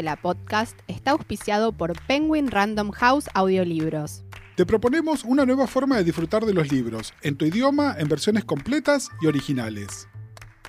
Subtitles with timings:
[0.00, 4.24] de la podcast está auspiciado por Penguin Random House Audiolibros.
[4.56, 8.46] Te proponemos una nueva forma de disfrutar de los libros, en tu idioma, en versiones
[8.46, 10.08] completas y originales.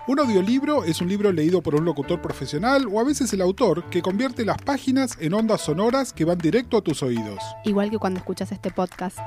[0.05, 3.85] Un audiolibro es un libro leído por un locutor profesional o a veces el autor
[3.89, 7.39] que convierte las páginas en ondas sonoras que van directo a tus oídos.
[7.63, 9.17] Igual que cuando escuchas este podcast.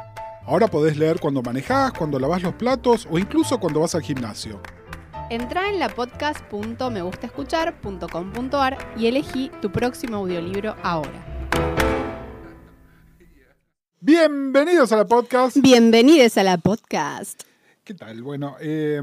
[0.45, 4.61] Ahora podés leer cuando manejás, cuando lavas los platos o incluso cuando vas al gimnasio.
[5.31, 11.25] Entra en la podcast.megustaescuchar.com.ar y elegí tu próximo audiolibro ahora.
[14.01, 15.57] Bienvenidos a la podcast.
[15.57, 17.45] Bienvenidos a la podcast.
[17.85, 18.23] ¿Qué tal?
[18.23, 19.01] Bueno, eh,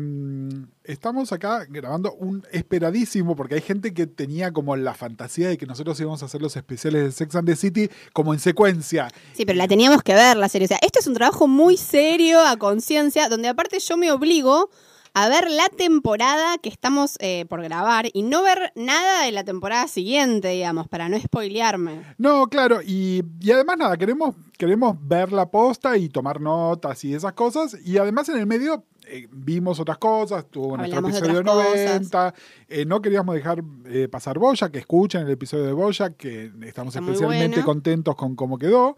[0.83, 5.65] estamos acá grabando un esperadísimo, porque hay gente que tenía como la fantasía de que
[5.65, 9.07] nosotros íbamos a hacer los especiales de Sex and the City como en secuencia.
[9.33, 10.65] Sí, pero la teníamos que ver, la serie.
[10.65, 14.69] O sea, esto es un trabajo muy serio, a conciencia, donde aparte yo me obligo
[15.13, 19.43] a ver la temporada que estamos eh, por grabar y no ver nada de la
[19.43, 22.01] temporada siguiente, digamos, para no spoilearme.
[22.17, 27.13] No, claro, y, y además nada, queremos, queremos ver la posta y tomar notas y
[27.13, 31.39] esas cosas, y además en el medio eh, vimos otras cosas, tuvo nuestro de episodio
[31.41, 32.33] otras 90,
[32.69, 36.95] eh, no queríamos dejar eh, pasar Boya, que escuchen el episodio de Boya, que estamos
[36.95, 37.65] Está especialmente bueno.
[37.65, 38.97] contentos con cómo quedó.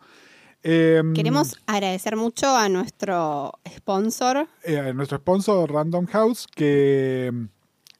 [0.64, 4.48] Eh, Queremos agradecer mucho a nuestro sponsor.
[4.64, 7.32] eh, a nuestro sponsor Random House, que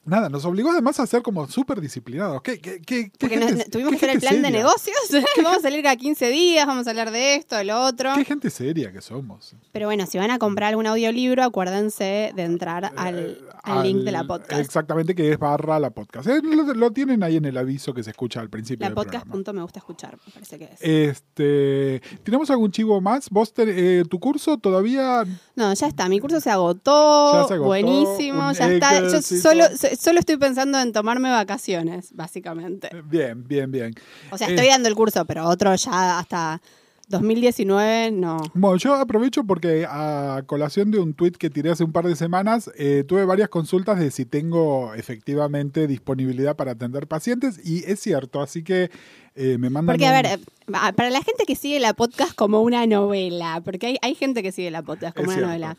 [0.06, 2.42] nada, nos obligó además a ser como súper disciplinados.
[2.42, 4.96] ¿Qué, qué, qué, Porque nos- tuvimos que hacer el plan de negocios.
[5.42, 8.12] vamos a salir cada 15 días, vamos a hablar de esto, de lo otro.
[8.16, 9.54] Qué gente seria que somos.
[9.72, 14.12] Pero bueno, si van a comprar algún audiolibro, acuérdense de entrar al, al link de
[14.12, 14.60] la podcast.
[14.60, 16.28] Exactamente, que es barra la podcast.
[16.28, 18.94] Eh, lo, lo tienen ahí en el aviso que se escucha al principio La del
[18.94, 19.32] podcast programa.
[19.32, 20.80] punto me gusta escuchar, me parece que es.
[20.80, 23.28] Este, ¿Tenemos algún chivo más?
[23.30, 25.24] ¿Vos te- eh, tu curso todavía
[25.56, 29.00] No, ya está, mi curso se agotó, Ya se agotó, buenísimo, ya está.
[29.08, 32.90] Yo solo, so- solo estoy pensando en tomarme vacaciones, básicamente.
[33.04, 33.94] Bien, bien, bien.
[34.30, 36.60] O sea, Eh, estoy dando el curso, pero otro ya hasta
[37.08, 38.38] 2019 no.
[38.54, 42.16] Bueno, yo aprovecho porque a colación de un tuit que tiré hace un par de
[42.16, 48.00] semanas, eh, tuve varias consultas de si tengo efectivamente disponibilidad para atender pacientes y es
[48.00, 48.90] cierto, así que
[49.34, 49.94] eh, me mandan...
[49.94, 50.38] Porque, a ver, eh,
[50.96, 54.52] para la gente que sigue la podcast como una novela, porque hay, hay gente que
[54.52, 55.48] sigue la podcast como Es una cierto.
[55.48, 55.76] novela.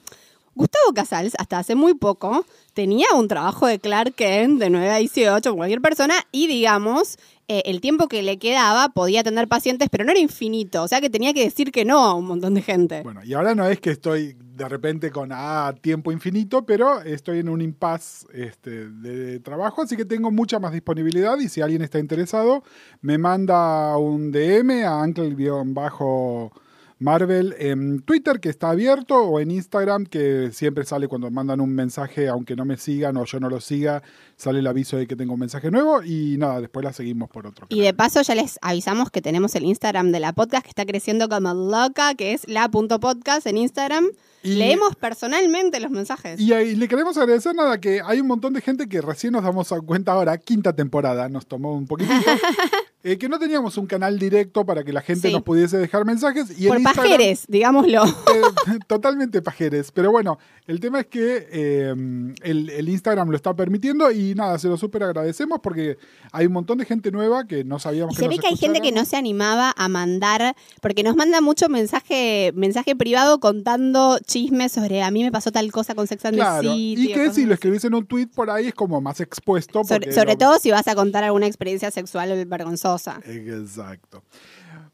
[0.56, 4.96] Gustavo Casals, hasta hace muy poco, tenía un trabajo de Clark Kent de 9 a
[4.98, 7.18] 18 con cualquier persona y, digamos,
[7.48, 10.82] eh, el tiempo que le quedaba podía atender pacientes, pero no era infinito.
[10.82, 13.02] O sea que tenía que decir que no a un montón de gente.
[13.04, 17.40] Bueno, y ahora no es que estoy de repente con ah, tiempo infinito, pero estoy
[17.40, 21.82] en un impasse este, de trabajo, así que tengo mucha más disponibilidad y si alguien
[21.82, 22.64] está interesado,
[23.02, 26.52] me manda un DM a Uncle-Bajo.
[27.00, 31.74] Marvel en Twitter, que está abierto, o en Instagram, que siempre sale cuando mandan un
[31.74, 34.02] mensaje, aunque no me sigan o yo no lo siga,
[34.38, 37.48] sale el aviso de que tengo un mensaje nuevo y nada, después la seguimos por
[37.48, 37.68] otro.
[37.70, 40.86] Y de paso ya les avisamos que tenemos el Instagram de la podcast que está
[40.86, 44.06] creciendo como loca, que es la.podcast en Instagram.
[44.44, 46.40] Y- Leemos personalmente los mensajes.
[46.40, 49.44] Y, ahí le queremos agradecer nada que hay un montón de gente que recién nos
[49.44, 52.14] damos cuenta ahora, quinta temporada, nos tomó un poquitito,
[53.08, 55.34] eh, que no teníamos un canal directo para que la gente Sí.
[55.34, 56.60] nos pudiese dejar mensajes.
[56.60, 58.04] Y Por pajeres, digámoslo.
[58.04, 58.10] eh,
[58.88, 59.92] totalmente pajeres.
[59.92, 61.94] Pero bueno, el tema es que eh,
[62.42, 66.00] el, el Instagram lo está permitiendo y nada, se lo súper agradecemos porque
[66.32, 68.48] hay un montón de gente nueva que no sabíamos Y que se nos ve que
[68.48, 73.40] hay gente que no se animaba a mandar, porque nos manda mucho mensaje, mensaje privado
[73.40, 76.96] contando chismes sobre a mí me pasó tal cosa con Sex and the Claro, City.
[77.10, 79.84] y que si lo escribís en un tweet por ahí es como más expuesto.
[79.84, 82.95] Sobre, porque sobre lo- todo si vas a contar alguna experiencia sexual vergonzosa.
[83.26, 84.24] Exacto.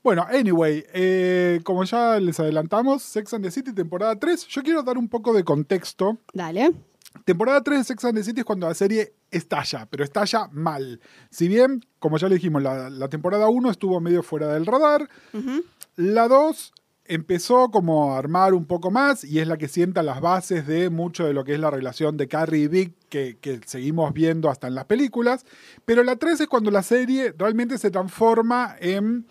[0.04, 4.48] Bueno, anyway, eh, como ya les adelantamos, Sex and the City, temporada 3.
[4.48, 6.18] Yo quiero dar un poco de contexto.
[6.34, 6.72] Dale.
[7.26, 11.00] Temporada 3 de Sex and the City es cuando la serie estalla, pero estalla mal.
[11.30, 15.08] Si bien, como ya le dijimos, la, la temporada 1 estuvo medio fuera del radar,
[15.96, 16.74] la 2
[17.14, 20.90] empezó como a armar un poco más y es la que sienta las bases de
[20.90, 24.50] mucho de lo que es la relación de Carrie y Vic que, que seguimos viendo
[24.50, 25.46] hasta en las películas.
[25.84, 29.28] Pero la 3 es cuando la serie realmente se transforma en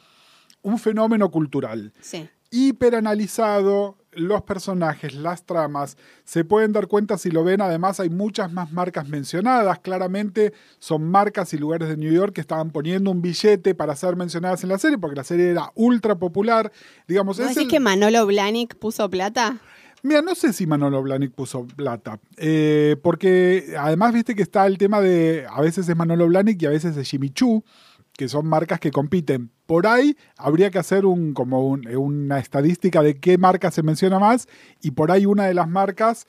[0.61, 1.94] un fenómeno cultural.
[2.00, 2.29] Sí.
[2.50, 8.53] Hiperanalizado, los personajes, las tramas, se pueden dar cuenta si lo ven, además hay muchas
[8.53, 13.23] más marcas mencionadas, claramente son marcas y lugares de New York que estaban poniendo un
[13.23, 16.73] billete para ser mencionadas en la serie, porque la serie era ultra popular,
[17.07, 19.59] digamos, ¿Vos es decís el- que Manolo Blahnik puso plata?
[20.03, 24.79] Mira, no sé si Manolo Blahnik puso plata, eh, porque además viste que está el
[24.79, 27.62] tema de, a veces es Manolo Blahnik y a veces es Jimmy Choo,
[28.20, 29.50] que son marcas que compiten.
[29.64, 34.19] Por ahí habría que hacer un, como un- una estadística de qué marca se menciona
[34.19, 34.46] más
[34.82, 36.26] y por ahí una de las marcas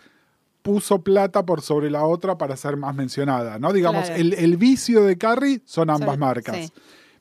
[0.61, 3.73] puso plata por sobre la otra para ser más mencionada, ¿no?
[3.73, 4.21] Digamos, Claro.
[4.21, 6.55] el, el vicio de Carrie son ambas marcas.
[6.67, 6.71] sí.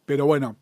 [0.06, 0.54] Pero bueno,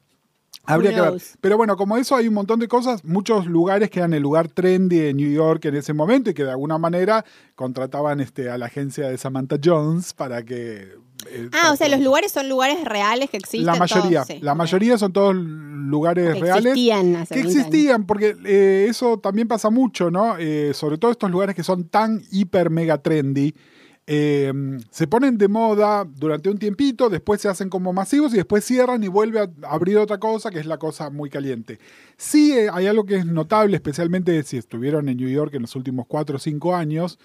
[0.64, 1.22] Habría que ver.
[1.40, 4.48] Pero bueno, como eso hay un montón de cosas, muchos lugares que eran el lugar
[4.48, 8.58] trendy de New York en ese momento y que de alguna manera contrataban este, a
[8.58, 10.88] la agencia de Samantha Jones para que...
[11.26, 13.66] eh, Ah, o sea, los lugares son lugares reales que existen.
[13.66, 16.66] La mayoría, todos, sí, la mayoría son todos lugares Que reales.
[16.66, 17.66] existían hace que 20 años.
[17.66, 20.36] existían, porque eh, eso también pasa mucho, ¿no?
[20.38, 23.54] Eh, sobre todo estos lugares que son tan hiper mega trendy.
[24.06, 29.04] se ponen de moda durante un tiempito, después se hacen como masivos y después cierran
[29.04, 31.78] y vuelve a abrir otra cosa que es la cosa muy caliente.
[32.16, 36.06] Sí hay algo que es notable, especialmente si estuvieron en New York en los últimos
[36.08, 37.18] cuatro o cinco años,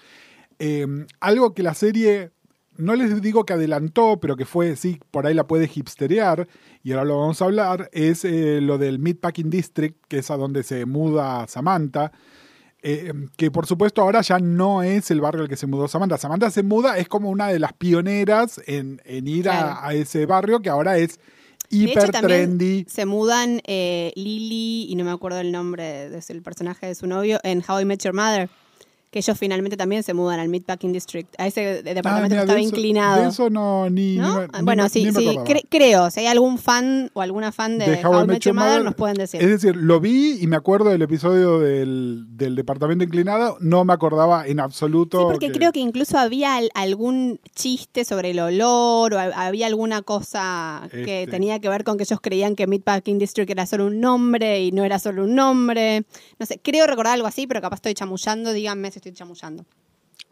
[1.20, 2.32] algo que la serie,
[2.76, 6.46] no les digo que adelantó, pero que fue, sí, por ahí la puede hipsterear,
[6.82, 10.36] y ahora lo vamos a hablar, es eh, lo del Meatpacking District, que es a
[10.36, 12.12] donde se muda Samantha.
[12.86, 16.18] eh, que por supuesto ahora ya no es el barrio al que se mudó Samantha.
[16.18, 19.78] Samantha se muda, es como una de las pioneras en, en ir a- Claro.
[19.82, 21.18] a, ese barrio que ahora es
[21.70, 22.84] De hecho, hiper trendy.
[22.86, 27.38] Se mudan eh, Lily, y no me acuerdo el nombre del personaje de su novio,
[27.42, 28.50] en How I Met Your Mother.
[29.14, 32.36] Que ellos finalmente también se mudan al Meatpacking District, a ese de- Ah, departamento mira,
[32.38, 33.22] que estaba de eso- inclinado.
[33.22, 34.16] De eso no, ni.
[34.16, 34.40] ¿No?
[34.40, 36.10] ni ni bueno, sí, ni me sí, cre- creo.
[36.10, 39.16] Si hay algún fan o alguna fan de, How, I Met Your Mother, nos pueden
[39.16, 39.40] decir.
[39.40, 43.92] Es decir, lo vi y me acuerdo del episodio del, del departamento inclinado, no me
[43.92, 45.18] acordaba en absoluto.
[45.20, 49.68] Sí, porque creo que incluso había al- algún chiste sobre el olor o ha- había
[49.68, 51.30] alguna cosa que Este.
[51.30, 54.72] tenía que ver con que ellos creían que Meatpacking District era solo un nombre y
[54.72, 56.04] no era solo un nombre.
[56.40, 58.52] No sé, creo recordar algo así, pero capaz estoy chamullando.
[58.52, 59.64] Díganme si estoy chamullando.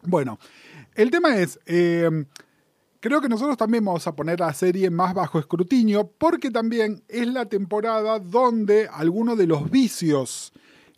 [0.02, 0.38] Bueno,
[0.94, 2.24] el tema es, eh,
[3.00, 7.26] creo que nosotros también vamos a poner la serie más bajo escrutinio porque también es
[7.26, 10.52] la temporada donde algunos de los vicios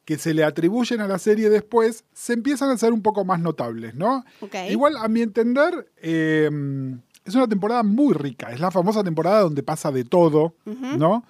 [0.04, 3.40] que se le atribuyen a la serie después se empiezan a hacer un poco más
[3.40, 4.24] notables, ¿no?
[4.68, 6.50] Igual, a mi entender, eh,
[7.24, 10.54] es una temporada muy rica, es la famosa temporada donde pasa de todo.
[10.64, 11.24] ¿no?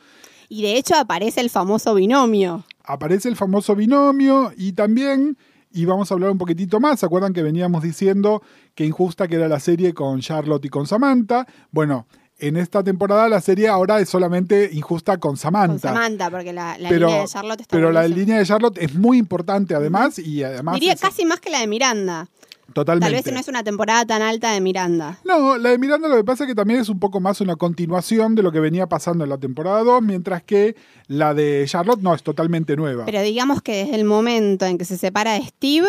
[0.49, 2.64] Y de hecho aparece el famoso binomio.
[2.82, 5.38] aparece el famoso binomio y también,
[5.75, 8.43] y vamos a hablar un poquitito más, ¿se acuerdan que veníamos diciendo
[8.75, 11.47] que injusta que era la serie con Charlotte y con Samantha?
[11.71, 12.06] Bueno,
[12.38, 15.88] en esta temporada la serie ahora es solamente injusta con Samantha.
[15.91, 18.79] Con Samantha, porque la, la pero línea de Charlotte está pero la línea de Charlotte
[18.79, 22.29] es muy importante además y además Diría es- casi más que la de Miranda.
[22.73, 23.15] Totalmente.
[23.15, 25.19] Tal vez no es una temporada tan alta de Miranda.
[25.25, 27.57] No, la de Miranda lo que pasa es que también es un poco más una
[27.57, 30.77] continuación de lo que venía pasando en la temporada 2, mientras que
[31.09, 33.05] la de Charlotte no es totalmente nueva.
[33.05, 35.89] Pero digamos que desde el momento en que se separa de Steve,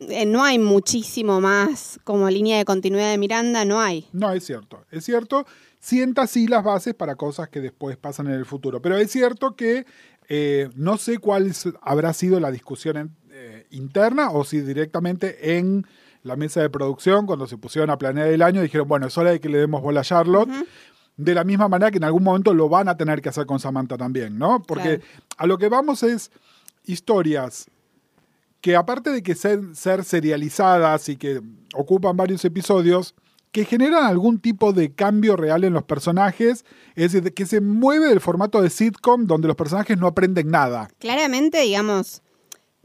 [0.00, 4.06] eh, no hay muchísimo más como línea de continuidad de Miranda, no hay.
[4.12, 4.84] No, es cierto.
[4.90, 5.46] Es cierto,
[5.78, 8.82] sienta sí las bases para cosas que después pasan en el futuro.
[8.82, 9.86] Pero es cierto que
[10.28, 11.52] eh, no sé cuál
[11.82, 13.16] habrá sido la discusión en-
[13.72, 15.86] interna o si directamente en
[16.22, 19.30] la mesa de producción, cuando se pusieron a planear el año, dijeron, bueno, es hora
[19.30, 20.50] de que le demos bola a Charlotte.
[21.16, 23.58] De la misma manera que en algún momento lo van a tener que hacer con
[23.60, 24.62] Samantha también, ¿no?
[24.62, 25.24] Porque Claro.
[25.36, 26.30] a lo que vamos es
[26.84, 27.66] historias
[28.62, 31.42] que aparte de que ser, ser serializadas y que
[31.74, 33.14] ocupan varios episodios,
[33.50, 38.06] que generan algún tipo de cambio real en los personajes, es decir, que se mueve
[38.06, 40.88] del formato de sitcom donde los personajes no aprenden nada.
[40.98, 42.22] Claramente, digamos,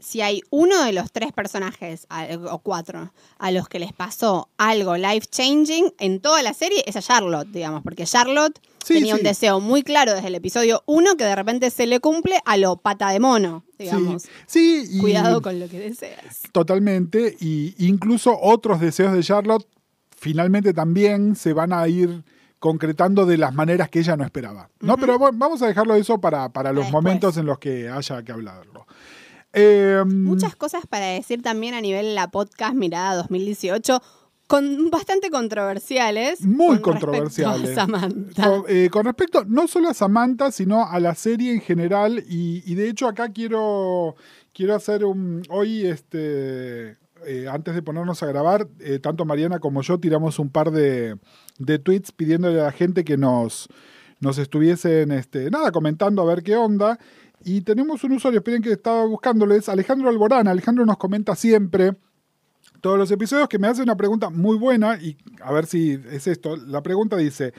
[0.00, 2.06] si hay uno de los tres personajes,
[2.50, 6.96] o cuatro, a los que les pasó algo life changing en toda la serie, es
[6.96, 9.20] a Charlotte, digamos, porque Charlotte Sí, tenía sí.
[9.20, 12.56] un deseo muy claro desde el episodio uno que de repente se le cumple a
[12.56, 14.22] lo pata de mono, digamos.
[14.46, 16.42] Sí, sí y Cuidado con lo que deseas.
[16.52, 17.36] totalmente.
[17.40, 19.66] Y incluso otros deseos de Charlotte
[20.16, 22.24] finalmente también se van a ir
[22.60, 24.68] concretando de las maneras que ella no esperaba.
[24.80, 24.96] ¿no?
[24.96, 26.92] Pero bueno, vamos a dejarlo eso para, para los después.
[27.04, 28.86] momentos en los que haya que hablarlo.
[29.52, 34.00] Eh, Muchas cosas para decir también a nivel la podcast Mirada 2018,
[34.46, 36.44] con bastante controversiales.
[36.44, 37.70] Muy con respecto controversiales.
[37.70, 38.48] a Samantha.
[38.48, 42.62] Con, eh, con respecto no solo a Samantha, sino a la serie en general, y,
[42.70, 44.16] y de hecho acá quiero,
[44.52, 45.42] quiero hacer un...
[45.50, 50.50] Hoy, este, eh, antes de ponernos a grabar, eh, tanto Mariana como yo tiramos un
[50.50, 51.18] par de,
[51.58, 53.68] de tweets pidiéndole a la gente que nos,
[54.20, 56.98] nos estuviesen, este, nada, comentando a ver qué onda.
[57.48, 60.48] Y tenemos un usuario, esperen que estaba buscándolo, es Alejandro Alborán.
[60.48, 61.96] Alejandro nos comenta siempre
[62.82, 66.26] todos los episodios que me hace una pregunta muy buena y a ver si es
[66.26, 66.56] esto.
[66.56, 67.54] La pregunta dice,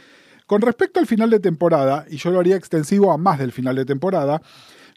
[0.45, 3.75] con respecto al final de temporada, y yo lo haría extensivo a más del final
[3.75, 4.43] de temporada,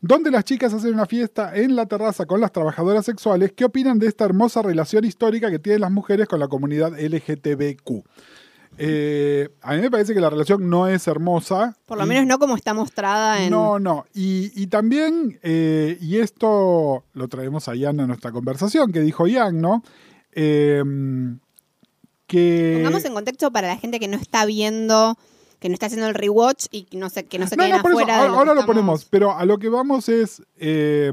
[0.03, 3.99] donde las chicas hacen una fiesta en la terraza con las trabajadoras sexuales, ¿qué opinan
[3.99, 8.05] de esta hermosa relación histórica que tienen las mujeres con la comunidad LGTBQ?
[8.79, 11.77] Eh, a mí me parece que la relación no es hermosa.
[11.87, 13.51] Por lo y- menos no como está mostrada en...
[13.51, 14.07] no, no.
[14.15, 19.27] Y, y también, eh, y esto lo traemos a Ian a nuestra conversación, que dijo
[19.27, 19.83] Ian, ¿no?
[20.33, 20.83] Eh,
[22.27, 22.73] que...
[22.77, 25.17] Pongamos en contexto para la gente que no está viendo
[25.61, 27.77] que no está haciendo el rewatch y que no se, que no se No, queden
[27.77, 30.43] no, por eso, afuera de ahora, lo, ahora ponemos, pero a lo que vamos es.
[30.57, 31.13] eh,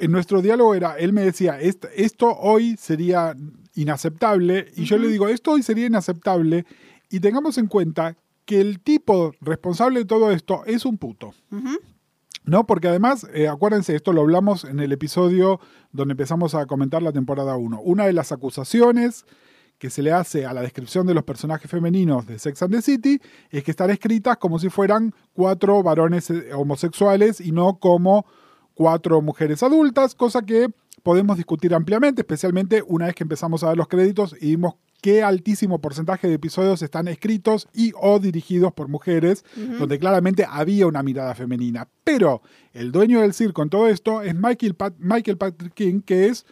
[0.00, 3.36] en nuestro diálogo era, él me decía, "Est- esto hoy sería
[3.82, 6.66] inaceptable, y yo le digo, esto hoy sería inaceptable,
[7.10, 11.32] y tengamos en cuenta que el tipo responsable de todo esto es un puto.
[12.44, 12.66] ¿No?
[12.66, 15.60] Porque además, eh, acuérdense, esto lo hablamos en el episodio
[15.92, 17.80] donde empezamos a comentar la temporada 1.
[17.82, 19.24] Una de las acusaciones
[19.78, 22.82] que se le hace a la descripción de los personajes femeninos de Sex and the
[22.82, 23.20] City
[23.50, 28.26] es que están escritas como si fueran cuatro varones eh, homosexuales y no como
[28.74, 30.68] cuatro mujeres adultas, cosa que
[31.02, 35.22] podemos discutir ampliamente, especialmente una vez que empezamos a ver los créditos y vimos qué
[35.22, 39.44] altísimo porcentaje de episodios están escritos y o dirigidos por mujeres,
[39.78, 41.88] donde claramente había una mirada femenina.
[42.04, 42.42] Pero
[42.74, 46.44] el dueño del circo en todo esto es Michael, Pat- Michael Patrick King, que es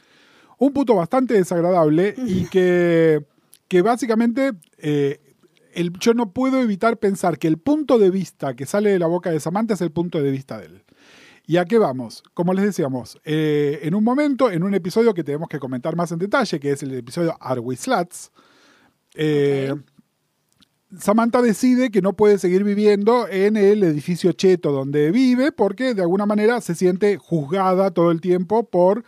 [0.56, 3.22] un puto bastante desagradable y que,
[3.68, 5.20] que básicamente eh,
[5.74, 9.06] el- yo no puedo evitar pensar que el punto de vista que sale de la
[9.08, 10.82] boca de Samantha es el punto de vista de él.
[11.48, 12.22] ¿Y a qué vamos?
[12.34, 16.12] Como les decíamos, eh, en un momento, en un episodio que tenemos que comentar más
[16.12, 17.74] en detalle, que es el episodio Are We
[19.14, 19.74] eh,
[20.98, 26.02] Samantha decide que no puede seguir viviendo en el edificio cheto donde vive porque de
[26.02, 29.02] alguna manera se siente juzgada todo el tiempo por,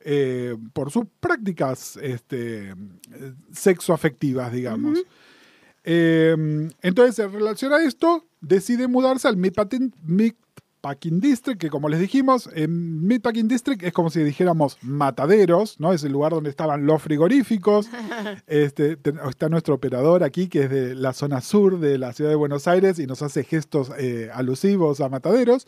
[0.00, 2.74] eh, por sus prácticas este,
[3.52, 4.98] sexoafectivas, digamos.
[5.82, 6.36] Eh,
[6.82, 9.94] entonces, en relación a esto, decide mudarse al Meatpacking,
[10.86, 15.92] Meatpacking District, que como les dijimos, en Meatpacking District es como si dijéramos mataderos, ¿no?
[15.92, 17.88] Es el lugar donde estaban los frigoríficos.
[18.46, 22.30] Este, te- está nuestro operador aquí, que es de la zona sur de la ciudad
[22.30, 25.66] de Buenos Aires y nos hace gestos eh, alusivos a mataderos.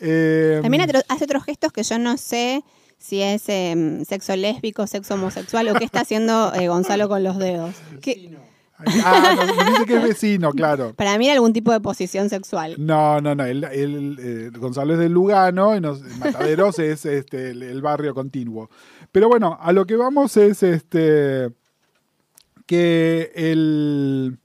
[0.00, 2.64] Eh, También hace otros gestos que yo no sé
[2.98, 7.38] si es em, sexo lésbico, sexo homosexual o qué está haciendo eh, Gonzalo con los
[7.38, 7.74] dedos.
[9.04, 10.94] Ah, nos dice que es vecino, claro.
[10.94, 12.76] para mí era algún tipo de posición sexual.
[12.78, 13.44] No, no, no.
[13.44, 18.14] él- él, eh, Gonzalo es de Lugano y nos- Mataderos es este, el, el barrio
[18.14, 18.70] continuo.
[19.10, 21.50] Pero bueno, a lo que vamos es este
[22.66, 24.38] que el,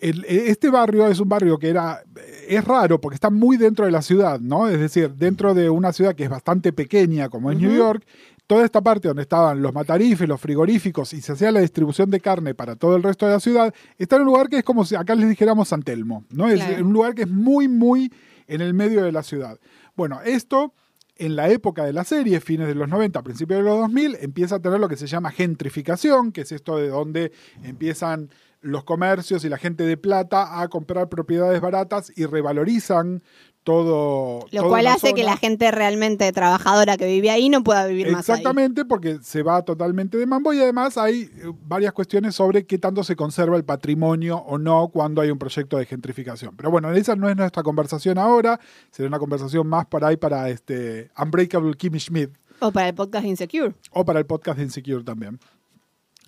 [0.00, 2.02] el- este barrio es un barrio que era
[2.48, 4.68] es raro porque está muy dentro de la ciudad, ¿no?
[4.68, 8.04] Es decir, dentro de una ciudad que es bastante pequeña como es New York,
[8.46, 12.20] toda esta parte donde estaban los matarifes, los frigoríficos y se hacía la distribución de
[12.20, 14.84] carne para todo el resto de la ciudad, está en un lugar que es como
[14.84, 16.48] si acá les dijéramos San Telmo, ¿no?
[16.48, 18.12] Es un lugar que es muy, muy
[18.46, 19.58] en el medio de la ciudad.
[19.94, 20.74] Bueno, esto
[21.16, 24.56] en la época de la serie, fines de los 90, principios de los 2000, empieza
[24.56, 27.32] a tener lo que se llama gentrificación, que es esto de donde
[27.62, 28.30] empiezan
[28.60, 33.22] los comercios y la gente de plata a comprar propiedades baratas y revalorizan
[33.62, 34.46] todo.
[34.50, 38.28] Lo cual hace que la gente realmente trabajadora que vive ahí no pueda vivir más.
[38.28, 42.78] Exactamente, porque se va totalmente de mambo y además hay eh, varias cuestiones sobre qué
[42.78, 46.56] tanto se conserva el patrimonio o no cuando hay un proyecto de gentrificación.
[46.56, 48.58] Pero bueno, esa no es nuestra conversación ahora,
[48.90, 53.26] será una conversación más para ahí para este Unbreakable Kimmy Schmidt O para el podcast
[53.26, 53.74] Insecure.
[53.92, 55.38] o para el podcast Insecure también,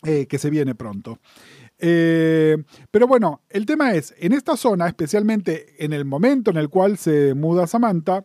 [0.04, 1.18] eh, que se viene pronto.
[1.78, 2.56] Eh,
[2.90, 6.98] pero bueno, el tema es, en esta zona, especialmente en el momento en el cual
[6.98, 8.24] se muda Samantha,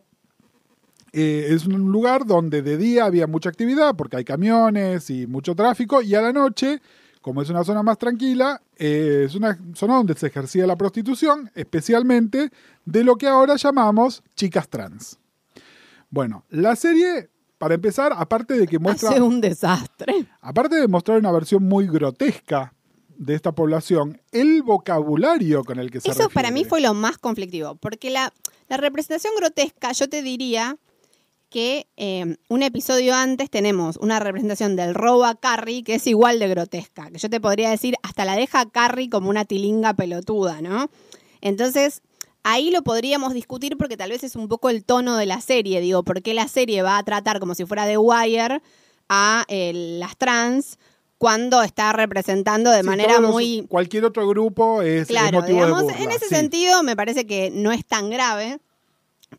[1.12, 5.56] eh, es un lugar donde de día había mucha actividad porque hay camiones y mucho
[5.56, 6.80] tráfico y a la noche,
[7.20, 11.50] como es una zona más tranquila, eh, es una zona donde se ejercía la prostitución,
[11.54, 12.50] especialmente
[12.84, 15.18] de lo que ahora llamamos chicas trans.
[16.10, 17.28] Bueno, la serie,
[17.58, 19.10] para empezar, aparte de que muestra...
[19.10, 20.26] Hace un desastre.
[20.40, 22.72] Aparte de mostrar una versión muy grotesca
[23.20, 27.18] de esta población, el vocabulario con el que se Eso para mí fue lo más
[27.18, 28.32] conflictivo, porque la,
[28.68, 30.78] la representación grotesca, yo te diría
[31.50, 36.38] que eh, un episodio antes tenemos una representación del robo a Carrie que es igual
[36.38, 39.92] de grotesca, que yo te podría decir, hasta la deja a Carrie como una tilinga
[39.92, 40.88] pelotuda, ¿no?
[41.42, 42.00] Entonces,
[42.42, 45.82] ahí lo podríamos discutir porque tal vez es un poco el tono de la serie,
[45.82, 48.62] digo, porque la serie va a tratar como si fuera The Wire
[49.10, 50.78] a eh, las trans
[51.20, 55.80] cuando está representando de Sí, manera muy Cualquier otro grupo es, es Claro, motivo digamos,
[55.86, 56.02] de burla.
[56.04, 56.34] en ese sí.
[56.34, 58.58] sentido me parece que no es tan grave,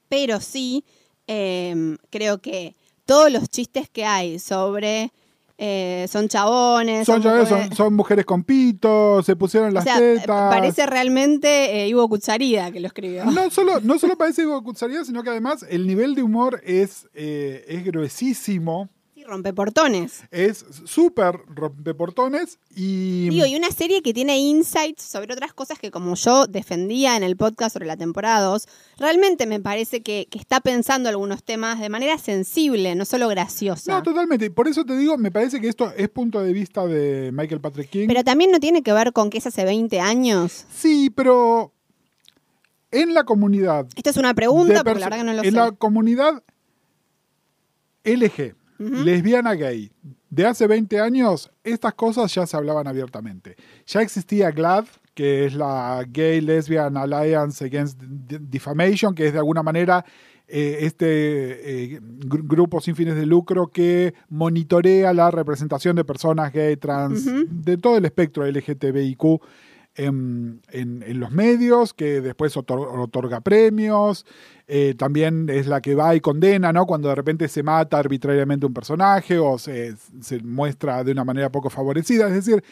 [0.08, 0.86] pero sí
[1.26, 5.12] eh, creo que todos los chistes que hay sobre
[5.58, 9.98] eh, son chabones, Son, mujeres- son, son mujeres con pito, se pusieron o las sea,
[9.98, 10.50] tetas.
[10.54, 13.26] parece realmente eh, Ivo Cucharida que lo escribió.
[13.26, 17.08] No solo, no solo parece Ivo Cucharilla, sino que además el nivel de humor es,
[17.16, 18.88] eh, es gruesísimo.
[19.22, 20.24] Sí, rompeportones.
[20.32, 23.30] Es súper rompeportones y...
[23.30, 27.24] Digo, y una serie que tiene insights sobre otras cosas que como yo defendía en
[27.24, 31.80] el podcast sobre la temporada 2, realmente me parece que, que está pensando algunos temas
[31.80, 33.94] de manera sensible, no solo graciosa.
[33.94, 34.50] No, totalmente.
[34.50, 37.90] Por eso te digo, me parece que esto es punto de vista de Michael Patrick
[37.90, 38.08] King.
[38.08, 40.66] Pero también no tiene que ver con que es hace 20 años.
[40.74, 41.74] Sí, pero
[42.92, 43.88] en la comunidad...
[43.96, 45.58] Esta es una pregunta, porque la verdad que no lo En sé.
[45.58, 46.44] la comunidad
[48.04, 48.56] LG,
[49.06, 49.92] lesbiana gay,
[50.30, 53.56] de hace 20 años, estas cosas ya se hablaban abiertamente.
[53.86, 59.62] Ya existía GLAD, que es la Gay Lesbian Alliance Against Defamation, que es de alguna
[59.62, 60.06] manera
[60.48, 61.06] eh, este
[61.96, 67.26] eh, gr- grupo sin fines de lucro que monitorea la representación de personas gay, trans,
[67.50, 69.22] de todo el espectro LGTBIQ
[69.96, 70.62] en,
[71.20, 74.26] los medios, que después otor- otorga premios.
[74.68, 76.86] eh, también es la que va y condena, ¿no?
[76.86, 79.96] Cuando de repente se mata arbitrariamente un personaje o se
[80.44, 82.28] muestra de una manera poco favorecida.
[82.28, 82.64] Es decir,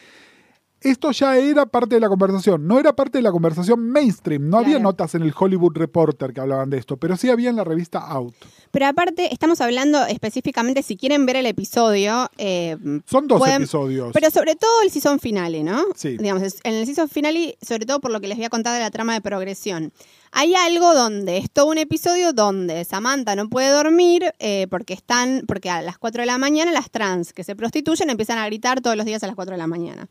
[0.80, 2.66] esto ya era parte de la conversación.
[2.66, 4.48] No era parte de la conversación mainstream.
[4.48, 7.56] No había notas en el Hollywood Reporter que hablaban de esto, pero sí había en
[7.56, 8.34] la revista Out.
[8.70, 14.10] Pero aparte, estamos hablando específicamente, si quieren ver el episodio, eh, Son dos Pueden- episodios.
[14.12, 15.84] pero sobre todo el season finale, ¿no?
[15.96, 16.16] Sí.
[16.16, 18.80] Digamos, en el season finale, sobre todo por lo que les voy a contar de
[18.80, 19.92] la trama de progresión.
[20.32, 25.42] Hay algo donde es todo un episodio donde Samantha no puede dormir eh, porque están,
[25.48, 28.80] porque a las 4 de la mañana las trans que se prostituyen empiezan a gritar
[28.80, 30.06] todos los días a las 4 de la mañana.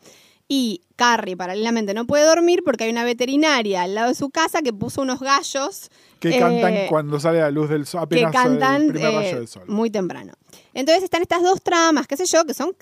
[0.51, 4.63] Y Carrie paralelamente no puede dormir porque hay una veterinaria al lado de su casa
[4.63, 8.34] que puso unos gallos que eh, cantan cuando sale la luz del sol, que apenas
[8.34, 9.63] cantan el primer eh, rayo del sol.
[9.68, 10.34] muy temprano.
[10.74, 12.75] Entonces están estas dos tramas, qué sé yo, que son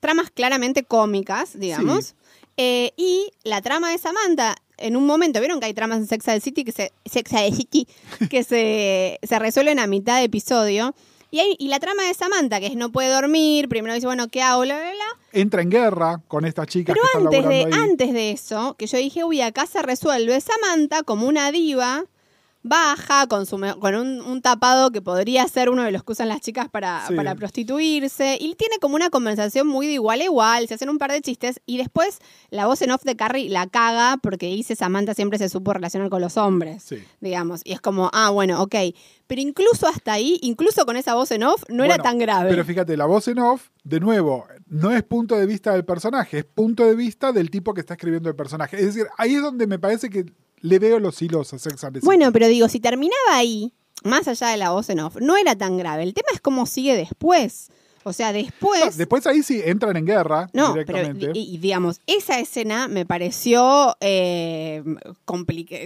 [0.00, 2.06] tramas claramente cómicas, digamos.
[2.06, 2.14] Sí.
[2.56, 6.28] Eh, y la trama de Samantha, en un momento, ¿vieron que hay tramas en Sex
[6.28, 7.88] and the City que se, Sex and the City,
[8.28, 10.94] que se, se resuelven a mitad de episodio?
[11.30, 14.42] Y, y la trama de Samantha, que es no puede dormir, primero dice, bueno, ¿qué
[14.42, 14.62] hago?
[14.62, 15.04] Bla, bla, bla.
[15.32, 17.82] Entra en guerra con estas chicas Pero que están antes de, ahí.
[17.90, 22.04] antes de eso, que yo dije, uy, acá se resuelve Samantha como una diva,
[22.62, 26.28] baja, con, su con un, un tapado que podría ser uno de los que usan
[26.28, 27.14] las chicas para, Sí.
[27.14, 30.98] para prostituirse, y tiene como una conversación muy de igual a igual, se hacen un
[30.98, 32.18] par de chistes, y después
[32.50, 36.10] la voz en off de Carrie la caga porque dice Samantha siempre se supo relacionar
[36.10, 36.98] con los hombres, Sí.
[37.20, 38.74] digamos, y es como, ah, bueno, ok,
[39.26, 42.50] pero incluso hasta ahí, incluso con esa voz en off, no era tan grave.
[42.50, 46.38] Pero fíjate, la voz en off, de nuevo, no es punto de vista del personaje,
[46.40, 48.76] es punto de vista del tipo que está escribiendo el personaje.
[48.76, 50.26] Es decir, ahí es donde me parece que
[50.60, 52.04] le veo los hilos a Sex and the City.
[52.06, 53.72] Bueno, pero digo, si terminaba ahí,
[54.04, 56.02] más allá de la voz en off, no era tan grave.
[56.02, 57.68] El tema es cómo sigue después.
[58.02, 58.80] O sea, después.
[58.82, 61.38] No, después ahí sí entran en guerra No, pero directamente.
[61.38, 64.82] y, y digamos, esa escena me pareció eh,
[65.26, 65.76] complica-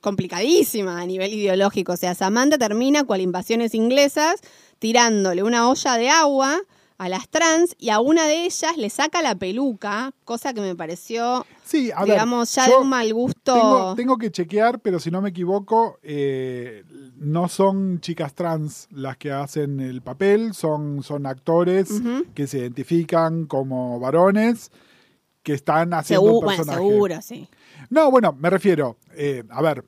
[0.00, 1.92] complicadísima a nivel ideológico.
[1.92, 4.40] O sea, Samantha termina cual invasiones inglesas
[4.78, 6.60] tirándole una olla de agua
[6.98, 10.74] a las trans y a una de ellas le saca la peluca, cosa que me
[10.76, 13.52] pareció, sí, a digamos, ver, ya de un mal gusto.
[13.52, 16.84] Tengo, tengo que chequear, pero si no me equivoco, eh,
[17.16, 21.90] no son chicas trans las que hacen el papel, son, son actores
[22.34, 24.70] que se identifican como varones
[25.42, 26.78] que están haciendo Segu- un bueno, personaje.
[26.78, 27.48] seguro, sí.
[27.90, 29.84] No, bueno, me refiero, eh, a ver,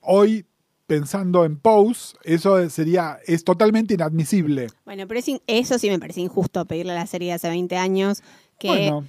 [0.00, 0.44] hoy
[0.86, 4.68] pensando en Pose, eso sería, es totalmente inadmisible.
[4.84, 7.48] Bueno, pero es in- eso sí me parece injusto pedirle a la serie de hace
[7.48, 8.22] 20 años
[8.58, 9.04] que, Bueno,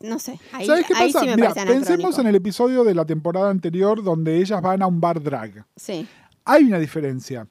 [0.00, 1.24] no sé, ahí, ¿sabes qué ahí pasa?
[1.24, 4.86] sí me Mira, pensemos en el episodio de la temporada anterior donde ellas van a
[4.86, 5.66] un bar drag.
[5.76, 6.06] Sí,
[6.44, 7.48] Hay una diferencia,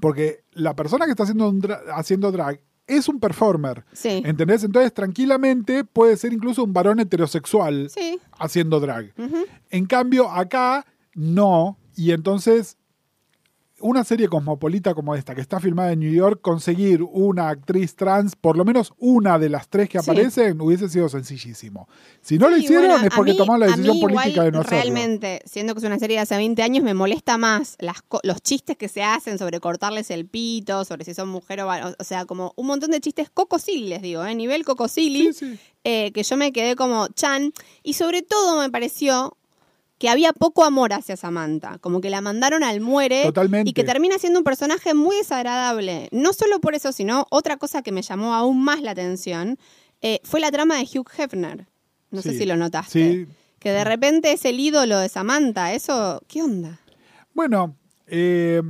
[0.00, 3.84] porque la persona que está haciendo, un dra- haciendo drag es un performer.
[3.92, 4.62] sí, ¿Entendés?
[4.64, 8.18] Entonces, tranquilamente puede ser incluso un varón heterosexual sí.
[8.38, 9.12] haciendo drag.
[9.70, 11.78] En cambio, acá no.
[11.96, 12.76] Y entonces,
[13.80, 18.34] una serie cosmopolita como esta, que está filmada en New York, conseguir una actriz trans,
[18.34, 20.10] por lo menos una de las tres que Sí.
[20.10, 21.86] aparecen, hubiese sido sencillísimo.
[22.22, 24.60] Si no lo hicieron bueno, es porque mí- tomaron la decisión política igual, de no
[24.60, 24.80] hacerlo.
[24.82, 28.40] Realmente, siendo que es una serie de hace 20 años, me molesta más las los
[28.42, 31.94] chistes que se hacen sobre cortarles el pito, sobre si son mujer o varón.
[31.98, 34.34] O sea, como un montón de chistes cocosili, les digo, ¿eh?
[34.34, 35.32] nivel cocosili.
[35.34, 35.58] Sí.
[35.88, 37.52] eh, que yo me quedé como chan.
[37.84, 39.36] Y sobre todo me pareció
[39.98, 41.78] que había poco amor hacia Samantha.
[41.78, 43.24] Como que la mandaron al muere.
[43.24, 43.70] Totalmente.
[43.70, 46.08] Y que termina siendo un personaje muy desagradable.
[46.12, 49.58] No solo por eso, sino otra cosa que me llamó aún más la atención
[50.02, 51.66] eh, fue la trama de Hugh Hefner.
[52.10, 53.26] No sé si lo notaste.
[53.26, 53.26] Sí.
[53.58, 55.72] Que de repente es el ídolo de Samantha.
[55.72, 56.80] Eso, ¿qué onda?
[57.34, 57.74] Bueno,
[58.06, 58.62] eh,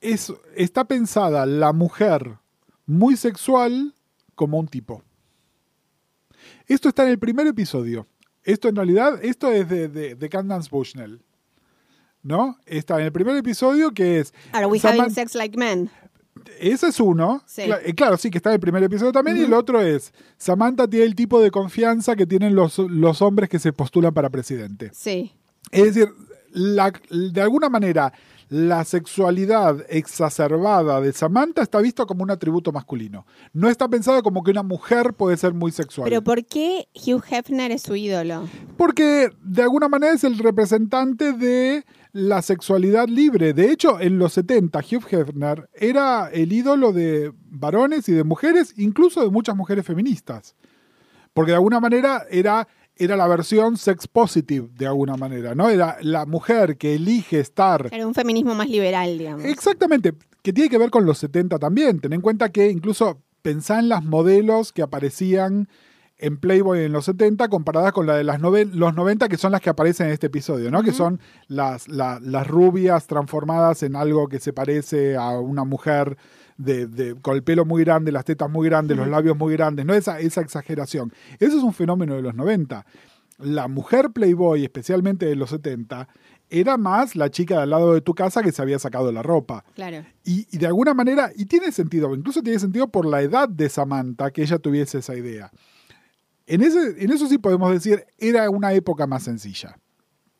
[0.00, 2.38] es, está pensada la mujer
[2.86, 3.94] muy sexual
[4.34, 5.02] como un tipo.
[6.66, 8.06] Esto está en el primer episodio.
[8.44, 11.20] Esto en realidad, esto es de, de, de Candace Bushnell.
[12.22, 12.56] ¿No?
[12.66, 14.32] Está en el primer episodio que es...
[14.52, 15.90] Are we Saman- having sex like men?
[16.60, 17.42] Ese es uno.
[17.46, 17.62] Sí.
[17.62, 19.36] Eh, Claro, sí, que está en el primer episodio también.
[19.38, 23.48] Y el otro es, Samantha tiene el tipo de confianza que tienen los, los hombres
[23.48, 24.90] que se postulan para presidente.
[24.94, 25.32] Sí.
[25.72, 26.12] Es decir,
[26.52, 28.12] la- de alguna manera,
[28.52, 33.24] la sexualidad exacerbada de Samantha está vista como un atributo masculino.
[33.54, 36.04] No está pensada como que una mujer puede ser muy sexual.
[36.04, 38.46] Pero ¿por qué Hugh Hefner es su ídolo?
[38.76, 43.54] Porque de alguna manera es el representante de la sexualidad libre.
[43.54, 48.74] De hecho, en los 70, Hugh Hefner era el ídolo de varones y de mujeres,
[48.76, 50.56] incluso de muchas mujeres feministas.
[51.32, 52.68] Porque de alguna manera era,
[53.04, 55.68] era la versión sex positive, de alguna manera, ¿no?
[55.70, 59.44] Era la mujer que elige estar Era un feminismo más liberal, digamos.
[59.44, 62.00] Exactamente, que tiene que ver con los 70 también.
[62.00, 65.68] Ten en cuenta que incluso pensá en las modelos que aparecían
[66.18, 69.60] en Playboy en los 70 comparadas con la de las los 90 que son las
[69.60, 70.84] que aparecen en este episodio, ¿no?
[70.84, 76.16] Que son las, la- las rubias transformadas en algo que se parece a una mujer
[76.56, 79.84] de, de- con el pelo muy grande, las tetas muy grandes, los labios muy grandes,
[79.86, 79.94] ¿no?
[79.94, 81.12] Esa, esa exageración.
[81.40, 82.84] Eso es un fenómeno de los 90.
[83.38, 86.06] La mujer Playboy, especialmente de los 70,
[86.50, 89.22] era más la chica de al lado de tu casa que se había sacado la
[89.22, 89.64] ropa.
[89.74, 90.04] Claro.
[90.24, 93.68] Y, y de alguna manera, y tiene sentido, incluso tiene sentido por la edad de
[93.68, 95.50] Samantha que ella tuviese esa idea.
[96.46, 99.78] En, ese, en eso sí podemos decir, era una época más sencilla.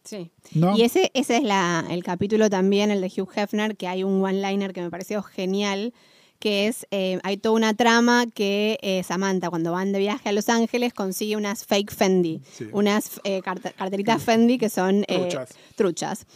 [0.04, 0.30] Sí.
[0.54, 0.76] ¿no?
[0.76, 4.22] Y ese, ese es la, el capítulo también, el de Hugh Hefner, que hay un
[4.24, 5.92] one-liner que me pareció genial,
[6.38, 10.32] que es, eh, hay toda una trama que eh, Samantha, cuando van de viaje a
[10.32, 12.66] Los Ángeles, consigue unas fake Fendi, Sí.
[12.72, 15.50] unas eh, cart- carteritas Fendi que son eh, Truchas.
[15.76, 16.26] truchas.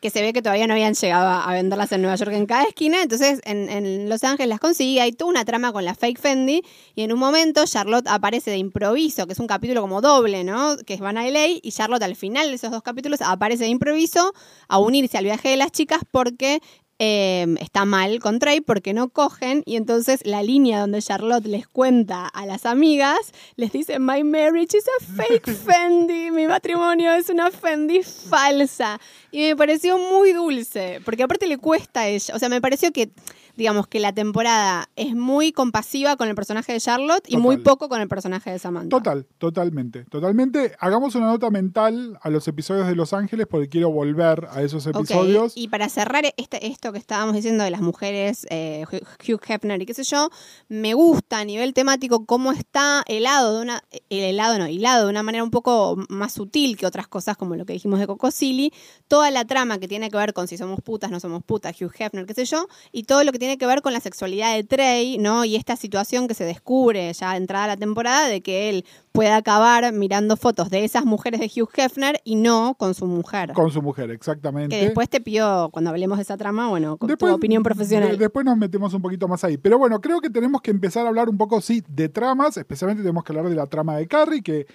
[0.00, 2.64] Que se ve que todavía no habían llegado a venderlas en Nueva York en cada
[2.64, 3.02] esquina.
[3.02, 5.00] Entonces, en, en Los Ángeles las consigue.
[5.00, 6.62] Hay toda una trama con la fake Fendi.
[6.94, 10.76] Y en un momento, Charlotte aparece de improviso, que es un capítulo como doble, ¿no?
[10.76, 11.46] Que van a LA.
[11.62, 14.32] Y Charlotte, al final de esos dos capítulos, aparece de improviso
[14.68, 16.60] a unirse al viaje de las chicas porque.
[16.98, 21.68] Eh, está mal con Trey porque no cogen y entonces la línea donde Charlotte les
[21.68, 23.18] cuenta a las amigas
[23.56, 28.98] les dice my marriage is a fake Fendi mi matrimonio es una Fendi falsa
[29.30, 32.90] y me pareció muy dulce porque aparte le cuesta a ella o sea me pareció
[32.92, 33.10] que
[33.56, 37.88] digamos que la temporada es muy compasiva con el personaje de Charlotte y muy poco
[37.88, 40.72] con el personaje de Samantha Total, totalmente, totalmente.
[40.78, 44.86] Hagamos una nota mental a los episodios de Los Ángeles porque quiero volver a esos
[44.86, 45.54] episodios.
[45.56, 48.84] Y para cerrar este, esto que estábamos diciendo de las mujeres, eh,
[49.26, 50.30] Hugh Hefner y qué sé yo,
[50.68, 55.10] me gusta a nivel temático cómo está helado de una, el helado no, hilado de
[55.10, 58.30] una manera un poco más sutil que otras cosas como lo que dijimos de Coco
[58.30, 58.72] Silly,
[59.08, 61.92] toda la trama que tiene que ver con si somos putas, no somos putas, Hugh
[61.96, 64.64] Hefner, qué sé yo, y todo lo que tiene que ver con la sexualidad de
[64.64, 65.44] Trey, ¿no?
[65.44, 69.92] Y esta situación que se descubre ya entrada la temporada de que él puede acabar
[69.92, 73.52] mirando fotos de esas mujeres de Hugh Hefner y no con su mujer.
[73.54, 74.76] Con su mujer, exactamente.
[74.76, 77.64] Que después te pido, cuando hablemos de esa trama, bueno, con Después- tu opinión de-
[77.70, 78.18] profesional.
[78.18, 79.56] después nos metemos un poquito más ahí.
[79.56, 82.56] Pero bueno, creo que tenemos que empezar a hablar un poco, sí, de tramas.
[82.56, 84.66] Especialmente tenemos que hablar de la trama de Carrie, que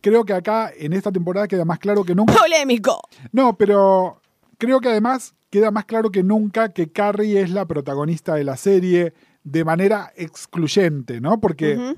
[0.00, 2.32] creo que acá en esta temporada queda más claro que nunca.
[2.40, 3.00] Polémico.
[3.32, 4.19] No, pero
[4.60, 8.56] creo que además queda más claro que nunca que Carrie es la protagonista de la
[8.56, 11.40] serie de manera excluyente, ¿no?
[11.40, 11.96] Porque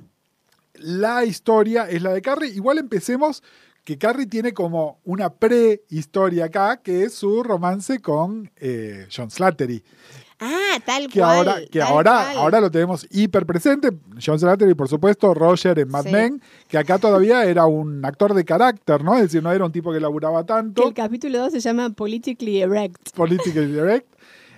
[0.75, 2.53] la historia es la de Carrie.
[2.55, 3.43] Igual empecemos
[3.85, 9.83] que Carrie tiene como una prehistoria acá, que es su romance con eh, John Slattery.
[10.45, 11.37] Ah, tal Que cual.
[11.37, 12.37] ahora, que ahora, cual.
[12.39, 13.91] ahora lo tenemos hiper presente.
[14.25, 16.11] John Slattery, por supuesto, Roger en Mad Sí.
[16.11, 19.15] Men, que acá todavía era un actor de carácter, ¿no?
[19.15, 20.89] Es decir, no era un tipo que laburaba Que tanto.
[20.89, 23.13] el capítulo 2 se llama Politically Erect.
[23.15, 24.07] Politically direct.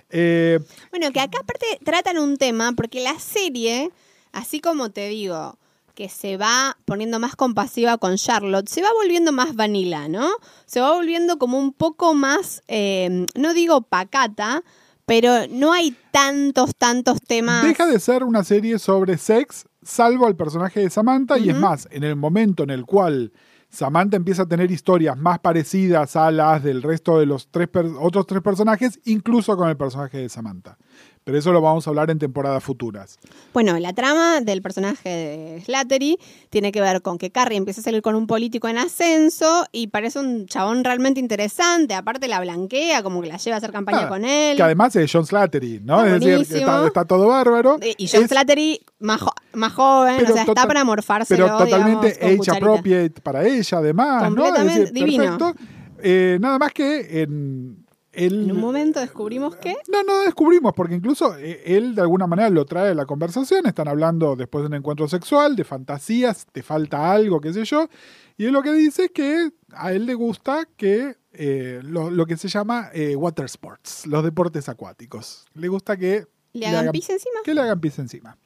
[0.09, 0.59] Eh,
[0.91, 3.91] Bueno, que acá aparte tratan un tema, porque la serie,
[4.31, 5.57] así como te digo,
[5.93, 10.29] que se va poniendo más compasiva con Charlotte, se va volviendo más vanilla, ¿no?
[10.65, 14.63] Se va volviendo como un poco más, eh, no digo pacata,
[15.05, 17.63] pero no hay tantos, tantos temas.
[17.63, 21.87] Deja de ser una serie sobre sex, salvo al personaje de Samantha, y es más,
[21.91, 23.31] en el momento en el cual
[23.69, 28.25] Samantha empieza a tener historias más parecidas a las del resto de los tres otros
[28.25, 30.77] tres personajes, incluso con el personaje de Samantha.
[31.25, 33.17] Pero eso lo vamos a hablar en temporadas futuras.
[33.51, 36.19] Bueno, la trama del personaje de Slattery
[36.51, 39.87] tiene que ver con que Carrie empieza a salir con un político en ascenso y
[39.87, 41.95] parece un chabón realmente interesante.
[41.95, 44.55] Aparte la blanquea, como que la lleva a hacer campaña Ah, con él.
[44.55, 46.05] Que además es John Slattery, ¿no?
[46.05, 47.79] Está es decir, está, está todo bárbaro.
[47.97, 51.57] Y- John Es- Slattery más, jo- más joven, Pero o sea, está para morfárselo, pero
[51.57, 54.17] totalmente digamos, age appropriate para ella, además, ¿no?
[54.21, 55.55] Es Completamente decir, divino.
[56.03, 57.83] Eh, nada más que en.
[58.15, 59.75] En un momento descubrimos que...
[59.91, 63.65] No, no descubrimos, porque incluso eh, él de alguna manera lo trae a la conversación.
[63.65, 67.87] Están hablando después de un encuentro sexual, de fantasías, te falta algo, qué sé yo.
[68.37, 72.25] Y él lo que dice es que a él le gusta que eh, lo, lo
[72.25, 75.45] que se llama eh, water sports, los deportes acuáticos.
[75.53, 77.39] Le gusta que ¿Le hagan pis encima?
[77.43, 78.37] Que le hagan pis encima.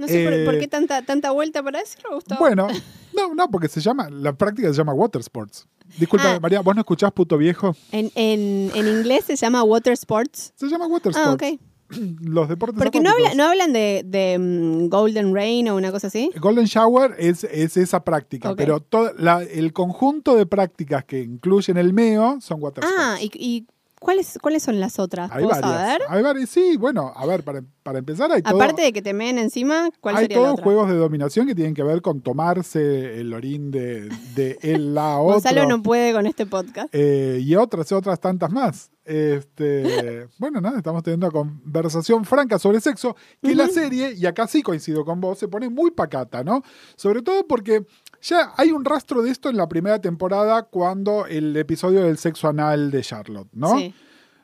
[0.00, 2.40] No sé por- Eh, por, qué tanta, tanta vuelta para decirlo, Gustavo.
[2.40, 2.66] Bueno,
[3.16, 5.66] no, no, porque se llama, la práctica se llama water sports.
[5.98, 6.40] Disculpa, Ah.
[6.40, 7.74] María, ¿vos no escuchás puto viejo?
[7.92, 10.52] En, en, en inglés se llama water sports.
[10.56, 11.52] Se llama water Ah, sports.
[11.54, 11.60] ok.
[12.22, 16.06] Los deportes Porque no, habla, no hablan de, de, mm, Golden Rain o una cosa
[16.06, 16.30] así.
[16.40, 21.76] Golden Shower es, es esa práctica, pero todo la- el conjunto de prácticas que incluyen
[21.76, 23.34] el MEO son water Ah, sports.
[23.36, 23.66] y, y
[24.00, 25.30] ¿cuáles, ¿cuáles son las otras?
[25.30, 25.70] Hay ¿Puedo varias.
[25.70, 26.00] saber?
[26.08, 26.50] Hay varias.
[26.50, 29.90] Sí, bueno, a ver, para, para empezar hay todo, Aparte de que te meen encima,
[30.00, 30.64] ¿cuál hay sería la todos otra?
[30.64, 35.18] juegos de dominación que tienen que ver con tomarse el orín de, de él, la,
[35.20, 35.34] otro.
[35.34, 36.88] Gonzalo no puede con este podcast.
[36.92, 38.90] Eh, y otras, otras tantas más.
[39.04, 44.46] Este, bueno, nada, estamos teniendo una conversación franca sobre sexo, que la serie, y acá
[44.46, 46.62] sí coincido con vos, se pone muy pacata, ¿no?
[46.96, 47.84] Sobre todo porque
[48.22, 52.48] ya hay un rastro de esto en la primera temporada cuando el episodio del sexo
[52.48, 53.78] anal de Charlotte, ¿no?
[53.78, 53.94] Sí.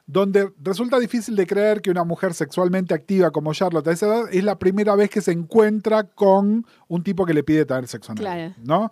[0.08, 4.24] donde resulta difícil de creer que una mujer sexualmente activa como Charlotte a esa edad
[4.30, 8.12] es la primera vez que se encuentra con un tipo que le pide tener sexo
[8.12, 8.54] anal, Claro.
[8.62, 8.90] ¿no?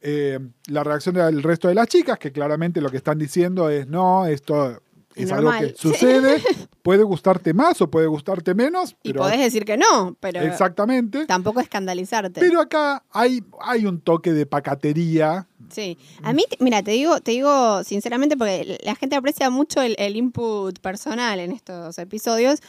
[0.00, 3.86] Eh, la reacción del resto de las chicas, que claramente lo que están diciendo es,
[3.86, 4.82] no, esto
[5.24, 6.42] es algo que sucede,
[6.82, 11.26] puede gustarte más o puede gustarte menos, Y pero podés decir que no, pero exactamente.
[11.26, 12.40] tampoco escandalizarte.
[12.40, 15.46] Pero acá hay, hay un toque de pacatería.
[15.70, 19.96] Sí, a mí, mira, te digo, te digo sinceramente porque la gente aprecia mucho el,
[19.98, 22.60] el input personal en estos episodios.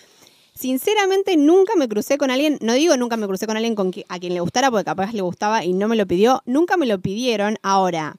[0.55, 4.05] Sinceramente nunca me crucé con alguien, no digo nunca me crucé con alguien con qui-
[4.09, 6.87] a quien le gustara porque capaz le gustaba y no me lo pidió, nunca me
[6.87, 7.57] lo pidieron.
[7.61, 8.15] Ahora,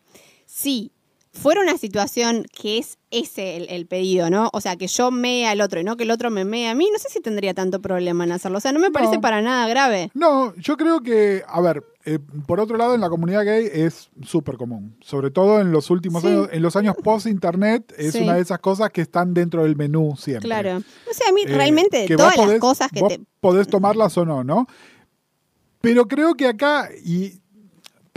[0.47, 0.93] sí,
[1.41, 4.51] fuera una situación que es ese el, el pedido, ¿no?
[4.53, 6.75] O sea, que yo mee al otro y no que el otro me mee a
[6.75, 8.59] mí, no sé si tendría tanto problema en hacerlo.
[8.59, 9.21] O sea, no me parece No.
[9.21, 10.11] para nada grave.
[10.15, 14.11] No, yo creo que, a ver, eh, por otro lado, en la comunidad gay es
[14.23, 14.97] súper común.
[15.01, 16.29] Sobre todo en los últimos Sí.
[16.29, 18.23] años, en los años post-internet, es Sí.
[18.23, 20.47] una de esas cosas que están dentro del menú siempre.
[20.49, 20.79] Claro.
[20.79, 23.21] O sea, a mí Eh, realmente de que todas podés- las cosas que vos te...
[23.41, 24.67] podés tomarlas o no, ¿no?
[25.81, 27.41] Pero creo que acá, y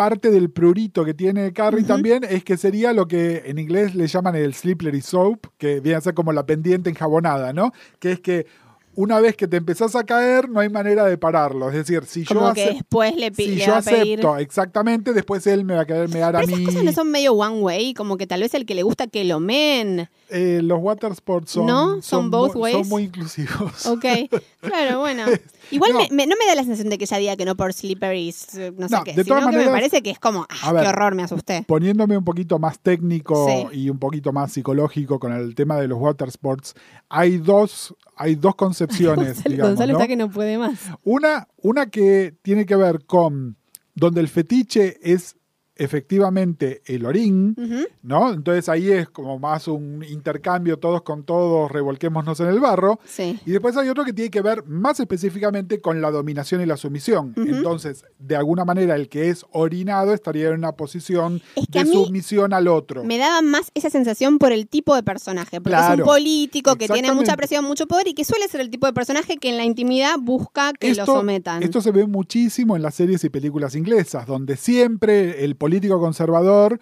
[0.01, 4.07] parte del prurito que tiene Carrie también, es que sería lo que en inglés le
[4.07, 7.71] llaman el slippery soap, que viene a ser como la pendiente enjabonada, ¿no?
[7.99, 8.47] Que es que
[8.95, 11.69] una vez que te empezás a caer, no hay manera de pararlo.
[11.69, 14.19] Es decir, si yo, Como que acep- después le, si le yo a pedir...
[14.19, 16.65] acepto exactamente, después él me va a querer mear a Pero esas mí.
[16.65, 19.23] cosas no son medio one way, como que tal vez el que le gusta que
[19.23, 20.09] lo men.
[20.33, 22.01] Eh, los water sports son, ¿No?
[22.01, 22.77] ¿Son both muy, ways?
[22.77, 23.85] son muy inclusivos.
[23.85, 24.05] Ok,
[24.61, 25.25] claro, bueno.
[25.71, 25.99] Igual No.
[25.99, 28.55] me- me- no me da la sensación de que ella diga que no por slipperies,
[28.55, 30.45] eh, no sé No, qué, de sino todas que me maneras- parece que es como,
[30.63, 30.83] ah, ver.
[30.83, 31.63] qué horror, me asusté.
[31.67, 33.77] Poniéndome un poquito más técnico Sí.
[33.79, 36.73] y un poquito más psicológico con el tema de los water sports,
[37.09, 39.99] hay dos, hay dos concepciones, Gonzalo, digamos, Gonzalo ¿no?
[39.99, 40.79] está que no puede más.
[41.03, 43.57] Una, una que tiene que ver con
[43.95, 45.35] donde el fetiche es
[45.75, 47.55] efectivamente el orín.
[48.03, 48.33] ¿no?
[48.33, 52.99] Entonces ahí es como más un intercambio todos con todos, revolquémonos en el barro.
[53.05, 53.39] Sí.
[53.45, 56.77] Y después hay otro que tiene que ver más específicamente con la dominación y la
[56.77, 57.33] sumisión.
[57.35, 61.91] Entonces, de alguna manera, el que es orinado estaría en una posición Es que de
[61.91, 63.03] sumisión al otro.
[63.03, 66.87] Me daba más esa sensación por el tipo de personaje, porque es un político que
[66.87, 69.57] tiene mucha presión, mucho poder y que suele ser el tipo de personaje que en
[69.57, 71.63] la intimidad busca que lo sometan.
[71.63, 76.79] Esto se ve muchísimo en las series y películas inglesas, donde siempre el político conservador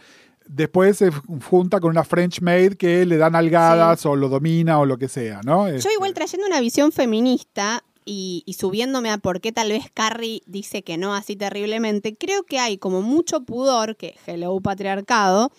[0.47, 4.85] después se junta con una French maid que le da nalgadas o lo domina o
[4.85, 5.67] lo que sea, ¿no?
[5.67, 9.91] Yo Este, igual trayendo una visión feminista y, y subiéndome a por qué tal vez
[9.93, 15.51] Carrie dice que no así terriblemente, creo que hay como mucho pudor, que hello patriarcado,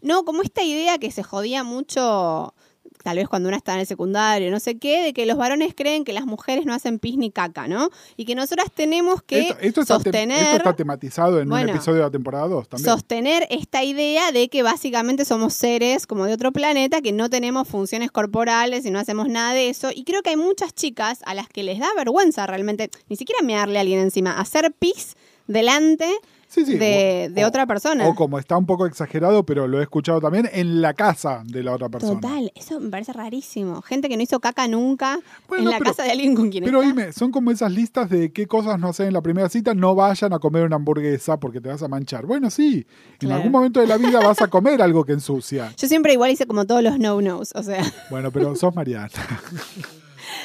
[0.00, 2.54] no, como esta idea que se jodía mucho,
[3.02, 5.74] tal vez cuando una está en el secundario, no sé qué, de que los varones
[5.74, 7.90] creen que las mujeres no hacen pis ni caca, ¿no?
[8.16, 10.42] Y que nosotras tenemos que esto, esto está, te- sostener...
[10.42, 12.90] esto está tematizado en Bueno, un episodio de la temporada 2 también.
[12.90, 17.68] sostener esta idea de que básicamente somos seres como de otro planeta, que no tenemos
[17.68, 19.90] funciones corporales y no hacemos nada de eso.
[19.94, 23.42] Y creo que hay muchas chicas a las que les da vergüenza realmente, ni siquiera
[23.42, 26.08] mearle a alguien encima, hacer pis delante
[26.52, 28.06] Sí, sí, de, o- de o- otra persona.
[28.06, 31.62] O como está un poco exagerado, pero lo he escuchado también, en la casa de
[31.62, 32.20] la otra persona.
[32.20, 33.80] Total, eso me parece rarísimo.
[33.80, 36.64] Gente que no hizo caca nunca Bueno, en la pero- casa de alguien con quien
[36.64, 36.94] Pero está.
[36.94, 39.94] dime, son como esas listas de qué cosas no hacer en la primera cita, no
[39.94, 42.26] vayan a comer una hamburguesa porque te vas a manchar.
[42.26, 42.86] Bueno, sí,
[43.20, 45.72] en algún momento de la vida vas a comer algo que ensucia.
[45.78, 47.82] Yo siempre igual hice como todos los no-nos, o sea...
[48.10, 49.08] Bueno, pero sos Mariana.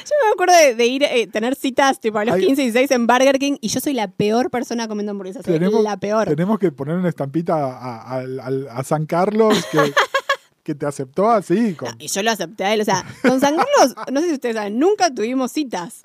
[0.08, 2.46] Yo me acuerdo de, de ir, eh, tener citas tipo a los Ay.
[2.46, 5.44] 15 y 16 en Burger King y yo soy la peor persona comiendo hamburguesas.
[5.44, 6.28] soy tenemos, la peor.
[6.28, 9.78] tenemos que poner una estampita a, a- al- a San Carlos que,
[10.62, 11.74] que te aceptó así.
[11.74, 12.80] con- y yo lo acepté a él.
[12.80, 16.02] O sea, con San Carlos, no sé si ustedes saben, nunca tuvimos citas.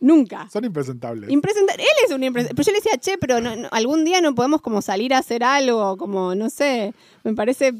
[0.00, 0.48] Nunca.
[0.52, 1.30] son impresentables.
[1.30, 1.82] Impresentable.
[1.82, 2.54] Él es un impresentable.
[2.56, 5.18] Pero yo le decía, che, pero no- no, algún día no podemos como salir a
[5.18, 7.72] hacer algo, como, no sé, me parece,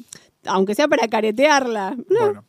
[0.47, 1.95] aunque sea para caretearla.
[2.09, 2.21] No.
[2.21, 2.45] Bueno.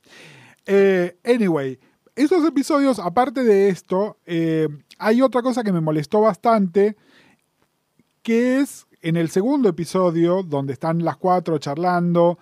[0.65, 1.78] Eh, anyway,
[2.15, 6.95] esos episodios, aparte de esto, eh, hay otra cosa que me molestó bastante,
[8.21, 12.39] que es en el segundo episodio, donde están las cuatro charlando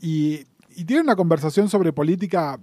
[0.00, 2.58] y, y tienen una conversación sobre política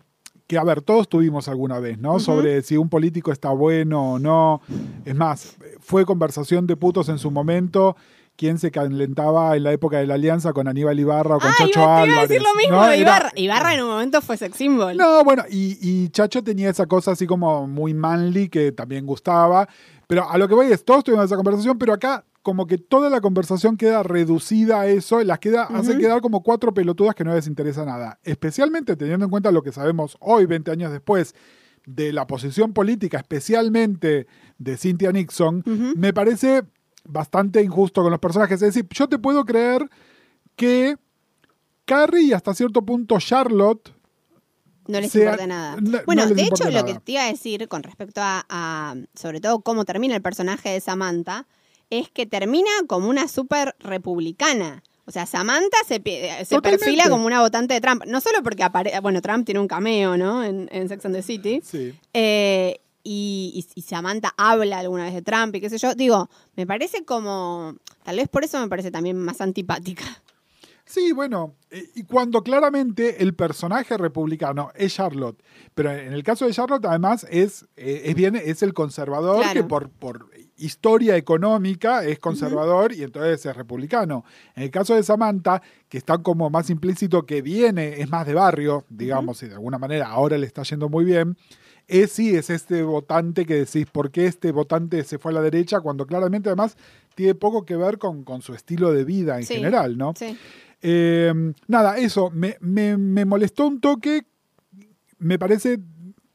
[0.47, 2.19] que, a ver, todos tuvimos alguna vez, ¿no?
[2.19, 4.61] Sobre si un político está bueno o no.
[5.03, 7.97] Es más, fue conversación de putos en su momento.
[8.37, 11.55] ¿Quién se calentaba en la época de la alianza con Aníbal Ibarra o con Ah,
[11.57, 12.29] Chacho iba, te iba a Álvarez?
[12.29, 12.87] decir lo mismo ¿no?
[12.87, 13.73] de Era- Ibarra.
[13.73, 14.95] En un momento fue sex symbol.
[14.95, 19.67] no, bueno, y, y Chacho tenía esa cosa así como muy manly que también gustaba.
[20.07, 23.09] Pero a lo que voy es, todos tuvimos esa conversación, pero acá como que toda
[23.09, 25.99] la conversación queda reducida a eso, las queda, hace Ujú.
[25.99, 28.19] quedar como cuatro pelotudas que no les interesa nada.
[28.23, 31.35] Especialmente teniendo en cuenta lo que sabemos hoy, 20 años después,
[31.85, 34.27] de la posición política, especialmente
[34.59, 35.63] de Cynthia Nixon,
[35.97, 36.63] me parece
[37.07, 38.61] bastante injusto con los personajes.
[38.61, 39.87] Es decir, yo te puedo creer
[40.55, 40.95] que
[41.85, 43.91] Carrie y hasta cierto punto Charlotte
[44.87, 45.77] No les sea- importa nada.
[45.81, 48.95] no- bueno, no de hecho, lo que te iba a decir con respecto a, a,
[49.15, 51.47] sobre todo, cómo termina el personaje de Samantha,
[51.89, 54.83] es que termina como una súper republicana.
[55.05, 58.03] O sea, Samantha se, pi- se perfila como una votante de Trump.
[58.07, 60.43] No solo porque aparece, bueno, Trump tiene un cameo, ¿no?
[60.43, 61.61] En, en Sex and the City.
[61.63, 61.93] Sí.
[62.13, 65.95] Eh, y, y- Samantha habla alguna vez de Trump y qué sé yo.
[65.95, 67.75] Digo, me parece como.
[68.03, 70.03] Tal vez por eso me parece también más antipática.
[70.85, 75.37] Sí, bueno, eh, y cuando claramente el personaje republicano es Charlotte,
[75.75, 79.61] pero en el caso de Charlotte además es, eh, es bien, es el conservador Claro.
[79.63, 84.23] que por, por historia económica es conservador y entonces es republicano.
[84.55, 88.33] En el caso de Samantha, que está como más implícito que viene, es más de
[88.33, 91.35] barrio, digamos, y de alguna manera ahora le está yendo muy bien,
[91.87, 95.41] es sí, es este votante que decís, ¿por qué este votante se fue a la
[95.41, 95.79] derecha?
[95.79, 96.75] Cuando claramente además
[97.15, 99.55] tiene poco que ver con, con su estilo de vida en Sí.
[99.55, 100.13] general, ¿no?
[100.17, 100.37] Sí.
[100.81, 101.33] Eh,
[101.67, 104.23] nada, eso, me, me- me molestó un toque,
[105.17, 105.79] me parece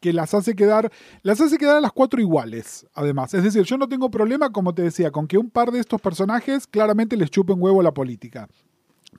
[0.00, 0.90] que las hace quedar,
[1.22, 3.32] las hace quedar a las cuatro iguales, además.
[3.34, 6.00] Es decir, yo no tengo problema, como te decía, con que un par de estos
[6.00, 8.48] personajes claramente les chupe un huevo la política.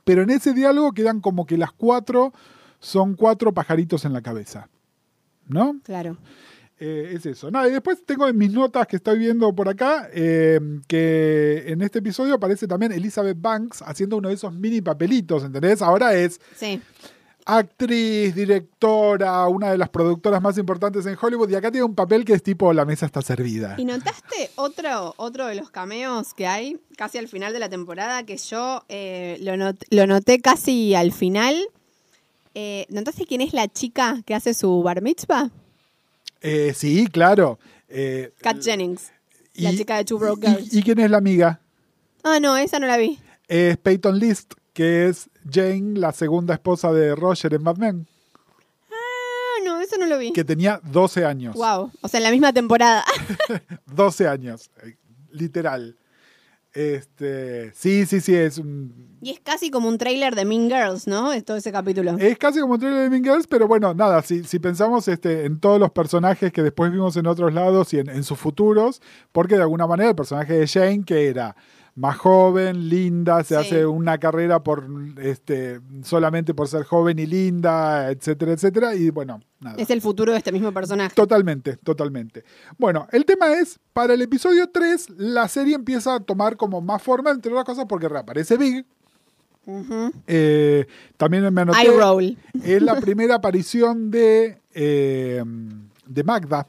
[0.03, 2.33] Pero en ese diálogo quedan como que las cuatro
[2.79, 4.67] son cuatro pajaritos en la cabeza.
[5.47, 5.79] ¿No?
[5.83, 6.17] Claro.
[6.79, 7.49] Eh, es eso.
[7.51, 11.81] Nada, y después tengo en mis notas que estoy viendo por acá eh, que en
[11.81, 15.81] este episodio aparece también Elizabeth Banks haciendo uno de esos mini papelitos, ¿entendés?
[15.81, 16.81] Ahora es Sí.
[17.45, 22.25] actriz, directora, una de las productoras más importantes en Hollywood y acá tiene un papel
[22.25, 23.75] que es tipo la mesa está servida.
[23.77, 28.23] ¿Y notaste otro, otro de los cameos que hay casi al final de la temporada
[28.25, 31.55] que yo eh, lo, not- lo noté casi al final?
[32.55, 35.49] Eh, ¿Notaste quién es la chica que hace su bar mitzvah?
[36.41, 37.57] Eh, sí, claro.
[37.87, 39.11] Eh, Kat Jennings,
[39.55, 40.73] la chica de Two Broke Girls.
[40.73, 41.59] ¿Y quién es la amiga?
[42.23, 43.19] Ah, no, esa no la vi.
[43.47, 48.07] Es Peyton List, que es Jane, la segunda esposa de Roger en Mad Men,
[48.89, 50.31] Ah, no, eso no lo vi.
[50.33, 51.55] que tenía 12 años.
[51.55, 53.03] Wow, o sea, en la misma temporada.
[53.87, 54.95] 12 años, eh,
[55.31, 55.97] literal.
[56.73, 61.07] Este, sí, sí, sí, es un- y es casi como un tráiler de Mean Girls,
[61.07, 61.31] ¿no?
[61.31, 62.17] Es todo ese capítulo.
[62.19, 65.45] es casi como un trailer de Mean Girls, pero bueno, nada, si, si pensamos este,
[65.45, 69.01] en todos los personajes que después vimos en otros lados y en, en sus futuros,
[69.31, 71.55] porque de alguna manera el personaje de Jane, que era
[71.95, 73.61] más joven, linda, se Sí.
[73.61, 74.87] hace una carrera por
[75.21, 79.75] este solamente por ser joven y linda, etcétera, etcétera, y bueno, nada.
[79.77, 81.13] Es el futuro de este mismo personaje.
[81.15, 82.43] Totalmente, totalmente.
[82.79, 87.01] Bueno, el tema es, para el episodio 3, la serie empieza a tomar como más
[87.03, 88.85] forma, entre otras cosas, porque reaparece Big.
[90.27, 90.85] Eh,
[91.17, 92.37] también me anoté, roll.
[92.63, 95.43] es la primera aparición de, eh,
[96.05, 96.67] de Magda.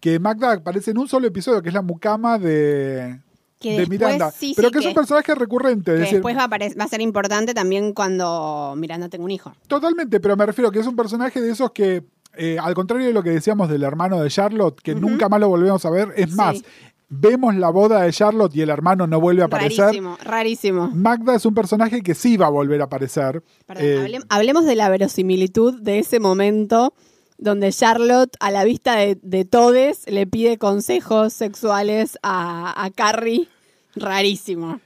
[0.00, 3.18] Que Magda aparece en un solo episodio, que es la mucama de,
[3.60, 4.30] Que de Miranda.
[4.30, 5.92] sí, pero sí, que es que- un personaje recurrente.
[5.92, 9.30] Que decir, después va a, apare- va a ser importante también cuando Miranda tenga un
[9.30, 9.52] hijo.
[9.68, 12.04] Totalmente, pero me refiero que es un personaje de esos que,
[12.36, 15.48] eh, al contrario de lo que decíamos del hermano de Charlotte, que nunca más lo
[15.48, 16.36] volvemos a ver, es Sí.
[16.36, 16.62] más,
[17.08, 19.84] vemos la boda de Charlotte y el hermano no vuelve a aparecer.
[19.84, 20.90] Rarísimo, rarísimo.
[20.92, 23.42] Magda es un personaje que sí va a volver a aparecer.
[23.66, 26.92] Perdón, Eh, hablem- hablemos de la verosimilitud de ese momento
[27.38, 33.48] donde Charlotte, a la vista de, de todes, le pide consejos sexuales a, a Carrie.
[33.96, 34.80] Rarísimo.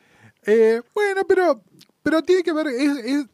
[0.46, 1.62] eh, bueno, pero,
[2.02, 2.66] pero tiene que ver,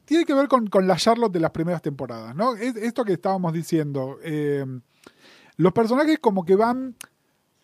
[0.05, 2.55] tiene que ver con, con la Charlotte de las primeras temporadas, ¿no?
[2.57, 4.19] Es, esto que estábamos diciendo.
[4.23, 4.65] eh,
[5.57, 6.97] los personajes como que van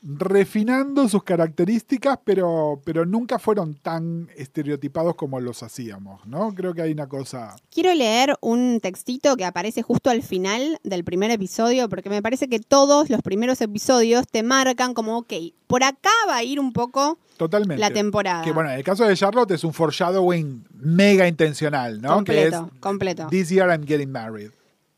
[0.02, 6.54] refinando sus características, pero, pero nunca fueron tan estereotipados como los hacíamos, ¿no?
[6.54, 7.54] Creo que hay una cosa...
[7.70, 12.48] Quiero leer un textito que aparece justo al final del primer episodio, porque me parece
[12.48, 15.32] que todos los primeros episodios te marcan como, ok,
[15.66, 17.80] por acá va a ir un poco Totalmente.
[17.80, 18.42] la temporada.
[18.42, 22.14] Que bueno, en el caso de Charlotte es un foreshadowing mega intencional, ¿no?
[22.14, 23.26] completo, que es completo.
[23.30, 24.50] This year I'm getting married.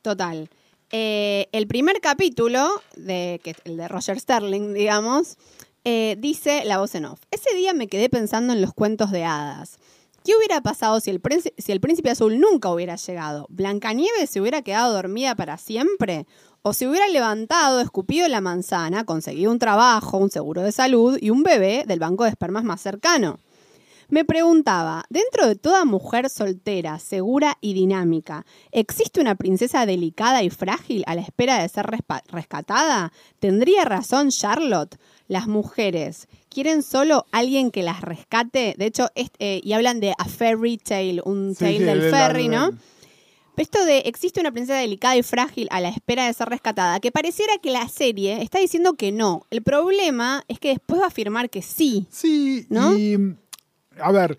[0.02, 0.48] Total.
[0.94, 5.38] Eh, el primer capítulo, de, que, el de Roger Sterling, digamos,
[5.84, 7.20] eh, dice la voz en off.
[7.30, 9.78] Ese día me quedé pensando en los cuentos de hadas.
[10.22, 11.20] ¿Qué hubiera pasado si el,
[11.56, 13.46] si el príncipe azul nunca hubiera llegado?
[13.48, 16.26] ¿Blancanieves se hubiera quedado dormida para siempre?
[16.60, 21.30] ¿O se hubiera levantado, escupido la manzana, conseguido un trabajo, un seguro de salud y
[21.30, 23.40] un bebé del banco de espermas más cercano?
[24.12, 30.50] Me preguntaba, dentro de toda mujer soltera, segura y dinámica, ¿existe una princesa delicada y
[30.50, 31.86] frágil a la espera de ser
[32.28, 33.10] rescatada?
[33.38, 34.98] ¿Tendría razón Charlotte?
[35.28, 38.74] Las mujeres quieren solo alguien que las rescate.
[38.76, 42.68] De hecho, eh, y hablan de a fairy tale, un tale del ferry, ¿no?
[43.56, 47.12] Esto de existe una princesa delicada y frágil a la espera de ser rescatada, que
[47.12, 49.46] pareciera que la serie está diciendo que no.
[49.48, 52.06] El problema es que después va a afirmar que sí.
[52.10, 52.92] Sí, ¿no?
[52.98, 53.38] y
[54.00, 54.38] a ver,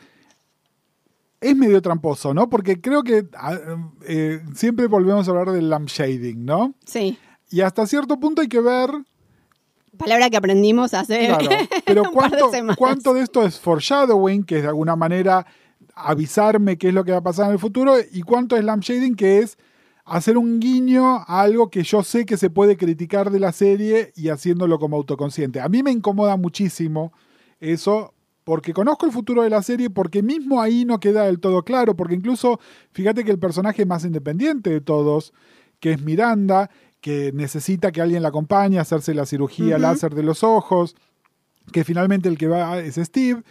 [1.43, 2.49] es medio tramposo, ¿no?
[2.49, 3.27] Porque creo que
[4.07, 6.73] eh, siempre volvemos a hablar del lampshading, ¿no?
[6.85, 7.17] Sí.
[7.49, 8.89] Y hasta cierto punto hay que ver.
[9.97, 11.27] Palabra que aprendimos hace.
[11.27, 11.49] Claro,
[11.85, 15.45] pero ¿cuánto, ¿cuánto de esto es foreshadowing, que es de alguna manera
[15.95, 17.95] avisarme qué es lo que va a pasar en el futuro?
[18.11, 19.57] ¿Y cuánto es lampshading, que es
[20.05, 24.13] hacer un guiño a algo que yo sé que se puede criticar de la serie
[24.15, 25.59] y haciéndolo como autoconsciente?
[25.59, 27.11] A mí me incomoda muchísimo
[27.59, 28.12] eso
[28.43, 31.95] porque conozco el futuro de la serie, porque mismo ahí no queda del todo claro,
[31.95, 32.59] porque incluso
[32.91, 35.33] fíjate que el personaje más independiente de todos,
[35.79, 36.69] que es Miranda,
[37.01, 40.95] que necesita que alguien la acompañe a hacerse la cirugía láser de los ojos,
[41.71, 43.43] que finalmente el que va es Steve,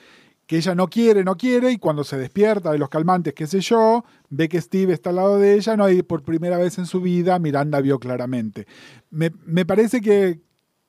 [0.46, 3.60] que ella no quiere, no quiere, y cuando se despierta de los calmantes, qué sé
[3.60, 6.86] yo, ve que Steve está al lado de ella, no, y por primera vez en
[6.86, 8.66] su vida Miranda vio claramente.
[9.10, 10.40] Me, me parece que,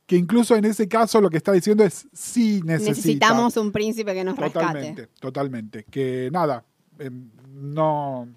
[0.05, 4.23] que incluso en ese caso lo que está diciendo es sí necesitamos un príncipe que
[4.23, 5.19] nos totalmente, rescate.
[5.19, 6.65] Totalmente, que nada,
[6.99, 8.27] em, no,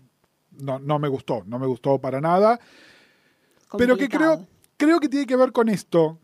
[0.58, 2.60] no, me gustó, no me gustó para nada.
[3.76, 4.46] Pero que creo,
[4.76, 6.18] creo que tiene que ver con esto.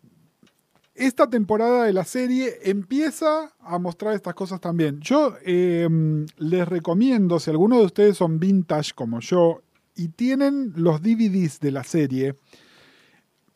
[0.94, 5.00] Esta temporada de la serie empieza a mostrar estas cosas también.
[5.00, 9.62] Yo em, les recomiendo, si alguno de ustedes son vintage como yo
[9.96, 12.36] y tienen los DVDs de la serie,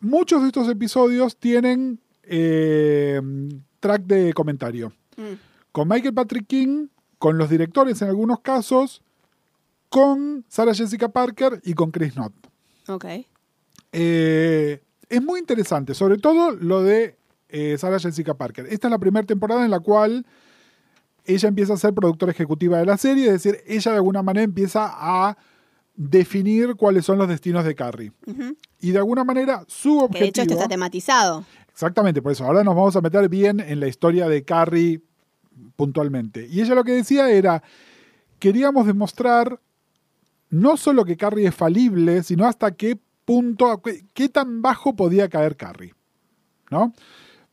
[0.01, 3.21] muchos de estos episodios tienen eh,
[3.81, 4.93] track de comentario.
[5.17, 5.35] Mm.
[5.73, 6.89] Con Michael Patrick King,
[7.19, 9.03] con los directores en algunos casos,
[9.89, 12.33] con Sarah Jessica Parker y con Chris Knott.
[12.89, 13.05] Ok.
[13.93, 17.17] Eh, es muy interesante, sobre todo lo de
[17.49, 18.67] eh, Sarah Jessica Parker.
[18.69, 20.27] Esta es la primera temporada en la cual
[21.25, 24.45] ella empieza a ser productora ejecutiva de la serie, es decir, ella de alguna manera
[24.45, 25.37] empieza a
[25.97, 28.13] definir cuáles son los destinos de Carrie.
[28.81, 30.21] Y de alguna manera su objetivo...
[30.21, 31.45] de hecho esto está tematizado.
[31.71, 35.01] Exactamente, por eso ahora nos vamos a meter bien en la historia de Carrie
[35.77, 36.47] puntualmente.
[36.49, 37.63] Y ella lo que decía era,
[38.39, 39.61] queríamos demostrar
[40.51, 43.83] no solo que Carrie es falible, sino hasta qué punto,
[44.15, 45.95] qué, tan bajo podía caer Carrie.
[46.71, 46.93] ¿No?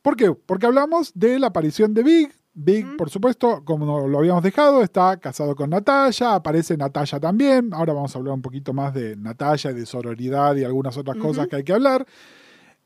[0.02, 0.32] ¿Por qué?
[0.32, 5.16] Porque hablamos de la aparición de Big, Big, por supuesto, como lo habíamos dejado, está
[5.16, 7.74] casado con Natalia, aparece Natalia también.
[7.74, 11.16] Ahora vamos a hablar un poquito más de Natalia y de sororidad y algunas otras
[11.16, 12.06] cosas que hay que hablar.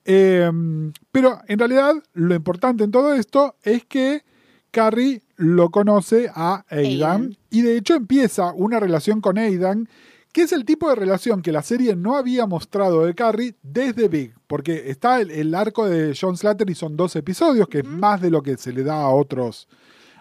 [0.06, 4.24] Em, pero en realidad lo importante en todo esto es que
[4.70, 9.86] Carrie lo conoce a Aidan, y de hecho empieza una relación con Aidan
[10.38, 14.06] que es el tipo de relación que la serie no había mostrado de Carrie desde
[14.06, 18.20] Big, porque está el, arco de John Slater y son dos episodios, que es más
[18.20, 19.66] de lo que se le da a otros,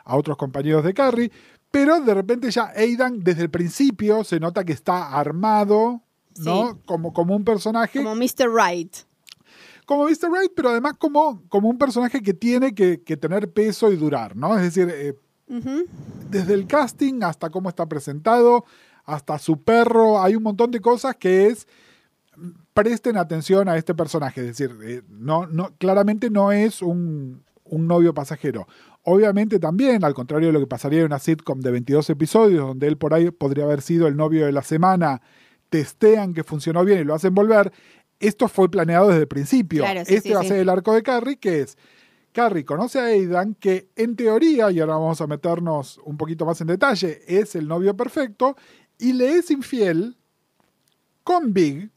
[0.03, 1.31] a otros compañeros de Carrie,
[1.69, 6.01] pero de repente ya Aidan desde el principio se nota que está armado,
[6.39, 6.79] ¿no?
[6.87, 8.01] Como, como un personaje.
[8.01, 8.49] Como Mr.
[8.51, 8.95] Right.
[9.85, 10.31] Como Mr.
[10.31, 14.57] Right, pero además como, como un personaje que tiene que, tener peso y durar, ¿no?
[14.57, 15.13] Es decir, eh,
[16.31, 18.65] desde el casting hasta cómo está presentado,
[19.07, 21.65] hasta su perro, hay un montón de cosas que es
[22.73, 28.13] presten atención a este personaje, es decir, eh, no, no, claramente no es un, novio
[28.13, 28.67] pasajero.
[29.03, 32.87] Obviamente también, al contrario de lo que pasaría en una sitcom de 22 episodios, donde
[32.87, 35.21] él por ahí podría haber sido el novio de la semana,
[35.69, 37.71] testean que funcionó bien y lo hacen volver,
[38.19, 39.83] esto fue planeado desde el principio.
[39.85, 41.77] este va a ser el arco de Carrie, que es,
[42.31, 46.61] Carrie conoce a Aidan, que en teoría, y ahora vamos a meternos un poquito más
[46.61, 48.55] en detalle, es el novio perfecto,
[48.99, 50.15] y le es infiel
[51.23, 51.89] con Big,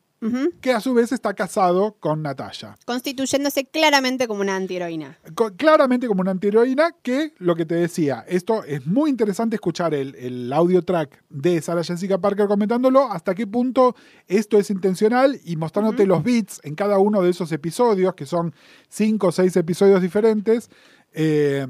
[0.60, 2.76] que a su vez está casado con Natalia.
[2.84, 5.18] Constituyéndose claramente como una antiheroína.
[5.56, 10.14] claramente como una antiheroína, que lo que te decía, esto es muy interesante escuchar el,
[10.16, 13.96] el audio track de Sarah Jessica Parker comentándolo, hasta qué punto
[14.26, 18.52] esto es intencional y mostrándote los beats en cada uno de esos episodios, que son
[18.90, 20.68] cinco o seis episodios diferentes.
[21.12, 21.66] Eh,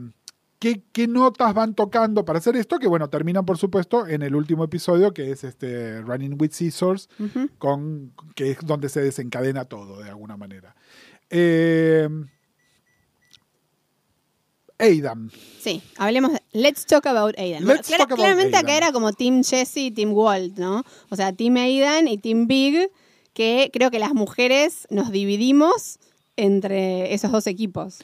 [0.60, 4.36] qué, qué notas van tocando para hacer esto, que bueno, terminan por supuesto en el
[4.36, 7.08] último episodio, que es este Running with Scissors,
[7.58, 10.76] con, que es donde se desencadena todo de alguna manera.
[11.30, 12.08] Eh,
[14.78, 15.30] Aidan.
[15.60, 17.64] Sí, hablemos de Let's Talk About Aidan.
[17.64, 20.84] Bueno, Let's clara- talk about claramente acá era como Team Jesse y Team Walt, ¿no?
[21.10, 22.90] O sea, Team Aidan y Team Big,
[23.34, 25.98] que creo que las mujeres nos dividimos
[26.36, 27.98] entre esos dos equipos.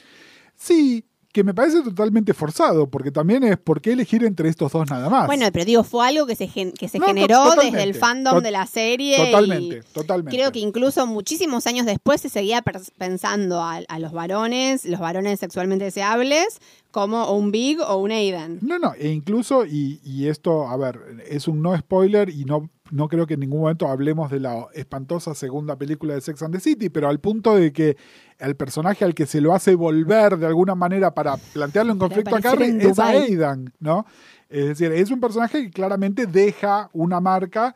[0.55, 1.03] Sí,
[1.37, 5.07] que me parece totalmente forzado, porque también es por qué elegir entre estos dos nada
[5.07, 5.27] más.
[5.27, 8.41] Bueno, pero digo, fue algo que se, gen- que se No, generó desde el fandom
[8.41, 9.17] de la serie.
[9.23, 10.35] totalmente, totalmente.
[10.35, 12.63] Creo que incluso muchísimos años después se seguía
[12.97, 16.59] pensando a, a los varones, los varones sexualmente deseables,
[16.89, 18.57] como un Big o un Aidan.
[18.61, 22.67] No, no, e incluso, y, y esto, a ver, es un no spoiler y no,
[22.91, 26.53] no creo que en ningún momento hablemos de la espantosa segunda película de Sex and
[26.53, 27.97] the City, pero al punto de que
[28.39, 32.09] el personaje al que se lo hace volver de alguna manera para plantearlo en Para
[32.09, 33.07] conflicto a Carrie es a.
[33.07, 34.05] Aidan, ¿no?
[34.49, 37.75] Es decir, es un personaje que claramente deja una marca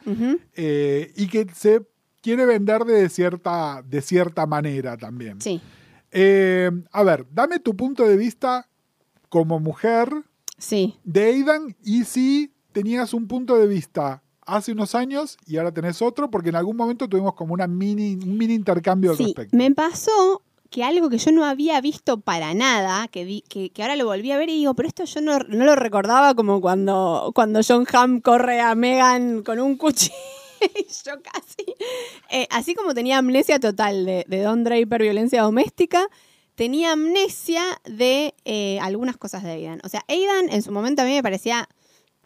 [0.55, 1.81] eh, y que se
[2.21, 5.41] quiere vender de cierta, de cierta manera también.
[5.41, 5.61] Sí,
[6.13, 8.67] Eh, a ver, dame tu punto de vista
[9.29, 10.09] como mujer
[10.57, 10.99] sí.
[11.03, 16.01] de Aidan y si tenías un punto de vista hace unos años y ahora tenés
[16.01, 19.55] otro, porque en algún momento tuvimos como una mini, un mini intercambio al Sí, respecto.
[19.55, 23.81] me pasó que algo que yo no había visto para nada, que, di- que, que
[23.81, 26.61] ahora lo volví a ver y digo, pero esto yo no, no lo recordaba como
[26.61, 30.13] cuando, cuando John Hamm corre a Megan con un cuchillo.
[30.61, 31.65] y yo casi.
[32.29, 36.07] Eh, así como tenía amnesia total de, de Don Draper, violencia doméstica,
[36.55, 39.81] tenía amnesia de eh, algunas cosas de Aidan.
[39.83, 41.67] O sea, Aidan en su momento a mí me parecía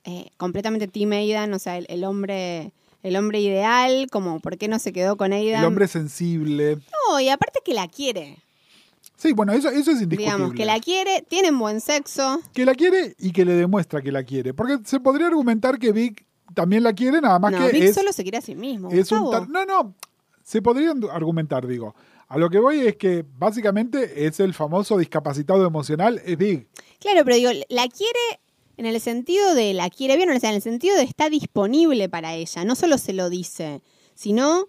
[0.05, 2.71] eh, completamente Team Aidan, o sea, el, el hombre.
[3.03, 5.59] El hombre ideal, como por qué no se quedó con Aidan.
[5.59, 6.77] El hombre sensible.
[7.07, 8.39] No, y aparte que la quiere.
[9.15, 10.23] Sí, bueno, eso, eso es indiscutible.
[10.25, 12.41] Digamos, que la quiere, tienen buen sexo.
[12.51, 14.55] Que la quiere y que le demuestra que la quiere.
[14.55, 16.25] Porque se podría argumentar que Vic
[16.55, 18.89] también la quiere, nada más no, que Vic es, solo se quiere a sí mismo.
[18.89, 19.19] es un...
[19.19, 19.45] Gustavo.
[19.45, 19.93] tar- No, no,
[20.43, 21.93] se podría argumentar, digo.
[22.27, 26.67] A lo que voy es que básicamente es el famoso discapacitado emocional, es Big.
[26.99, 28.19] Claro, pero digo, la quiere
[28.77, 32.09] en el sentido de la quiere bien, o sea, en el sentido de está disponible
[32.09, 32.63] para ella.
[32.65, 33.81] No solo se lo dice,
[34.15, 34.67] sino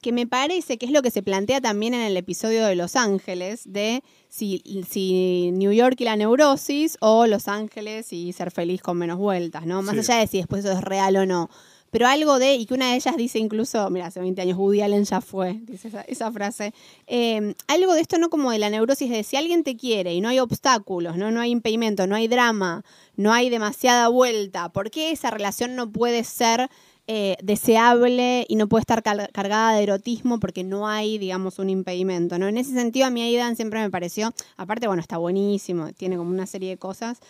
[0.00, 2.94] que me parece que es lo que se plantea también en el episodio de Los
[2.94, 8.80] Ángeles, de si, si New York y la neurosis o Los Ángeles y ser feliz
[8.80, 9.82] con menos vueltas, ¿no?
[9.82, 10.00] Más Sí.
[10.12, 11.50] allá de si después eso es real o no.
[11.90, 14.82] Pero algo de, y que una de ellas dice incluso, mira, hace 20 años Woody
[14.82, 16.74] Allen ya fue, dice esa, frase,
[17.06, 20.20] eh, algo de esto no como de la neurosis de si alguien te quiere y
[20.20, 21.30] no hay obstáculos, ¿no?
[21.30, 22.84] no hay impedimento, no hay drama,
[23.16, 26.68] no hay demasiada vuelta, ¿por qué esa relación no puede ser
[27.10, 32.38] eh, deseable y no puede estar cargada de erotismo porque no hay, digamos, un impedimento,
[32.38, 32.48] ¿no?
[32.48, 36.28] En ese sentido a mí Aidan siempre me pareció, aparte, bueno, está buenísimo, tiene como
[36.28, 37.20] una serie de cosas,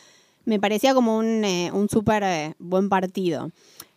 [0.47, 3.53] me parecía como un, eh, un súper eh, buen partido.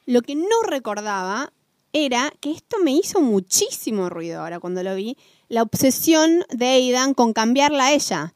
[0.06, 1.54] Lo que no recordaba
[1.94, 5.18] era que esto me hizo muchísimo ruido ahora cuando lo vi,
[5.50, 8.34] la obsesión de Aidan con cambiarla a ella.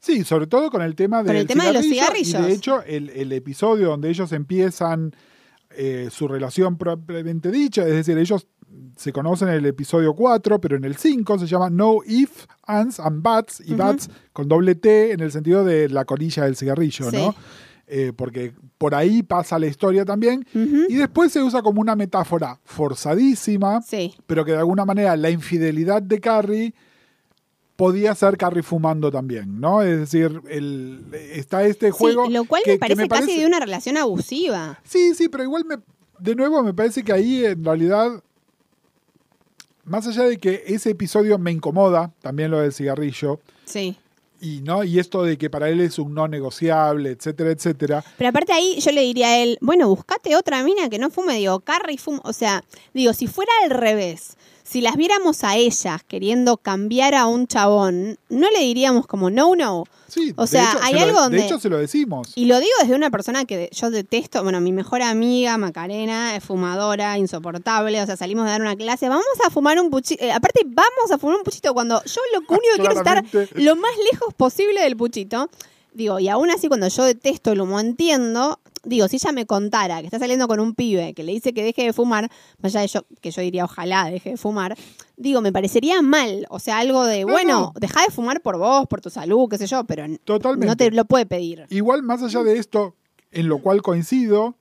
[0.00, 2.46] Sí, sobre todo con el tema, Con del el tema de los Y cigarrillos.
[2.46, 5.14] de hecho, el, el episodio donde ellos empiezan
[5.70, 8.46] eh, su relación propiamente dicha, es decir, ellos
[8.96, 13.00] se conocen en el episodio 4, pero en el 5 se llama No If, Ands
[13.00, 13.76] and Bats, y Ujú.
[13.78, 17.16] Bats con doble T en el sentido de la colilla del cigarrillo, Sí.
[17.16, 17.34] ¿no?
[17.90, 20.46] Eh, porque por ahí pasa la historia también.
[20.88, 25.30] Y después se usa como una metáfora forzadísima, Sí, pero que de alguna manera la
[25.30, 26.74] infidelidad de Carrie
[27.76, 29.82] podía ser Carrie fumando también, ¿no?
[29.82, 32.26] Es decir, el, está este juego.
[32.26, 34.78] Sí, lo cual que- me que parece casi de una relación abusiva.
[34.84, 35.76] Sí, sí, pero igual me,
[36.18, 38.22] de nuevo me parece que ahí en realidad,
[39.84, 43.96] más allá de que ese episodio me incomoda, también lo del cigarrillo, Sí.
[44.40, 48.04] Y no, y esto de que para él es un no negociable, etcétera, etcétera.
[48.16, 51.36] Pero aparte ahí yo le diría a él, bueno, buscate otra mina que no fume,
[51.36, 52.64] digo, Carrie fuma, o sea,
[52.94, 54.37] digo, si fuera al revés,
[54.68, 59.54] si las viéramos a ellas queriendo cambiar a un chabón, no le diríamos como no,
[59.56, 59.84] no.
[60.08, 62.32] Sí, O sea, hecho, hay se lo- algo donde- De hecho, se lo decimos.
[62.34, 66.42] Y lo digo desde una persona que yo detesto, bueno, mi mejor amiga, Macarena, es
[66.44, 70.32] fumadora, insoportable, o sea, salimos de dar una clase, vamos a fumar un puchito, eh,
[70.32, 73.76] aparte vamos a fumar un puchito cuando yo lo único que quiero es estar lo
[73.76, 75.50] más lejos posible del puchito.
[75.94, 80.00] Digo, y aún así cuando yo detesto el humo, entiendo, digo, si ella me contara
[80.00, 82.30] que está saliendo con un pibe que le dice que deje de fumar,
[82.62, 84.76] más allá de yo, que yo diría ojalá deje de fumar,
[85.16, 87.80] digo, me parecería mal, o sea, algo de, No, bueno, no.
[87.80, 90.66] deja de fumar por vos, por tu salud, qué sé yo, pero Totalmente.
[90.66, 91.66] no te lo puede pedir.
[91.70, 92.94] Igual, más allá de esto,
[93.32, 94.54] en lo cual coincido,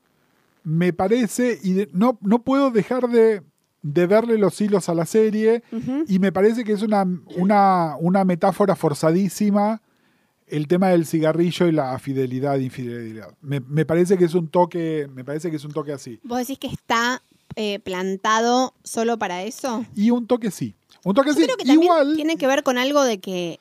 [0.64, 3.44] me parece, y de- no, no puedo dejar de,
[3.84, 5.62] de verle los hilos a la serie,
[6.08, 7.06] y me parece que es una,
[7.36, 9.82] una, una metáfora forzadísima
[10.48, 13.36] el tema del cigarrillo y la fidelidad infidelidad.
[13.42, 16.20] Me, me parece que es un toque, me parece que es un toque así.
[16.24, 17.22] ¿Vos decís que está
[17.56, 19.86] eh, plantado solo para eso?
[19.96, 20.76] Y un toque sí.
[21.04, 21.44] Un toque Yo sí.
[21.44, 22.16] creo que Igual.
[22.16, 23.60] tiene que ver con algo de que,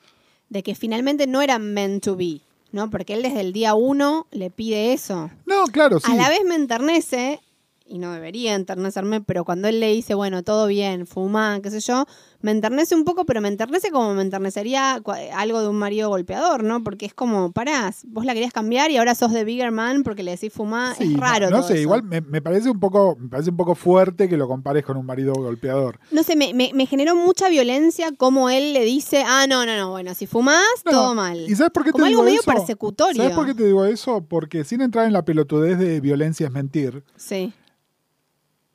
[0.49, 2.89] de que finalmente no eran meant to be, ¿no?
[2.89, 5.29] Porque él desde el día uno le pide eso.
[5.45, 6.11] No, claro, sí.
[6.11, 7.41] A la vez me enternece,
[7.85, 11.79] y no debería enternecerme, pero cuando él le dice, bueno, todo bien, fuma, qué sé
[11.79, 12.05] yo,
[12.41, 15.01] me enternece un poco, pero me enternece como me enternecería
[15.35, 16.83] algo de un marido golpeador, ¿no?
[16.83, 20.21] Porque es como, parás, vos la querías cambiar y ahora sos de bigger man porque
[20.23, 21.45] le decís fumá, Sí, es raro.
[21.49, 21.81] No, no todo sé, eso.
[21.81, 24.97] igual me, me parece un poco, me parece un poco fuerte que lo compares con
[24.97, 25.99] un marido golpeador.
[26.11, 29.75] No sé, me, me- me generó mucha violencia como él le dice, ah, no, no,
[29.75, 31.39] no, bueno, si fumás, No, todo mal.
[31.49, 32.51] ¿Y sabes por qué como te algo digo medio eso?
[32.53, 33.15] persecutorio.
[33.23, 34.21] ¿Sabes por qué te digo eso?
[34.27, 37.51] Porque sin entrar en la pelotudez de violencia es mentir, Sí,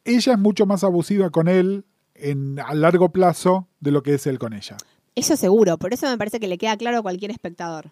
[0.05, 1.85] ella es mucho más abusiva con él
[2.15, 4.77] en, a largo plazo de lo que es él con ella.
[5.15, 7.91] eso seguro, por eso me parece que le queda claro a cualquier espectador.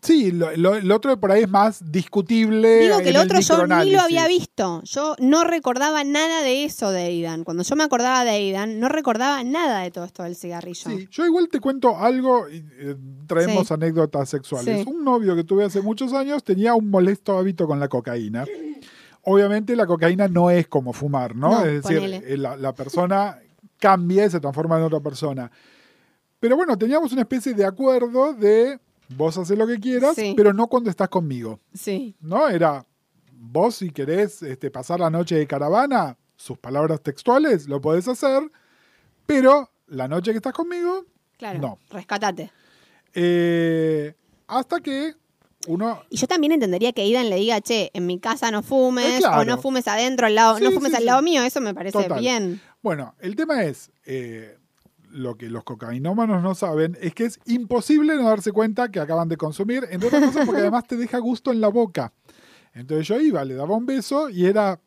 [0.00, 2.78] Sí, lo, lo- lo otro por ahí es más discutible.
[2.82, 4.80] Digo que el otro yo ni lo había visto.
[4.84, 7.42] Yo no recordaba nada de eso de Aidan.
[7.42, 10.88] Cuando yo me acordaba de Aidan, no recordaba nada de todo esto del cigarrillo.
[10.88, 12.94] Sí, yo igual te cuento algo, y, eh,
[13.26, 13.74] traemos Sí.
[13.74, 14.84] anécdotas sexuales.
[14.84, 14.88] Sí.
[14.88, 18.44] Un novio que tuve hace muchos años tenía un molesto hábito con la cocaína.
[19.30, 21.50] Obviamente la cocaína no es como fumar, ¿no?
[21.50, 23.38] No, es decir, eh, la, la persona
[23.78, 25.50] cambia y se transforma en otra persona.
[26.40, 28.78] Pero bueno, teníamos una especie de acuerdo de
[29.16, 30.34] vos haces lo que quieras, Sí.
[30.36, 32.14] pero no cuando estás conmigo, Sí.
[32.20, 32.48] ¿no?
[32.48, 32.84] Era
[33.32, 38.42] vos si querés este, pasar la noche de caravana, sus palabras textuales, lo podés hacer,
[39.26, 41.04] pero la noche que estás conmigo,
[41.38, 41.58] Claro.
[41.60, 41.78] No.
[41.90, 42.50] Rescatate.
[43.14, 44.14] Eh,
[44.46, 45.14] hasta que
[45.68, 46.02] uno.
[46.10, 49.18] Y yo también entendería que Aidan le diga, che, en mi casa no fumes, Eh,
[49.18, 49.40] claro.
[49.42, 51.74] o no fumes adentro al lado, Sí, no fumes sí, al lado mío, eso me
[51.74, 52.18] parece Total.
[52.20, 52.60] bien.
[52.82, 53.90] Bueno, el tema es.
[54.06, 54.56] eh,
[55.10, 59.26] lo que los cocainómanos no saben es que es imposible no darse cuenta que acaban
[59.26, 62.12] de consumir, entre otras cosas porque además te deja gusto en la boca.
[62.74, 64.78] Entonces yo iba, le daba un beso y era,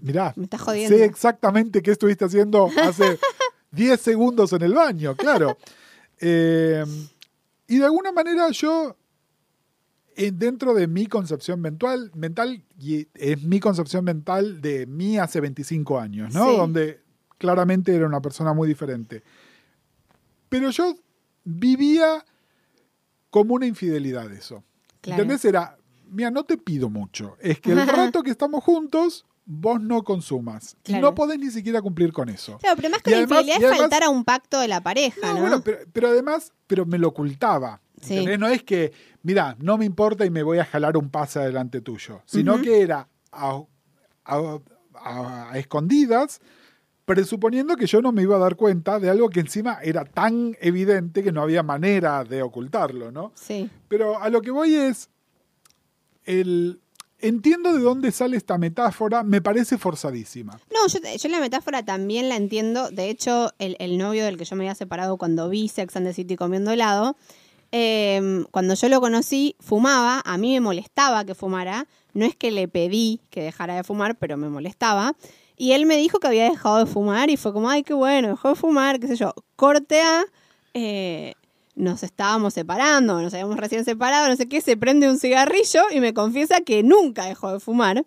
[0.00, 0.48] mirá, Me
[0.88, 3.18] sé exactamente qué estuviste haciendo hace
[3.72, 5.58] 10 segundos en el baño, claro.
[6.20, 6.82] Eh,
[7.68, 8.96] y de alguna manera yo,
[10.32, 15.98] dentro de mi concepción mental, mental, y es mi concepción mental de mí hace 25
[15.98, 16.50] años, ¿no?
[16.50, 16.56] Sí.
[16.56, 17.02] Donde
[17.38, 19.22] claramente era una persona muy diferente.
[20.48, 20.94] Pero yo
[21.44, 22.24] vivía
[23.30, 24.64] como una infidelidad eso.
[25.00, 25.22] Claro.
[25.22, 25.44] ¿Entendés?
[25.44, 25.76] Era,
[26.08, 27.36] mira, no te pido mucho.
[27.40, 30.76] Es que el rato que estamos juntos, vos no consumas.
[30.86, 32.58] Y no podés ni siquiera cumplir con eso.
[32.58, 34.80] Claro, pero más que Y la además- infidelidad es faltar a un pacto de la
[34.80, 35.40] pareja, No, ¿no?
[35.40, 37.80] bueno, pero, pero además, pero me lo ocultaba.
[38.00, 38.24] Sí.
[38.38, 38.92] No es que,
[39.26, 42.80] mira, no me importa y me voy a jalar un pase adelante tuyo, sino que
[42.80, 43.60] era a,
[44.24, 44.58] a-
[44.94, 46.40] a- a escondidas,
[47.04, 50.56] presuponiendo que yo no me iba a dar cuenta de algo que encima era tan
[50.60, 53.32] evidente que no había manera de ocultarlo, ¿no?
[53.34, 53.68] Sí.
[53.88, 55.10] Pero a lo que voy es,
[56.24, 56.80] el,
[57.20, 60.58] entiendo de dónde sale esta metáfora, me parece forzadísima.
[60.72, 62.90] No, yo, yo la metáfora también la entiendo.
[62.90, 66.06] De hecho, el, el novio del que yo me había separado cuando vi Sex and
[66.06, 67.16] the City comiendo helado,
[67.78, 70.22] eh, cuando yo lo conocí, fumaba.
[70.24, 71.86] A mí me molestaba que fumara.
[72.14, 75.14] No es que le pedí que dejara de fumar, pero me molestaba.
[75.58, 78.28] Y él me dijo que había dejado de fumar y fue como, ay, qué bueno,
[78.28, 79.34] dejó de fumar, qué sé yo.
[79.56, 80.24] Corte a,
[80.72, 81.34] eh,
[81.74, 86.00] nos estábamos separando, nos habíamos recién separado, no sé qué, se prende un cigarrillo y
[86.00, 88.06] me confiesa que nunca dejó de fumar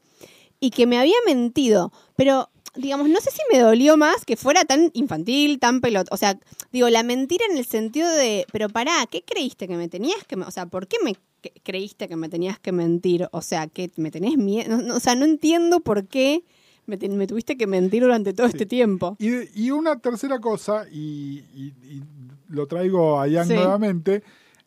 [0.60, 1.92] y que me había mentido.
[2.16, 2.50] Pero,
[2.80, 6.08] digamos, no sé si me dolió más que fuera tan infantil, tan pelot.
[6.12, 6.40] O sea,
[6.72, 10.36] digo, la mentira en el sentido de, pero pará, ¿qué creíste que me tenías que...
[10.36, 11.16] O sea, ¿por qué me
[11.64, 13.28] creíste que me tenías que mentir?
[13.32, 14.78] O sea, que me tenés miedo.
[14.78, 16.44] No, no, o sea, no entiendo por qué
[16.86, 19.16] me, te- me tuviste que mentir durante todo este tiempo.
[19.20, 19.30] Y,
[19.64, 22.04] y una tercera cosa, y, y- y
[22.48, 23.54] lo traigo a Jan Sí.
[23.54, 24.24] nuevamente.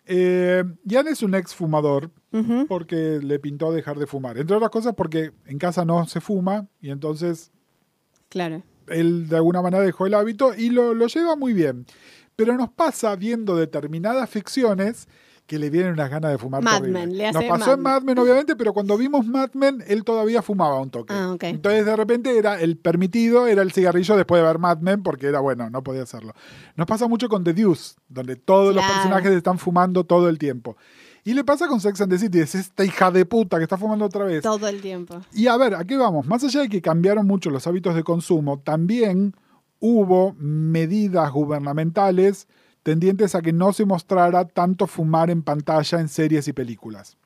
[0.07, 2.11] Eh, Jan es un ex fumador
[2.67, 4.39] porque le pintó dejar de fumar.
[4.39, 7.53] Entre otras cosas porque en casa no se fuma y entonces
[8.33, 8.63] Claro.
[8.89, 11.85] él de alguna manera dejó el hábito y lo, lo lleva muy bien.
[12.35, 15.07] Pero nos pasa viendo determinadas ficciones
[15.47, 16.83] que le vienen unas ganas de fumar Mad.
[16.83, 20.03] Men, le hace Nos pasó en Mad Men, obviamente, pero cuando vimos Mad Men, él
[20.03, 21.13] todavía fumaba un toque.
[21.13, 21.45] Ah, ok.
[21.45, 25.27] Entonces, de repente, era el permitido era el cigarrillo después de ver Mad Men, porque
[25.27, 26.33] era bueno, no podía hacerlo.
[26.77, 30.77] Nos pasa mucho con The Deuce, donde todos los personajes están fumando todo el tiempo.
[31.25, 33.77] Y le pasa con Sex and the City, es esta hija de puta que está
[33.77, 34.43] fumando otra vez.
[34.43, 35.21] Todo el tiempo.
[35.33, 36.27] Y a ver, ¿a qué vamos?
[36.27, 39.35] Más allá de que cambiaron mucho los hábitos de consumo, también
[39.79, 42.49] hubo medidas gubernamentales
[42.83, 47.17] tendientes a que no se mostrara tanto fumar en pantalla en series y películas.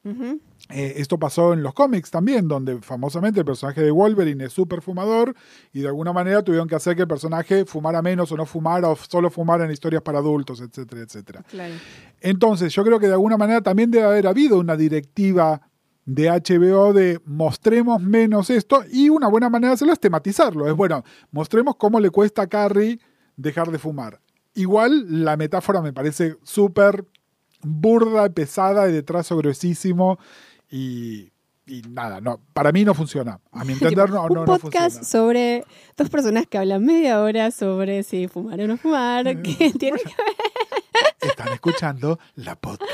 [0.69, 4.83] Eh, esto pasó en los cómics también, donde famosamente el personaje de Wolverine es súper
[4.83, 5.35] fumador
[5.73, 8.89] y de alguna manera tuvieron que hacer que el personaje fumara menos o no fumara
[8.89, 11.43] o solo fumara en historias para adultos, etcétera, etcétera.
[11.49, 11.75] Claro.
[12.21, 15.61] Entonces, yo creo que de alguna manera también debe haber habido una directiva
[16.05, 20.69] de HBO de mostremos menos esto y una buena manera de hacerlo es tematizarlo.
[20.69, 23.01] Es bueno, mostremos cómo le cuesta a Carrie
[23.37, 24.21] dejar de fumar.
[24.57, 27.05] Igual la metáfora me parece súper
[27.63, 30.19] burda, pesada, y de trazo gruesísimo
[30.71, 31.31] y,
[31.67, 33.41] y nada, no, para mí no funciona.
[33.53, 35.05] A mi entender no, un no, no podcast funciona.
[35.05, 35.65] sobre
[35.97, 39.37] dos personas que hablan media hora sobre si fumar o no fumar.
[39.37, 39.43] Mm.
[39.43, 42.91] que tiene que- Están escuchando la podcast.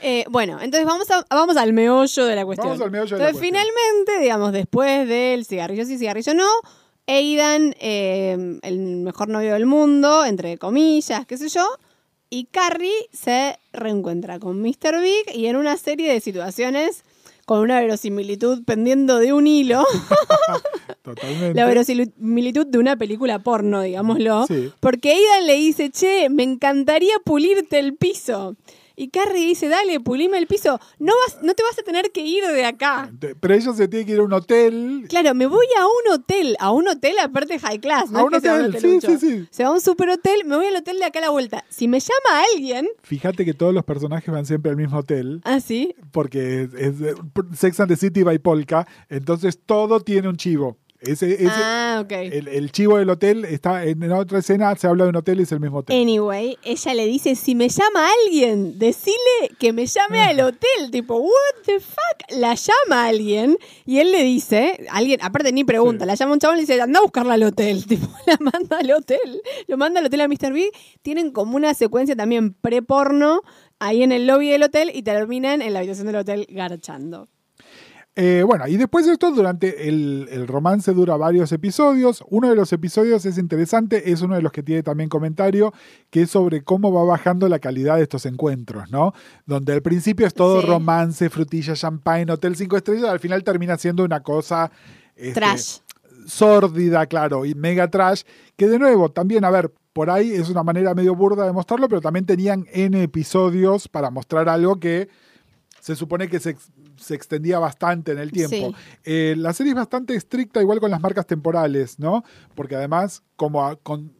[0.00, 2.68] Eh, bueno, entonces vamos, a- vamos al meollo de la cuestión.
[2.68, 3.64] Vamos al meollo de la entonces, cuestión.
[3.74, 6.48] finalmente, digamos, después del cigarrillo sí, cigarrillo no,
[7.08, 11.64] Aidan, eh, el mejor novio del mundo, entre comillas, qué sé yo,
[12.30, 15.00] y Carrie se reencuentra con Mr.
[15.02, 17.02] Big y en una serie de situaciones
[17.46, 19.82] con una verosimilitud pendiendo de un hilo,
[21.02, 21.54] Totalmente.
[21.54, 24.70] la verosimilitud de una película porno, digámoslo, Sí.
[24.80, 28.54] porque Aidan le dice, che, me encantaría pulirte el piso.
[29.00, 30.80] Y Carrie dice, dale, pulime el piso.
[30.98, 33.12] No, vas, no te vas a tener que ir de acá.
[33.40, 35.06] Pero ella se tiene que ir a un hotel.
[35.08, 38.10] Claro, me voy a un hotel, a un hotel aparte high class.
[38.10, 39.48] No A es un hotel, sí, sí, sí.
[39.52, 41.64] Se va a un super hotel, me voy al hotel de acá a la vuelta.
[41.68, 45.42] Si me llama alguien, Fíjate que todos los personajes van siempre al mismo hotel.
[45.44, 47.14] ah, sí, Porque es, es, eh,
[47.54, 48.84] Sex and the City by Polka.
[49.08, 50.76] Entonces todo tiene un chivo.
[51.00, 52.10] Ese, ese- ah, ok.
[52.10, 55.44] el, el chivo del hotel está en, otra escena, se habla de un hotel y
[55.44, 56.00] es el mismo hotel.
[56.00, 59.16] Anyway, ella le dice, si me llama alguien, decile
[59.60, 60.90] que me llame al hotel.
[60.90, 62.36] Tipo, what the fuck?
[62.36, 66.08] La llama alguien y él le dice, alguien, aparte ni pregunta, Sí.
[66.08, 67.84] la llama un chabón y le dice, anda a buscarla al hotel.
[67.88, 69.40] Tipo, la manda al hotel.
[69.68, 70.52] Lo manda al hotel a Mr.
[70.52, 70.70] Big.
[71.02, 73.42] Tienen como una secuencia también pre-porno
[73.78, 77.28] ahí en el lobby del hotel y terminan en la habitación del hotel garchando.
[78.20, 82.24] Eh, bueno, y después de esto, durante el, el romance dura varios episodios.
[82.28, 85.72] Uno de los episodios es interesante, es uno de los que tiene también comentario,
[86.10, 89.12] que es sobre cómo va bajando la calidad de estos encuentros, ¿no?
[89.46, 90.66] Donde al principio es todo Sí.
[90.66, 94.72] romance, frutilla, champagne, hotel cinco estrellas, al final termina siendo una cosa...
[95.14, 95.78] este, Trash.
[96.26, 98.22] sórdida, claro, y mega trash,
[98.56, 101.88] que de nuevo, también, a ver, por ahí es una manera medio burda de mostrarlo,
[101.88, 105.08] pero también tenían N episodios para mostrar algo que
[105.80, 106.56] se supone que se,
[106.98, 108.56] se extendía bastante en el tiempo.
[108.56, 108.74] Sí.
[109.04, 112.22] Eh, la serie es bastante estricta, igual con las marcas temporales, ¿no?
[112.54, 114.12] Porque además, como a- con,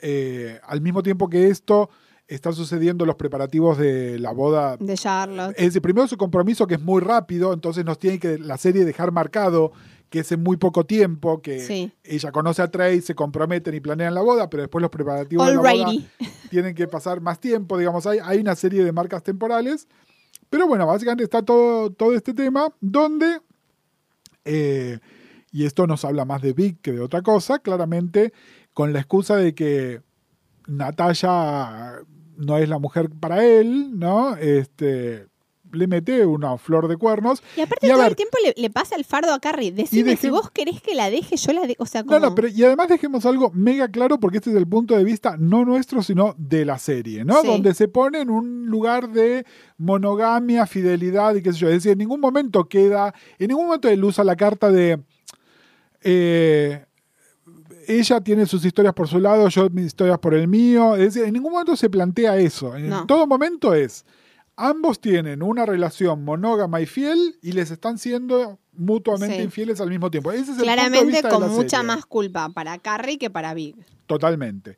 [0.00, 1.90] eh, al mismo tiempo que esto,
[2.28, 5.54] están sucediendo los preparativos de la boda De Charlotte.
[5.58, 8.84] es decir, primero su compromiso que es muy rápido, entonces nos tiene que la serie
[8.84, 9.72] dejar marcado
[10.08, 11.90] que es en muy poco tiempo, que Sí.
[12.04, 15.54] ella conoce a Trey, se comprometen y planean la boda, pero después los preparativos de
[15.54, 15.90] la boda
[16.50, 19.88] tienen que pasar más tiempo, digamos, hay, hay una serie de marcas temporales,
[20.52, 23.40] pero bueno, básicamente está todo, todo este tema donde,
[24.44, 24.98] eh,
[25.50, 28.34] y esto nos habla más de Vic que de otra cosa, claramente
[28.74, 30.02] con la excusa de que
[30.66, 32.00] Natalia
[32.36, 34.36] no es la mujer para él, ¿no?
[34.36, 35.26] Este,
[35.72, 37.42] le mete una flor de cuernos.
[37.56, 39.72] Y aparte Y todo ver- el tiempo le, le pasa el fardo a Carrie.
[39.72, 41.82] Decime, dejé- si vos querés que la deje, yo la dejo.
[41.82, 42.20] O sea, No, como...
[42.20, 45.36] no, pero y además dejemos algo mega claro porque este es el punto de vista
[45.38, 47.40] no nuestro, sino de la serie, ¿no?
[47.40, 47.46] Sí.
[47.46, 49.44] Donde se pone en un lugar de
[49.78, 51.68] monogamia, fidelidad y qué sé yo.
[51.68, 55.00] Es decir, en ningún momento queda, en ningún momento él usa la carta de
[56.02, 56.84] eh,
[57.88, 60.94] ella tiene sus historias por su lado, yo mis historias por el mío.
[60.94, 62.76] Es decir, en ningún momento se plantea eso.
[62.76, 63.06] En No.
[63.06, 64.04] todo momento es
[64.68, 69.42] ambos tienen una relación monógama y fiel y les están siendo mutuamente Sí.
[69.42, 70.32] infieles al mismo tiempo.
[70.32, 71.86] Ese es el punto de Claramente vista de con la mucha serie.
[71.86, 73.76] más culpa para Carrie que para Big.
[74.06, 74.76] Totalmente.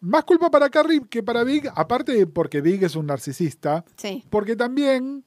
[0.00, 4.24] Más culpa para Carrie que para Big, aparte de porque Big es un narcisista, Sí.
[4.30, 5.24] porque también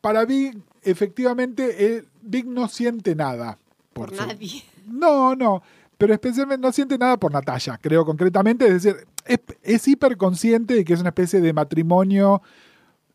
[0.00, 3.58] para Big, efectivamente, eh, Big no siente nada.
[3.92, 4.64] Por, nadie.
[4.86, 5.62] No, no,
[5.98, 8.66] pero especialmente no siente nada por Natalia, creo concretamente.
[8.66, 12.42] Es decir, es, es hiperconsciente de que es una especie de matrimonio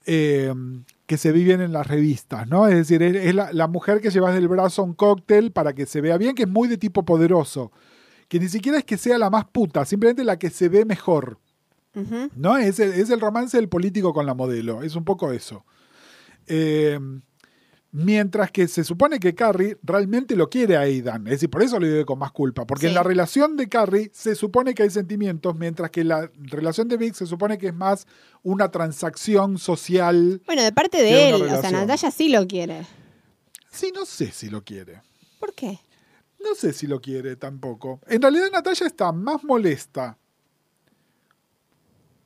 [0.06, 0.54] eh,
[1.06, 2.68] que se viven en las revistas, ¿no?
[2.68, 5.74] Es decir, es, es la, la mujer que llevas del brazo a un cóctel para
[5.74, 7.72] que se vea bien, que es muy de tipo poderoso.
[8.28, 11.40] Que ni siquiera es que sea la más puta, simplemente la que se ve mejor.
[12.36, 12.58] ¿no?
[12.58, 15.66] Es el, es el romance del político con la modelo, es un poco eso.
[16.48, 17.00] Eh,
[17.92, 21.80] mientras que se supone que Carrie realmente lo quiere a Aidan, es decir, por eso
[21.80, 24.90] lo vive con más culpa, porque en la relación de Carrie se supone que hay
[24.90, 28.08] sentimientos, mientras que la relación de Vic se supone que es más
[28.44, 30.42] una transacción social.
[30.46, 31.42] Bueno, de parte de él.
[31.42, 31.72] O sea.
[31.72, 32.86] Natalia sí lo quiere.
[33.72, 35.02] Sí, no sé si lo quiere.
[35.40, 35.80] ¿Por qué?
[36.44, 38.00] No sé si lo quiere tampoco.
[38.08, 40.18] En realidad Natalia está más molesta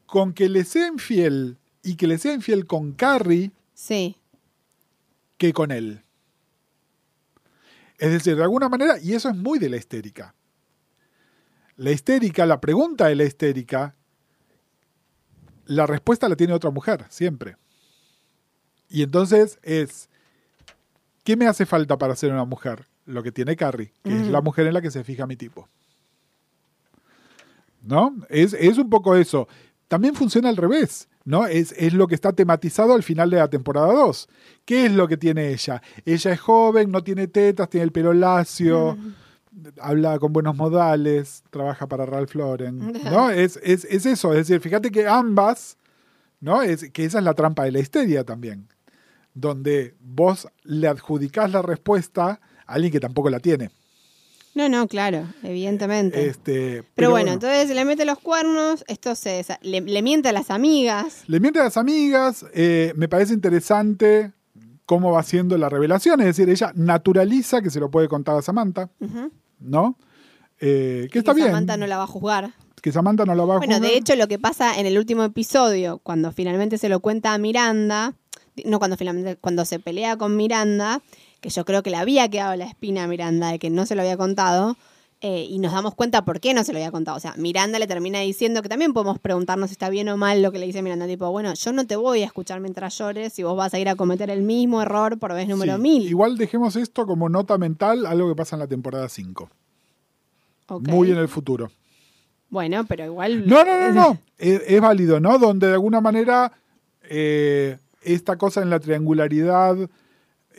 [0.05, 4.15] con que le sea infiel y que le sea infiel con Carrie Sí.
[5.43, 6.01] Que con él.
[7.97, 10.33] Es decir, de alguna manera, y eso es muy de la histérica.
[11.75, 13.93] La histérica, la pregunta de la histérica,
[15.65, 17.57] la respuesta la tiene otra mujer, siempre.
[18.87, 20.09] Y entonces es,
[21.25, 22.87] ¿qué me hace falta para ser una mujer?
[23.05, 25.67] Lo que tiene Carrie, que es la mujer en la que se fija mi tipo.
[27.81, 28.15] ¿No?
[28.29, 29.49] Es, es un poco eso.
[29.89, 31.45] También funciona al revés, ¿no?
[31.45, 34.27] Es, es lo que está tematizado al final de la temporada 2.
[34.65, 35.81] ¿Qué es lo que tiene ella?
[36.05, 38.97] Ella es joven, no tiene tetas, tiene el pelo lacio,
[39.79, 43.29] habla con buenos modales, trabaja para Ralph Lauren, ¿no?
[43.29, 45.77] Es, es, es eso, es decir, fíjate que ambas,
[46.39, 46.61] ¿no?
[46.61, 48.67] Es, que esa es la trampa de la histeria también,
[49.33, 53.71] donde vos le adjudicás la respuesta a alguien que tampoco la tiene.
[54.55, 56.27] No, no, claro, evidentemente.
[56.27, 60.51] Este, pero, bueno, entonces le mete los cuernos, esto se le, le miente a las
[60.51, 61.23] amigas.
[61.27, 64.31] Le miente a las amigas, eh, me parece interesante
[64.85, 68.41] cómo va haciendo la revelación, es decir, ella naturaliza que se lo puede contar a
[68.43, 68.89] Samantha.
[69.59, 69.97] ¿no?
[70.59, 72.53] Eh, que Y está bien, Samantha no la va a juzgar.
[72.81, 73.89] que Samantha no la va a Bueno, juzgar.
[73.91, 77.37] de hecho, lo que pasa en el último episodio, cuando finalmente se lo cuenta a
[77.37, 78.13] Miranda,
[78.65, 81.01] no cuando finalmente, cuando se pelea con Miranda,
[81.43, 83.93] que yo creo que le había quedado la espina a Miranda de que no se
[83.95, 84.77] lo había contado,
[85.19, 87.15] eh, y nos damos cuenta por qué no se lo había contado.
[87.17, 90.41] O sea, Miranda le termina diciendo que también podemos preguntarnos si está bien o mal
[90.41, 93.31] lo que le dice Miranda, tipo, bueno, yo no te voy a escuchar mientras llores
[93.33, 96.03] si vos vas a ir a cometer el mismo error por vez número Sí, mil.
[96.09, 99.49] Igual dejemos esto como nota mental, algo que pasa en la temporada 5,
[100.69, 100.87] Ok.
[100.87, 101.71] muy en el futuro.
[102.49, 103.47] Bueno, pero igual...
[103.47, 104.17] No, no, no, no.
[104.37, 105.37] es, es válido, ¿no?
[105.39, 106.51] Donde de alguna manera
[107.09, 109.77] eh, esta cosa en la triangularidad,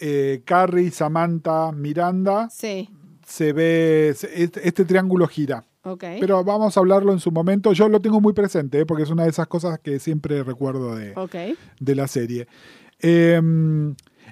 [0.00, 2.88] eh, Carrie, Samantha, Miranda, Sí,
[3.26, 5.64] se ve, este, este triángulo gira.
[5.98, 7.74] Pero vamos a hablarlo en su momento.
[7.74, 8.86] Yo lo tengo muy presente, ¿eh?
[8.86, 11.14] porque es una de esas cosas que siempre recuerdo de,
[11.78, 12.46] de la serie.
[13.00, 13.38] Eh,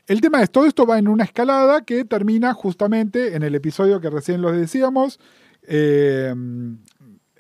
[0.07, 4.01] el tema es, todo esto va en una escalada que termina justamente en el episodio
[4.01, 5.21] que recién los decíamos,
[5.67, 6.35] eh,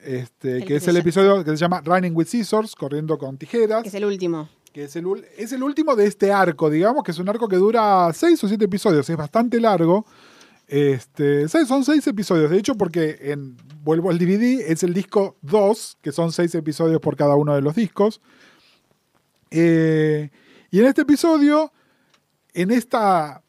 [0.05, 3.89] este, que es el episodio que se llama Running with Scissors, corriendo con tijeras, Que
[3.89, 4.49] es el último.
[4.73, 5.07] Que es el,
[5.37, 8.49] es el último de este arco, digamos, que es un arco que dura seis o
[8.49, 10.07] siete episodios, es bastante largo.
[10.67, 15.37] Este, seis- son seis episodios, de hecho, porque en, vuelvo al DVD, es el disco
[15.43, 18.21] 2, que son seis episodios por cada uno de los discos.
[19.51, 20.31] Eh,
[20.71, 21.73] y en este episodio,
[22.55, 23.43] en esta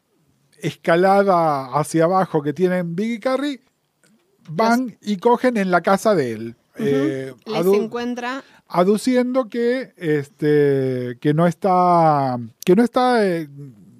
[0.58, 3.60] escalada hacia abajo que tienen Big y Carrie,
[4.50, 6.56] van y cogen en la casa de él.
[6.76, 8.42] Eh, Les encuentra
[8.76, 13.48] aduciendo que este que no está que no está eh,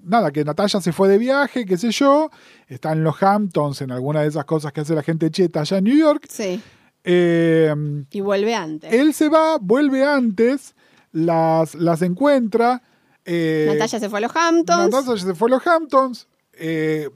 [0.02, 2.28] nada que Natalia se fue de viaje qué sé yo
[2.66, 5.78] está en los Hamptons en alguna de esas cosas que hace la gente cheta allá
[5.78, 6.60] en New York Sí,
[7.04, 7.72] Eh,
[8.10, 8.92] y vuelve antes.
[8.92, 10.74] él se va vuelve antes
[11.12, 12.82] las las encuentra
[13.24, 14.90] eh, Natalia se fue a los Hamptons.
[14.92, 17.08] Natalia se fue a los Hamptons eh,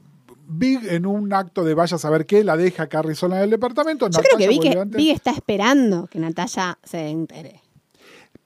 [0.49, 3.49] Big en un acto de vaya a saber qué la deja Carrie sola en el
[3.51, 4.47] departamento Yo creo que
[4.97, 7.61] Big, está esperando que Natalia se entere.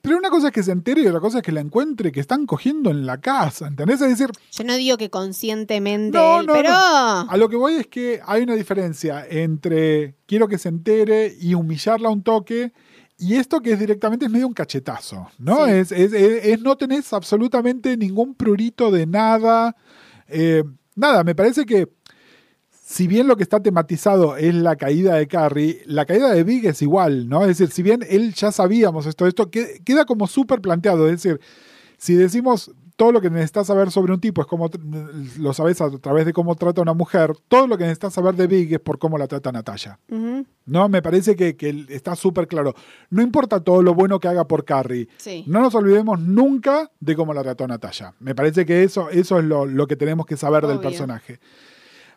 [0.00, 2.20] Pero una cosa es que se entere y otra cosa es que la encuentre que
[2.20, 4.02] están cogiendo en la casa, ¿entendés?
[4.02, 7.74] Es decir, Yo no digo que conscientemente No, él, no, pero a lo que voy
[7.76, 12.72] es que hay una diferencia entre quiero que se entere y humillarla un toque
[13.16, 15.64] y esto que es directamente es medio un cachetazo, ¿no?
[15.64, 15.70] Sí.
[15.72, 19.74] Es, es- es- es no tenés absolutamente ningún prurito de nada.
[20.28, 20.64] Eh,
[20.94, 21.88] nada, me parece que
[22.70, 26.66] si bien lo que está tematizado es la caída de Carrie, la caída de Big
[26.66, 27.42] es igual, ¿no?
[27.42, 31.06] Es decir, si bien él ya sabíamos esto, esto que- queda como súper planteado.
[31.08, 31.40] Es decir,
[31.96, 35.80] si decimos todo lo que necesitas saber sobre un tipo es como tr- lo sabes
[35.80, 38.72] a través de cómo trata a una mujer, todo lo que necesitas saber de Big
[38.72, 39.98] es por cómo la trata Natalia.
[40.66, 40.88] ¿No?
[40.88, 42.72] Me parece que, que está súper claro.
[43.10, 45.08] No importa todo lo bueno que haga por Carrie.
[45.16, 45.44] sí.
[45.48, 48.14] No nos olvidemos nunca de cómo la trató Natalia.
[48.20, 51.40] Me parece que eso, eso es lo, lo que tenemos que saber del personaje.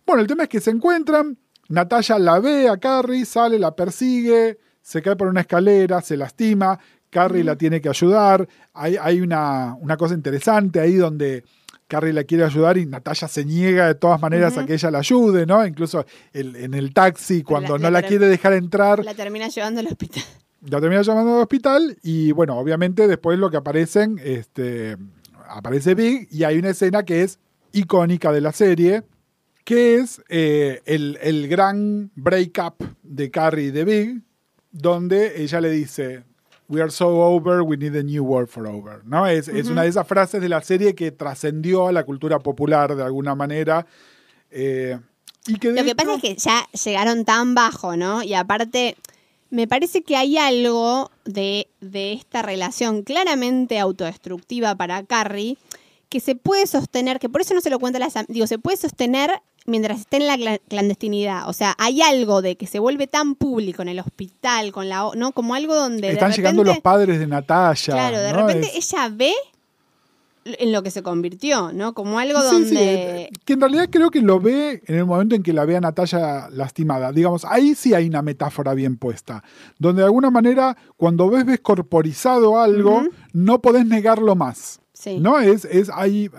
[0.05, 1.38] Bueno, el tema es que se encuentran,
[1.69, 6.80] Natalia la ve a Carrie, sale, la persigue, se cae por una escalera, se lastima,
[7.10, 8.47] Carrie la tiene que ayudar.
[8.74, 11.43] Hay, hay una, una cosa interesante ahí donde
[11.88, 14.99] Carrie la quiere ayudar y Natalia se niega de todas maneras a que ella la
[14.99, 15.66] ayude, ¿no?
[15.66, 19.80] Incluso el- en el taxi, cuando la- no la quiere dejar entrar, La termina llevando
[19.80, 20.24] al hospital.
[20.70, 24.97] la termina llamando al hospital y bueno, obviamente después lo que aparecen, este,
[25.49, 27.39] aparece Big y hay una escena que es
[27.72, 29.03] icónica de la serie,
[29.64, 34.22] que es eh, el, el gran break-up de Carrie y de Big,
[34.72, 36.24] donde ella le dice,
[36.70, 39.01] We are so over, we need a new word for over.
[39.05, 39.26] ¿no?
[39.26, 42.95] Es, es una de esas frases de la serie que trascendió a la cultura popular
[42.95, 43.86] de alguna manera.
[44.51, 44.99] eh,
[45.47, 48.22] y que de Lo que pasa es que ya llegaron tan bajo, ¿no?
[48.22, 48.97] Y aparte,
[49.49, 55.57] me parece que hay algo de, de esta relación claramente autodestructiva para Carrie
[56.09, 58.78] que se puede sostener, que por eso no se lo cuenta las digo, se puede
[58.78, 59.30] sostener
[59.68, 61.47] mientras esté en la cla- clandestinidad.
[61.47, 65.11] O sea, hay algo de que se vuelve tan público en el hospital, con la,
[65.15, 65.32] ¿no?
[65.34, 67.93] Como algo donde Están de llegando los padres de Natalia.
[67.93, 68.47] Claro, de ¿no?
[68.47, 69.34] repente Es- ella ve
[70.45, 71.93] en lo que se convirtió, ¿no?
[71.93, 75.36] Como algo donde sí, eh, que en realidad creo que lo ve en el momento
[75.36, 77.11] en que la ve a Natalia lastimada.
[77.11, 79.43] Digamos, ahí sí hay una metáfora bien puesta,
[79.78, 83.03] donde de alguna manera cuando ves ves corporizado algo,
[83.34, 84.80] no podés negarlo más.
[84.93, 85.20] Sí.
[85.20, 85.38] ¿No?
[85.38, 86.32] Es, es ahí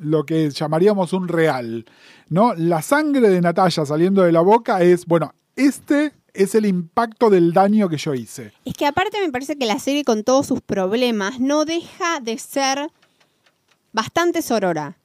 [0.00, 1.86] lo que llamaríamos un real.
[2.34, 2.52] ¿No?
[2.56, 7.52] La sangre de Natalia saliendo de la boca es, bueno, este es el impacto del
[7.52, 8.50] daño que yo hice.
[8.64, 12.36] Es que aparte me parece que la serie con todos sus problemas no deja de
[12.38, 12.90] ser
[13.92, 14.98] bastante sorora.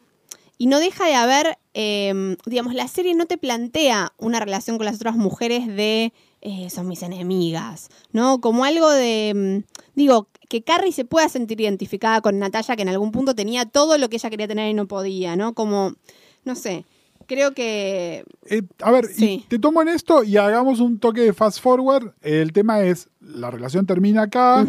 [0.58, 4.88] Y no deja de haber, eh, digamos, la serie no te plantea una relación con
[4.88, 6.12] las otras mujeres de
[6.42, 8.42] eh, son mis enemigas, ¿no?
[8.42, 9.34] Como algo de,
[9.68, 13.66] mm, digo, que Carrie se pueda sentir identificada con Natalia, que en algún punto tenía
[13.66, 15.54] todo lo que ella quería tener y no podía, ¿no?
[15.54, 15.94] Como,
[16.44, 16.86] no sé,
[17.30, 18.26] creo que...
[18.48, 19.46] Eh, a ver, Sí.
[19.48, 22.12] te tomo en esto y hagamos un toque de fast forward.
[22.22, 24.66] El tema es, la relación termina acá.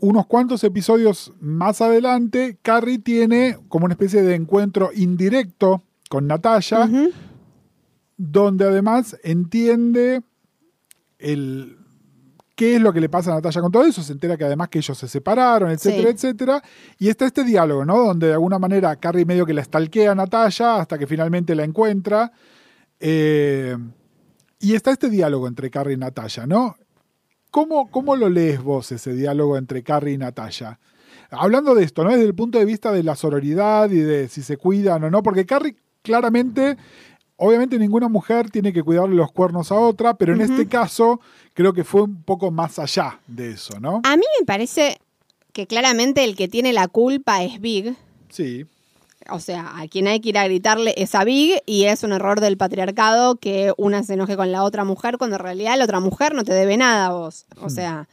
[0.00, 6.90] Unos cuantos episodios más adelante, Carrie tiene como una especie de encuentro indirecto con Natalia,
[8.16, 10.22] donde además entiende
[11.18, 11.76] el
[12.54, 14.68] qué es lo que le pasa a Natalia con todo eso, se entera que además
[14.68, 16.14] que ellos se separaron, etcétera, Sí.
[16.14, 16.62] etcétera,
[16.98, 17.98] y está este diálogo, ¿no?
[17.98, 21.64] Donde de alguna manera Carrie medio que la stalkea a Natalia hasta que finalmente la
[21.64, 22.30] encuentra,
[23.00, 23.76] eh,
[24.60, 26.76] y está este diálogo entre Carrie y Natalia, ¿no?
[27.50, 30.78] ¿Cómo, ¿Cómo lo lees vos ese diálogo entre Carrie y Natalia?
[31.30, 32.10] Hablando de esto, ¿no?
[32.10, 35.22] Desde el punto de vista de la sororidad y de si se cuidan o no,
[35.22, 36.76] porque Carrie claramente,
[37.44, 41.20] obviamente ninguna mujer tiene que cuidarle los cuernos a otra, pero en este caso
[41.52, 44.00] creo que fue un poco más allá de eso, ¿no?
[44.04, 44.98] A mí me parece
[45.52, 47.94] que claramente el que tiene la culpa es Big.
[48.30, 48.66] Sí,
[49.30, 52.12] O sea, a quien hay que ir a gritarle es a Big y es un
[52.12, 55.84] error del patriarcado que una se enoje con la otra mujer cuando en realidad la
[55.84, 57.46] otra mujer no te debe nada a vos.
[57.60, 58.08] O sea,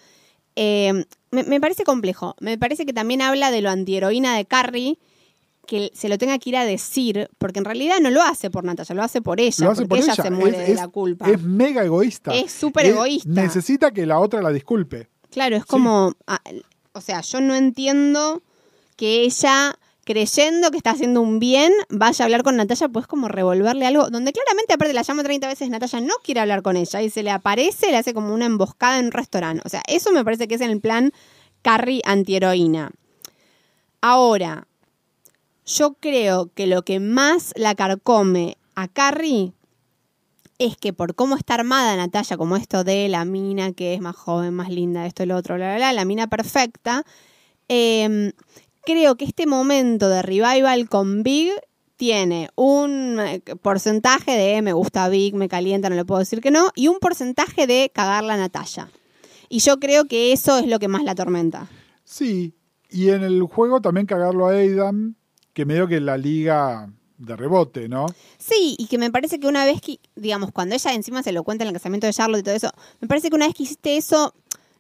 [0.56, 2.36] eh, me, me parece complejo.
[2.40, 5.00] Me parece que también habla de lo antiheroína de Carrie
[5.72, 8.66] que se lo tenga que ir a decir, porque en realidad no lo hace por
[8.66, 10.24] Natalia, lo hace por ella, lo hace porque por ella, ella.
[10.24, 11.30] se muere es, de es- la culpa.
[11.30, 12.36] es mega egoísta.
[12.36, 13.30] Es súper egoísta.
[13.30, 15.08] Necesita que la otra la disculpe.
[15.30, 16.12] Claro, es como,
[16.92, 18.42] o sea, yo no entiendo
[18.98, 23.30] que ella, creyendo que está haciendo un bien, vaya a hablar con Natalia, pues como
[23.30, 27.02] revolverle algo, donde claramente aparte la llama 30 veces, Natalia no quiere hablar con ella
[27.02, 29.62] y se le aparece, le hace como una emboscada en un restaurante.
[29.66, 31.14] O sea, eso me parece que es en el plan
[31.62, 32.92] Carrie antiheroína.
[34.02, 34.68] Ahora,
[35.66, 39.54] yo creo que lo que más la carcome a Carrie
[40.60, 44.16] es que por cómo está armada Natalia, como esto de la mina que es más
[44.16, 47.04] joven, más linda, esto lo otro, bla, bla, bla, la mina perfecta,
[47.68, 48.32] eh,
[48.84, 51.52] creo que este momento de revival con Big
[51.96, 56.52] tiene un eh, porcentaje de me gusta Big, me calienta, no le puedo decir que
[56.52, 58.90] no, y un porcentaje de cagarla a Natalia.
[59.50, 61.70] Y yo creo que eso es lo que más la atormenta.
[62.04, 62.56] Sí,
[62.90, 65.16] y en el juego también cagarlo a Aidan,
[65.54, 68.08] que medio que la liga de rebote, ¿no?
[68.40, 71.44] Sí, y que me parece que una vez que, digamos, cuando ella encima se lo
[71.44, 73.64] cuenta en el casamiento de Charlotte y todo eso, me parece que una vez que
[73.64, 74.34] hiciste eso,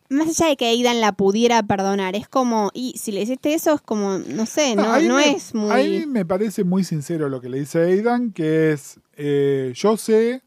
[0.10, 3.76] más allá de que Aidan la pudiera perdonar, es como, y si le hiciste eso,
[3.76, 5.72] es como, no sé, no, ahí no me- es muy...
[5.72, 10.42] Ahí me parece muy sincero lo que le dice Aidan, que es, eh, yo sé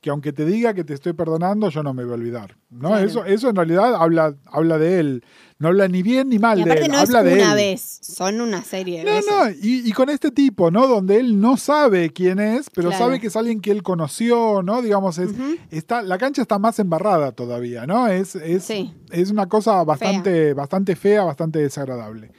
[0.00, 2.56] que aunque te diga que te estoy perdonando, yo no me voy a olvidar.
[2.70, 2.88] ¿no?
[2.88, 3.04] Claro.
[3.06, 5.24] Eso, eso en realidad habla, habla de él.
[5.58, 7.56] No habla ni bien ni mal y de él, no es habla de una él.
[7.56, 9.30] vez, son una serie de No, veces.
[9.30, 10.86] no, y, y con este tipo, ¿no?
[10.86, 13.04] Donde él no sabe quién es, pero Claro.
[13.04, 14.80] sabe que es alguien que él conoció, ¿no?
[14.80, 15.32] Digamos, es,
[15.70, 18.08] está, la cancha está más embarrada todavía, ¿no?
[18.08, 18.94] Es, es, Sí.
[19.10, 22.32] es una cosa bastante, bastante fea, bastante desagradable.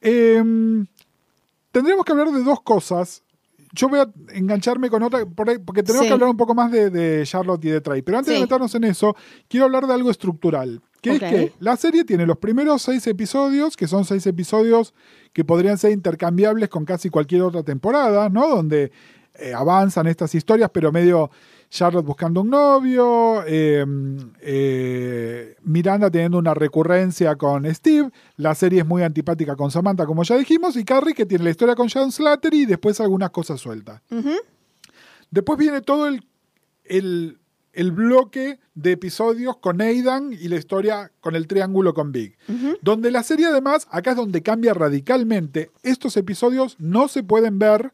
[0.00, 0.86] Em,
[1.72, 3.23] tendremos que hablar de dos cosas.
[3.74, 6.08] Yo voy a engancharme con otra, por ahí- porque tenemos Sí.
[6.08, 8.02] que hablar un poco más de, de Charlotte y de Trey.
[8.02, 9.16] Pero antes de meternos en eso,
[9.48, 10.80] quiero hablar de algo estructural.
[11.02, 14.94] Que es que la serie tiene los primeros seis episodios, que son seis episodios
[15.34, 18.48] que podrían ser intercambiables con casi cualquier otra temporada, ¿no?
[18.48, 18.90] Donde
[19.34, 21.30] eh, avanzan estas historias, pero medio
[21.74, 23.84] Charlotte buscando un novio, eh,
[24.40, 30.22] eh, Miranda teniendo una recurrencia con Steve, la serie es muy antipática con Samantha, como
[30.22, 33.60] ya dijimos, y Carrie que tiene la historia con John Slattery y después algunas cosas
[33.60, 34.00] sueltas.
[35.32, 36.24] Después viene todo el,
[36.84, 37.40] el,
[37.72, 42.36] el bloque de episodios con Aidan y la historia con el triángulo con Big.
[42.82, 47.92] Donde la serie además, acá es donde cambia radicalmente, estos episodios no se pueden ver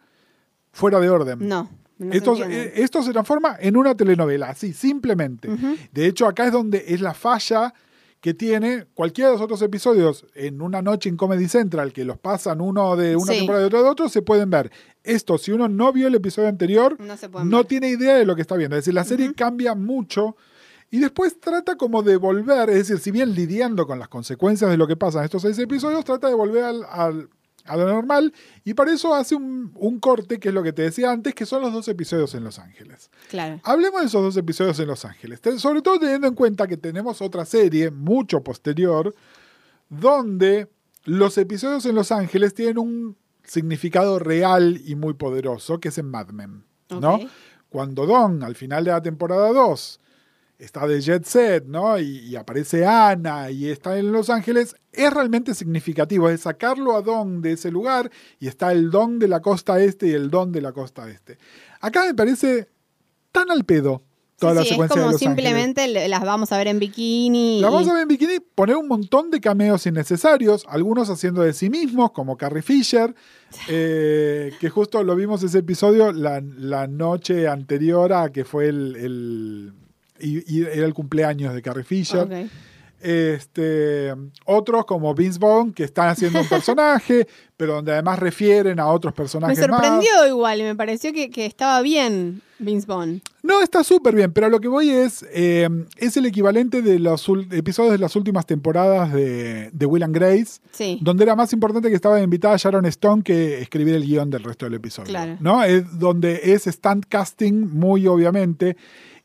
[0.70, 1.48] fuera de orden.
[1.48, 1.79] No.
[2.00, 5.48] No esto, se eh, esto se transforma en una telenovela, así, simplemente.
[5.92, 7.72] De hecho, acá es donde es la falla
[8.20, 12.18] que tiene cualquiera de los otros episodios en una noche en Comedy Central, que los
[12.18, 13.38] pasan uno de una Sí.
[13.38, 14.70] temporada y otro de otro, se pueden ver.
[15.04, 16.98] Esto, si uno no vio el episodio anterior,
[17.44, 18.76] No tiene idea de lo que está viendo.
[18.76, 20.36] Es decir, la serie cambia mucho
[20.90, 24.76] y después trata como de volver, es decir, si bien lidiando con las consecuencias de
[24.76, 27.28] lo que pasa en estos seis episodios, trata de volver al, al-
[27.70, 30.82] a lo normal y para eso hace un, un corte, que es lo que te
[30.82, 33.10] decía antes, que son los dos episodios en Los Ángeles.
[33.28, 33.60] Claro.
[33.62, 37.22] Hablemos de esos dos episodios en Los Ángeles, sobre todo teniendo en cuenta que tenemos
[37.22, 39.14] otra serie mucho posterior,
[39.88, 40.68] donde
[41.04, 46.06] los episodios en Los Ángeles tienen un significado real y muy poderoso, que es en
[46.06, 46.64] Mad Men.
[46.88, 47.20] ¿no?
[47.68, 50.00] Cuando Don, al final de la temporada 2,
[50.60, 51.98] está de jet set, ¿no?
[51.98, 57.02] Y, y aparece Ana y está en Los Ángeles, es realmente significativo, es sacarlo a
[57.02, 60.52] Don de ese lugar y está el Don de la costa este y el Don
[60.52, 61.38] de la costa este.
[61.80, 62.68] Acá me parece
[63.32, 64.02] tan al pedo
[64.38, 65.36] toda Sí, la sí, es secuencia como de Los Ángeles.
[65.44, 67.60] simplemente le- las vamos a ver en bikini.
[67.60, 71.42] La y- vamos a ver en bikini, poner un montón de cameos innecesarios, algunos haciendo
[71.42, 73.14] de sí mismos, como Carrie Fisher,
[73.68, 78.96] eh, que justo lo vimos ese episodio la, la noche anterior a que fue el,
[78.96, 79.72] el-
[80.20, 82.48] y, y era el cumpleaños de Carrie Fisher.
[83.02, 84.14] Este,
[84.44, 89.14] otros como Vince Vaughn, que están haciendo un personaje, pero donde además refieren a otros
[89.14, 89.80] Me personajes más.
[89.80, 93.22] sorprendió igual y me pareció que, que estaba bien Vince Vaughn.
[93.42, 95.66] No, está súper bien, pero lo que voy es, eh,
[95.96, 100.60] es el equivalente de los episodios de las últimas temporadas de, de Will and Grace,
[100.72, 100.98] Sí.
[101.00, 104.66] donde era más importante que estaba invitada Sharon Stone que escribir el guion del resto
[104.66, 105.08] del episodio.
[105.08, 105.38] Claro.
[105.40, 105.64] ¿no?
[105.64, 108.76] Es donde es stand casting muy obviamente.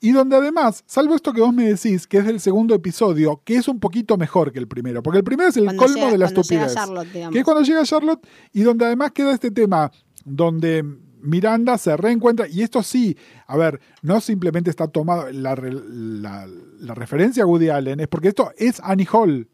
[0.06, 3.56] Y donde además, salvo esto que vos me decís, que es del segundo episodio, que
[3.56, 6.12] es un poquito mejor que el primero, porque el primero es el Cuando colmo llega-
[6.12, 6.76] de la estupidez.
[7.32, 9.92] Que es cuando llega Charlotte y donde además queda este tema
[10.24, 10.84] donde
[11.22, 16.48] Miranda se reencuentra, y esto sí, a ver, no simplemente está tomado, la, la-
[16.80, 19.50] la referencia a Woody Allen es porque esto es Annie Hall.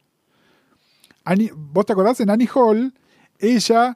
[1.24, 2.20] Annie- ¿Vos te acordás?
[2.20, 2.94] En Annie Hall,
[3.40, 3.96] ella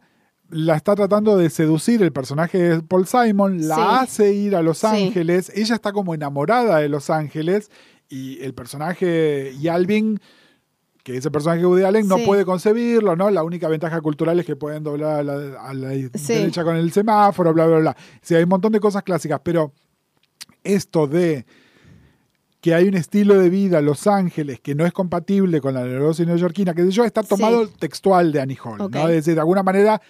[0.49, 3.81] la está tratando de seducir el personaje de Paul Simon, la Sí.
[3.85, 4.87] hace ir a Los Sí.
[4.87, 7.69] Ángeles, ella está como enamorada de Los Ángeles
[8.09, 10.19] y el personaje y Alvin
[11.03, 12.23] que ese personaje de Woody Allen no Sí.
[12.25, 13.29] puede concebirlo, ¿no?
[13.29, 16.91] La única ventaja cultural es que pueden doblar a la, a la derecha con el
[16.91, 17.97] semáforo, bla, bla, bla.
[18.23, 19.71] Sí, hay un montón de cosas clásicas, pero
[20.63, 21.45] esto de
[22.59, 25.83] que hay un estilo de vida en Los Ángeles que no es compatible con la
[25.83, 27.73] neurosis neoyorquina, que yo, está tomado Sí.
[27.77, 28.79] textual de Annie Hall.
[28.79, 29.07] ¿no?
[29.07, 30.01] Es decir, de alguna manera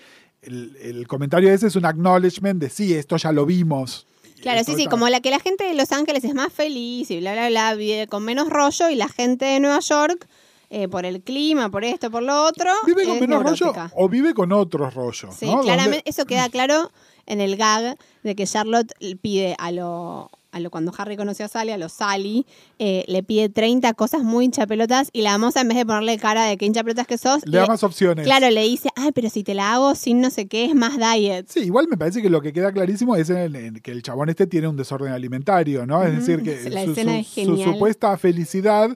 [0.46, 4.08] el, el comentario ese es un acknowledgement de sí, esto ya lo vimos.
[4.41, 7.20] Claro, sí, sí, como la que la gente de Los Ángeles es más feliz y
[7.20, 10.28] bla, bla, bla, vive con menos rollo y la gente de Nueva York,
[10.70, 14.34] eh, por el clima, por esto, por lo otro, ¿Vive con menos rollo o vive
[14.34, 15.36] con otros rollos?
[15.36, 15.62] Sí, ¿no?
[15.62, 16.91] Claramente eso queda claro
[17.26, 18.91] en el gag de que Charlotte
[19.22, 22.45] pide a lo, a lo cuando Harry conoció a Sally, a lo Sally,
[22.80, 26.45] eh, le pide 30 cosas muy hinchapelotas y la moza en vez de ponerle cara
[26.45, 28.26] de que hinchapelotas que sos, le da más opciones.
[28.26, 30.97] claro, le dice, ay, pero si te la hago sin no sé qué, es más
[30.97, 31.47] diet.
[31.49, 34.01] Sí, igual me parece que lo que queda clarísimo es en el- en que el
[34.01, 36.01] chabón este tiene un desorden alimentario, ¿no?
[36.03, 37.74] Es decir, que la su, escena su- es su genial.
[37.74, 38.95] supuesta felicidad,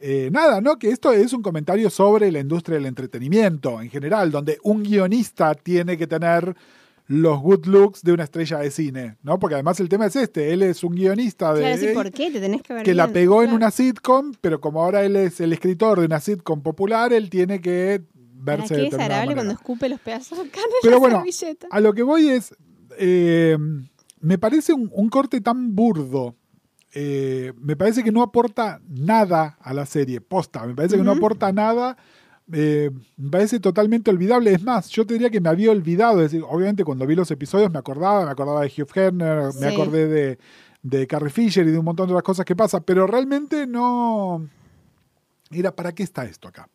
[0.00, 0.76] eh, nada, ¿no?
[0.76, 5.54] Que esto es un comentario sobre la industria del entretenimiento en general, donde un guionista
[5.54, 6.54] tiene que tener
[7.08, 9.38] los good looks de una estrella de cine, ¿no?
[9.38, 11.60] Porque además el tema es este, él es un guionista de...
[11.60, 12.30] Claro, sí, ¿por qué?
[12.30, 15.40] Te tenés que ver que la pegó en una sitcom, pero como ahora él es
[15.40, 20.00] el escritor de una sitcom popular, él tiene que verse de desagradable cuando escupe los
[20.00, 20.50] pedazos de
[20.82, 21.68] Pero la bueno, servilleta.
[21.70, 22.54] A lo que voy es,
[22.98, 23.56] eh,
[24.20, 26.34] me parece un, un corte tan burdo.
[26.92, 31.12] eh, me parece que no aporta nada a la serie, posta, me parece que no
[31.12, 31.96] aporta nada,
[32.52, 34.52] eh, me parece totalmente olvidable.
[34.52, 37.30] Es más, yo te diría que me había olvidado, es decir, obviamente cuando vi los
[37.30, 40.38] episodios me acordaba, me acordaba de Hugh Hefner, me acordé de,
[40.82, 44.48] de Carrie Fisher y de un montón de otras cosas que pasan, pero realmente no...
[45.50, 46.68] Era, ¿para qué está esto acá?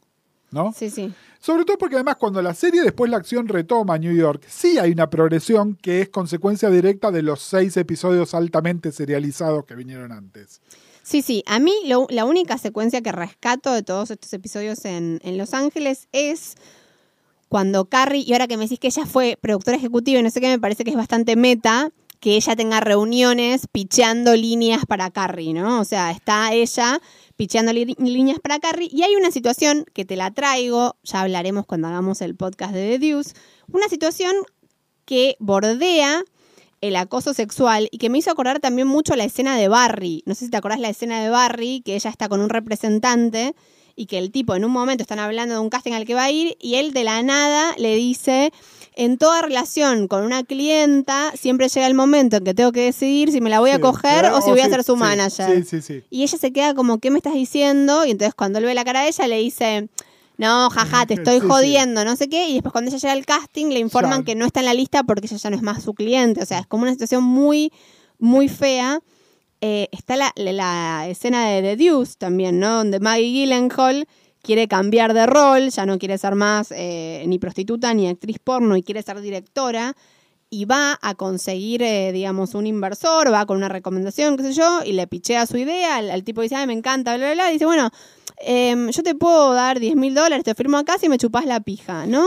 [0.52, 0.74] ¿No?
[0.74, 1.14] Sí, sí.
[1.40, 4.78] Sobre todo porque además cuando la serie después la acción retoma a New York, sí
[4.78, 10.12] hay una progresión que es consecuencia directa de los seis episodios altamente serializados que vinieron
[10.12, 10.62] antes.
[11.04, 11.44] Sí, sí.
[11.48, 11.74] A mí
[12.10, 16.56] la única secuencia que rescato de todos estos episodios en, en Los Ángeles es
[17.50, 20.40] cuando Carrie, y ahora que me decís que ella fue productora ejecutiva y no sé
[20.40, 21.92] qué, me parece que es bastante meta
[22.22, 25.82] que ella tenga reuniones picheando líneas para Carrie, ¿no?
[25.82, 27.02] O sea, está ella
[27.36, 31.88] picheando líneas para Carrie y hay una situación que te la traigo, ya hablaremos cuando
[31.88, 33.34] hagamos el podcast de The Deuce,
[33.74, 34.34] una situación
[35.06, 36.24] que bordea
[36.82, 40.24] el acoso sexual y que me hizo acordar también mucho la escena de Barry.
[40.26, 43.56] No sé si te acordás la escena de Barry, que ella está con un representante
[43.96, 46.24] y que el tipo en un momento están hablando de un casting al que va
[46.24, 48.52] a ir y él de la nada le dice,
[48.96, 53.32] en toda relación con una clienta, siempre llega el momento en que tengo que decidir
[53.32, 55.64] si me la voy a Sí, coger o si voy a ser su sí, manager.
[55.64, 56.04] Sí, sí, sí.
[56.10, 58.06] Y ella se queda como, ¿qué me estás diciendo?
[58.06, 59.90] Y entonces cuando él ve la cara de ella le dice,
[60.42, 61.48] no, jaja, te estoy Sí, sí.
[61.48, 62.50] jodiendo, no sé qué.
[62.50, 64.26] Y después cuando ella llega al casting le informan Ya.
[64.26, 66.42] que no está en la lista porque ella ya no es más su cliente.
[66.42, 67.72] O sea, es como una situación muy,
[68.20, 69.00] muy fea.
[69.62, 72.78] Eh, está la, la- la escena de The Deuce también, ¿no?
[72.78, 74.08] Donde Maggie Gyllenhaal
[74.42, 78.76] quiere cambiar de rol, ya no quiere ser más eh, ni prostituta ni actriz porno
[78.76, 79.96] y quiere ser directora
[80.50, 84.82] y va a conseguir, eh, digamos, un inversor, va con una recomendación, qué sé yo,
[84.84, 87.50] y le pichea su idea, al, al tipo dice, ay, me encanta, bla, bla, bla,
[87.52, 87.90] y dice, bueno,
[88.44, 91.60] em, yo te puedo dar 10 mil dólares, te firmo acá si me chupas la
[91.60, 92.26] pija, ¿no?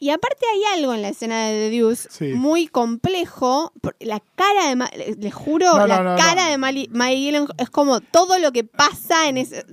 [0.00, 2.24] Y aparte hay algo en la escena de The Deuce Sí.
[2.34, 3.72] muy complejo.
[4.00, 7.54] La cara de, Ma- le- les juro, No, no, la no, cara de Maggie Gyllenhaal
[7.58, 9.64] es como todo lo que pasa en esos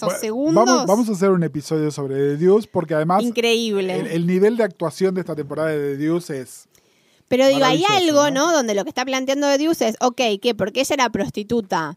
[0.00, 0.66] Bueno, segundos.
[0.66, 3.98] Vamos, vamos a hacer un episodio sobre The Deuce porque además Increíble.
[4.00, 6.68] el, el nivel de actuación de esta temporada de The Deuce es...
[7.26, 8.52] Pero digo, hay algo, ¿no?
[8.52, 10.54] Donde lo que está planteando de Deuce es, ok, ¿qué?
[10.56, 11.96] Porque ella era prostituta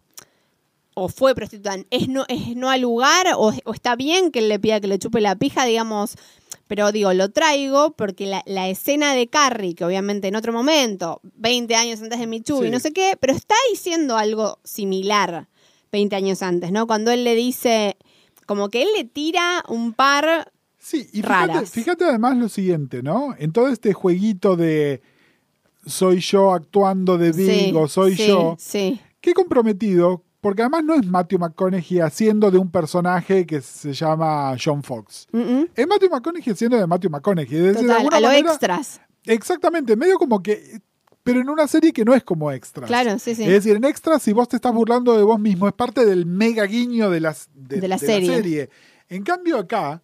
[0.95, 4.49] o fue prostituta, ¿es no, es no al lugar o, o está bien que él
[4.49, 6.15] le pida que le chupe la pija, digamos?
[6.67, 11.19] Pero digo, lo traigo porque la, la escena de Carrie, que obviamente en otro momento,
[11.35, 15.47] 20 años antes de Michu y no sé qué, pero está diciendo algo similar
[15.91, 16.87] 20 años antes, ¿no?
[16.87, 17.97] Cuando él le dice,
[18.45, 21.69] como que él le tira un par Sí, y fíjate, raras.
[21.71, 23.35] fíjate además lo siguiente, ¿no?
[23.37, 25.01] En todo este jueguito de
[25.85, 30.83] soy yo actuando de Big Sí, o soy sí, yo, Sí, qué comprometido, porque además
[30.83, 35.25] no es Matthew McConaughey haciendo de un personaje que se llama John Fox.
[35.31, 35.67] Mm, mm.
[35.73, 37.55] Es Matthew McConaughey haciendo de Matthew McConaughey.
[37.57, 38.99] Es de total, alguna a lo manera- extras.
[39.25, 40.81] Exactamente, medio como que.
[41.23, 42.87] Pero en una serie que no es como extras.
[42.87, 43.43] Claro, sí, sí.
[43.43, 46.25] Es decir, en extras, si vos te estás burlando de vos mismo, es parte del
[46.25, 48.69] mega guiño de, las, de, De la de serie.
[49.07, 50.01] En cambio, acá,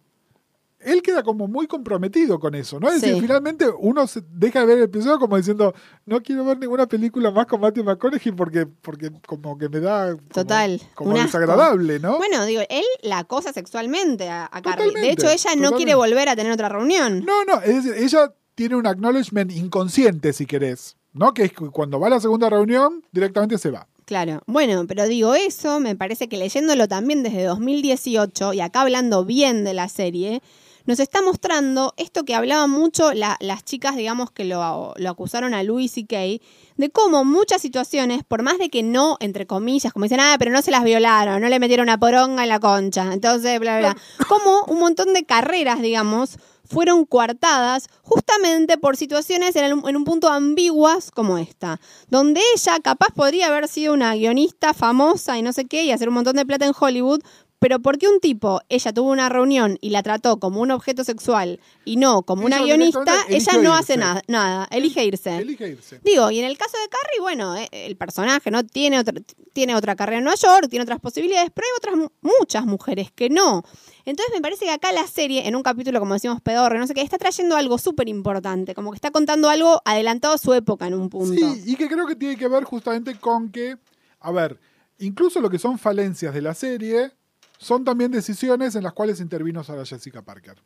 [0.82, 2.88] él queda como muy comprometido con eso, ¿no?
[2.88, 3.06] Es Sí.
[3.06, 5.74] decir, finalmente uno se deja de ver el episodio como diciendo,
[6.06, 10.10] no quiero ver ninguna película más con Matthew McConaughey porque, porque como que me da.
[10.16, 11.22] como- Total, Como asco.
[11.24, 12.18] desagradable, ¿no?
[12.18, 14.92] Bueno, digo, él la acosa sexualmente a, a Carrie.
[14.92, 17.24] De hecho, ella no quiere volver a tener otra reunión.
[17.24, 21.32] No, no, es decir, ella tiene un acknowledgement inconsciente, si querés, ¿no?
[21.34, 23.86] Que es que cuando va a la segunda reunión, directamente se va.
[24.04, 24.42] Claro.
[24.46, 29.62] Bueno, pero digo eso, me parece que leyéndolo también desde 2018 y acá hablando bien
[29.64, 30.42] de la serie,
[30.86, 35.54] nos está mostrando esto que hablaban mucho la- las chicas, digamos, que lo, lo acusaron
[35.54, 36.40] a Louis y Kay,
[36.76, 40.50] de cómo muchas situaciones, por más de que no, entre comillas, como dicen, ah, pero
[40.50, 43.92] no se las violaron, no le metieron una poronga en la concha, entonces, bla, bla,
[43.92, 49.96] bla, como un montón de carreras, digamos, fueron coartadas justamente por situaciones en, el- en
[49.96, 55.42] un punto ambiguas como esta, donde ella capaz podría haber sido una guionista famosa y
[55.42, 57.22] no sé qué y hacer un montón de plata en Hollywood,
[57.60, 61.60] pero porque un tipo, ella tuvo una reunión y la trató como un objeto sexual
[61.84, 65.36] y no como una guionista, ella no hace nada, nada, elige irse.
[65.36, 66.00] Elige irse.
[66.02, 69.14] Digo, y en el caso de Carrie, bueno, eh, el personaje no tiene otra,
[69.52, 73.12] tiene otra carrera en Nueva York, tiene otras posibilidades, pero hay otras mu- muchas mujeres
[73.12, 73.62] que no.
[74.06, 76.94] Entonces me parece que acá la serie, en un capítulo, como decimos, pedorre, no sé
[76.94, 80.86] qué, está trayendo algo súper importante, como que está contando algo adelantado a su época
[80.86, 81.34] en un punto.
[81.34, 83.76] Sí, y que creo que tiene que ver justamente con que,
[84.20, 84.58] a ver,
[84.98, 87.12] incluso lo que son falencias de la serie
[87.60, 90.56] son también decisiones en las cuales intervino Sarah Jessica Parker.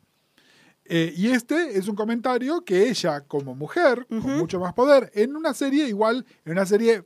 [0.85, 5.35] Eh, y este es un comentario que ella, como mujer, con mucho más poder, en
[5.35, 7.03] una serie igual, en una serie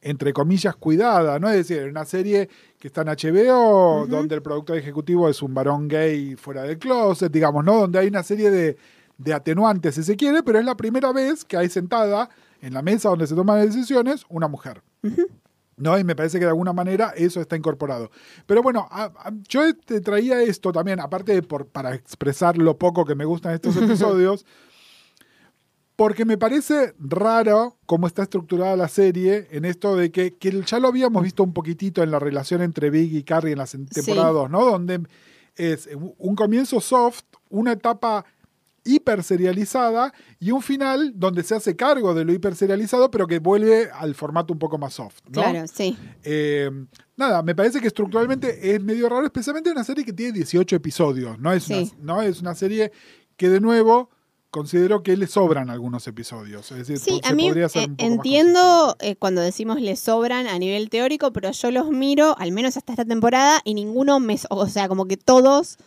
[0.00, 1.48] entre comillas cuidada, ¿no?
[1.48, 2.48] Es decir, en una serie
[2.78, 7.32] que está en HBO, donde el productor ejecutivo es un varón gay fuera del closet,
[7.32, 7.80] digamos, ¿no?
[7.80, 8.76] Donde hay una serie de,
[9.18, 12.28] de atenuantes, si se quiere, pero es la primera vez que hay sentada
[12.60, 14.82] en la mesa donde se toman las decisiones una mujer.
[15.76, 15.98] ¿No?
[15.98, 18.10] Y me parece que de alguna manera eso está incorporado.
[18.46, 22.76] Pero bueno, a- a- yo te traía esto también, aparte de por, para expresar lo
[22.78, 23.76] poco que me gustan estos
[24.16, 24.44] episodios,
[25.96, 30.78] porque me parece raro cómo está estructurada la serie en esto de que, que ya
[30.78, 34.30] lo habíamos visto un poquitito en la relación entre Big y Carrie en la temporada
[34.32, 34.64] 2, ¿no?
[34.64, 35.02] Donde
[35.54, 35.88] es
[36.18, 38.24] un comienzo soft, una etapa
[38.84, 43.38] hiper serializada y un final donde se hace cargo de lo hiper serializado, pero que
[43.38, 45.42] vuelve al formato un poco más soft, ¿no?
[45.42, 45.96] Claro, sí.
[46.24, 46.70] Eh,
[47.16, 50.76] nada, me parece que estructuralmente es medio raro, especialmente en una serie que tiene 18
[50.76, 51.38] episodios.
[51.38, 51.92] No es, Sí.
[52.00, 52.92] una, no es una serie
[53.36, 54.10] que, de nuevo,
[54.50, 56.70] considero que le sobran algunos episodios.
[56.72, 60.46] Es decir, Sí, a mí eh, un poco más entiendo eh, cuando decimos le sobran
[60.46, 64.38] a nivel teórico, pero yo los miro, al menos hasta esta temporada, y ninguno me...
[64.50, 65.78] O sea, como que todos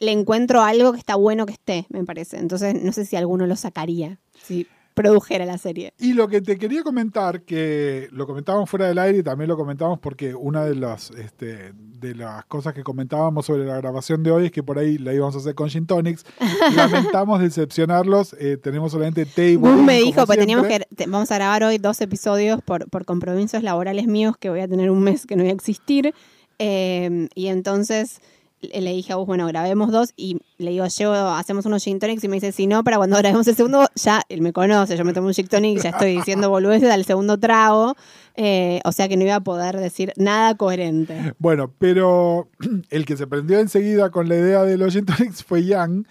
[0.00, 2.38] le encuentro algo que está bueno que esté, me parece.
[2.38, 4.18] Entonces, no sé si alguno lo sacaría.
[4.42, 5.94] Si produjera la serie.
[5.98, 9.56] Y lo que te quería comentar, que lo comentábamos fuera del aire y también lo
[9.56, 14.30] comentamos porque una de las, este, de las cosas que comentábamos sobre la grabación de
[14.32, 16.24] hoy es que por ahí la íbamos a hacer con Gin Tonics.
[16.76, 21.36] Lamentamos decepcionarlos, eh, tenemos solamente Gus budín, me dijo, pues teníamos que, te- vamos a
[21.36, 25.24] grabar hoy dos episodios por, por compromisos laborales míos que voy a tener un mes
[25.24, 26.12] que no voy a existir.
[26.58, 28.20] Eh, y entonces
[28.60, 32.22] le dije a Gus, bueno, grabemos dos y le digo, llevo, hacemos unos gin tonics
[32.24, 35.04] y me dice, si no, para cuando grabemos el segundo, ya él me conoce, yo
[35.04, 37.96] me tomo un gin tonic y ya estoy diciendo boludeces al segundo trago.
[38.36, 41.34] Eh, o sea que no iba a poder decir nada coherente.
[41.38, 42.48] Bueno, pero
[42.90, 46.06] el que se prendió enseguida con la idea de los Gin Tonics fue Yang,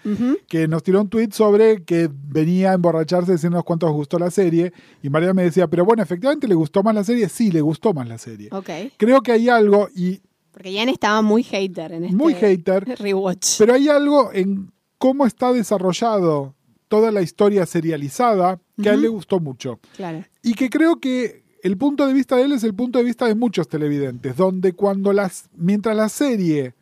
[0.46, 4.72] que nos tiró un tweet sobre que venía a emborracharse diciéndonos cuánto gustó la serie.
[5.02, 7.28] Y María me decía, pero bueno, efectivamente le gustó más la serie.
[7.28, 8.48] Sí, le gustó más la serie.
[8.52, 8.70] Ok.
[8.96, 10.20] Creo que hay algo, y
[10.50, 13.58] Porque Jan estaba muy hater en este muy hater, rewatch.
[13.58, 16.54] pero hay algo en cómo está desarrollado
[16.88, 19.78] toda la historia serializada que a él le gustó mucho.
[19.96, 20.24] claro.
[20.42, 23.26] Y que creo que el punto de vista de él es el punto de vista
[23.26, 26.74] de muchos televidentes, donde cuando las, mientras la serie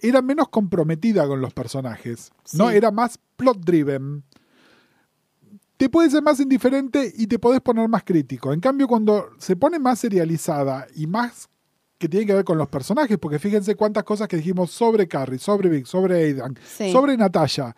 [0.00, 2.70] era menos comprometida con los personajes, ¿no?
[2.70, 4.22] Era más plot driven.
[5.76, 8.52] Te puede ser más indiferente y te podés poner más crítico.
[8.52, 11.48] En cambio, cuando se pone más serializada y más
[11.98, 15.38] que tiene que ver con los personajes, porque fíjense cuántas cosas que dijimos sobre Carrie,
[15.38, 16.90] sobre Vic, sobre Aidan, Sí.
[16.92, 17.74] sobre Natalia.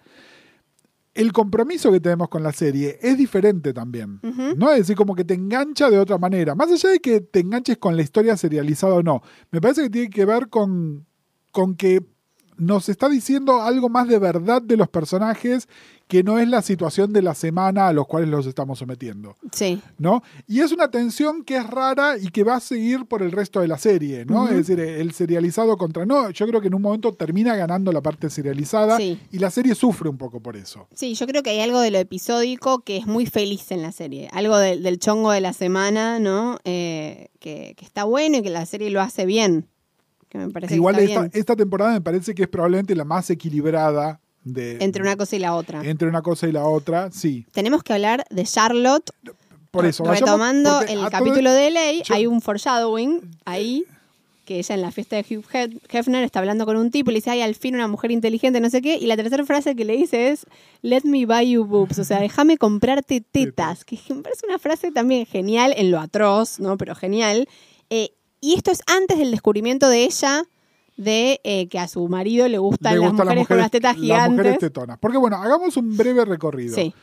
[1.14, 4.20] El compromiso que tenemos con la serie es diferente también.
[4.56, 4.70] ¿no?
[4.72, 6.54] Es decir, como que te engancha de otra manera.
[6.54, 9.90] Más allá de que te enganches con la historia serializada o no, me parece que
[9.90, 11.06] tiene que ver con,
[11.52, 12.04] con que
[12.58, 15.68] nos está diciendo algo más de verdad de los personajes
[16.08, 19.80] que no es la situación de la semana a los cuales los estamos sometiendo, Sí.
[19.98, 20.22] ¿no?
[20.46, 23.58] Y es una tensión que es rara y que va a seguir por el resto
[23.60, 24.48] de la serie, ¿no?
[24.48, 28.02] Es decir, el serializado contra no, yo creo que en un momento termina ganando la
[28.02, 29.18] parte serializada Sí.
[29.32, 30.86] y la serie sufre un poco por eso.
[30.94, 33.90] Sí, yo creo que hay algo de lo episódico que es muy feliz en la
[33.90, 34.28] serie.
[34.32, 36.58] Algo del- del chongo de la semana, ¿no?
[36.64, 39.66] Eh, que, que está bueno y que la serie lo hace bien.
[40.38, 41.30] Que me parece Igual que está esta, bien.
[41.34, 45.38] esta temporada me parece que es probablemente la más equilibrada de, Entre una cosa y
[45.38, 45.82] la otra.
[45.84, 47.46] entre una cosa y la otra, sí.
[47.52, 49.10] Tenemos que hablar de Charlotte.
[49.70, 53.84] Por eso, vayamos- Retomando porque el capítulo de ley, yo- hay un foreshadowing ahí
[54.44, 57.14] que ella en la fiesta de Hugh Hef- Hefner está hablando con un tipo y
[57.14, 58.96] le dice, ay, al fin una mujer inteligente, no sé qué.
[58.96, 60.46] Y la tercera frase que le dice es,
[60.82, 64.92] let me buy you boobs, o sea, déjame comprarte tetas, que me parece una frase
[64.92, 66.76] también genial en lo atroz, ¿no?
[66.78, 67.48] Pero genial.
[68.46, 70.44] Y esto es antes del descubrimiento de ella
[70.96, 73.98] de eh, que a su marido le gustan le las gustan mujeres con las tetas
[73.98, 74.58] las mujeres gigantes.
[74.60, 74.98] tetonas.
[75.00, 76.76] Porque bueno, hagamos un breve recorrido.
[76.76, 76.94] Sí,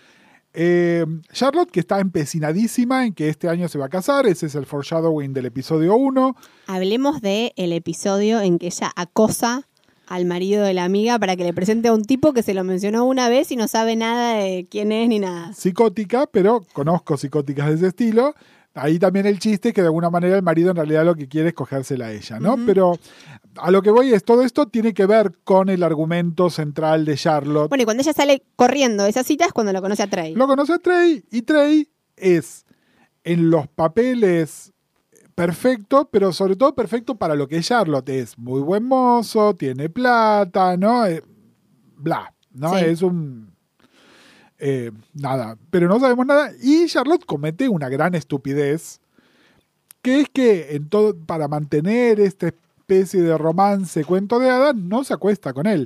[0.53, 4.56] Eh, Charlotte, que está empecinadísima en que este año se va a casar, ese es
[4.56, 6.34] el foreshadowing del episodio 1.
[6.68, 9.68] Hablemos del el episodio en que ella acosa
[10.07, 12.64] al marido de la amiga para que le presente a un tipo que se lo
[12.64, 15.52] mencionó una vez y no sabe nada de quién es ni nada.
[15.53, 18.34] Psicótica, pero conozco psicóticas de ese estilo.
[18.76, 21.28] Ahí también el chiste es que de alguna manera el marido en realidad lo que
[21.28, 22.58] quiere es cogérsela a ella, ¿no?
[22.66, 22.98] Pero
[23.58, 27.16] a lo que voy es, todo esto tiene que ver con el argumento central de
[27.16, 27.70] Charlotte.
[27.70, 30.34] Bueno, y cuando ella sale corriendo de esa cita es cuando lo conoce a Trey.
[30.34, 32.66] Lo conoce a Trey y Trey es
[33.24, 34.74] en los papeles
[35.36, 38.10] perfecto, pero sobre todo perfecto para lo que es Charlotte.
[38.10, 41.06] Es muy buen mozo, tiene plata, ¿no?
[41.06, 41.24] Eh,
[41.95, 42.78] bla, ¿no?
[42.78, 42.86] Sí.
[42.86, 43.53] Es un...
[44.65, 46.52] eh, nada, pero no sabemos nada.
[46.61, 49.02] Y Charlotte comete una gran estupidez,
[50.02, 55.03] que es que en todo, para mantener esta especie de romance, cuento de hadas, no
[55.03, 55.85] se acuesta con él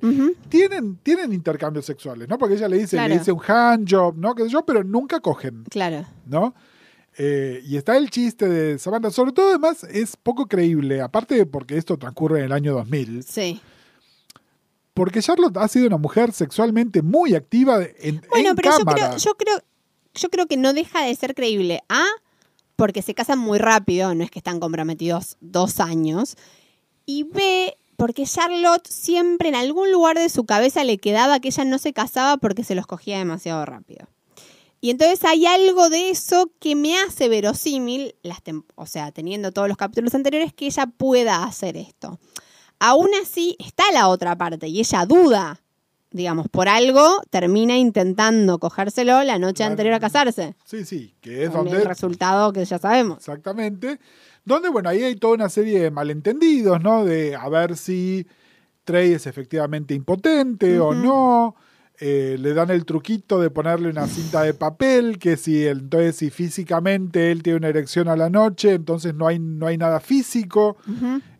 [0.49, 2.37] tienen, tienen intercambios sexuales, ¿no?
[2.37, 3.09] Porque ella le dice, Claro.
[3.13, 4.33] le dice un handjob, ¿no?
[4.37, 6.05] Sé yo, pero nunca cogen, Claro.
[6.25, 6.53] ¿no?
[7.19, 11.45] Eh, y está el chiste de Samantha, sobre todo además es poco creíble, aparte de
[11.47, 13.59] porque esto transcurre en el año 2000, Sí.
[14.97, 19.17] Porque Charlotte ha sido una mujer sexualmente muy activa en, Bueno, en pero yo creo,
[19.17, 19.63] yo creo,
[20.15, 21.83] yo creo que no deja de ser creíble.
[21.87, 22.03] A,
[22.75, 26.35] porque se casan muy rápido, no es que están comprometidos dos años.
[27.05, 31.63] Y B, porque Charlotte siempre en algún lugar de su cabeza le quedaba que ella
[31.63, 34.07] no se casaba porque se los cogía demasiado rápido.
[34.81, 38.39] Y entonces hay algo de eso que me hace verosímil, las
[38.73, 42.19] o sea, teniendo todos los capítulos anteriores, que ella pueda hacer esto.
[42.79, 45.61] Aún así, está la otra parte y ella duda.
[46.09, 50.55] Digamos, por algo termina intentando cogérselo la noche anterior a casarse.
[50.63, 51.81] Sí, sí, que es Con donde...
[51.81, 53.17] el resultado que ya sabemos.
[53.17, 53.99] Exactamente.
[54.45, 57.03] Donde, bueno, ahí hay toda una serie de malentendidos, ¿no?
[57.03, 58.25] De a ver si
[58.85, 61.55] Trey es efectivamente impotente o no.
[61.99, 66.29] Eh, le dan el truquito de ponerle una cinta de papel, que si entonces si
[66.29, 70.77] físicamente él tiene una erección a la noche, entonces no hay, no hay nada físico.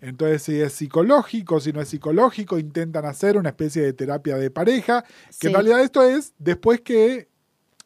[0.02, 4.50] Entonces si es psicológico, si no es psicológico, intentan hacer una especie de terapia de
[4.50, 5.48] pareja, que Sí.
[5.48, 7.27] en realidad esto es después que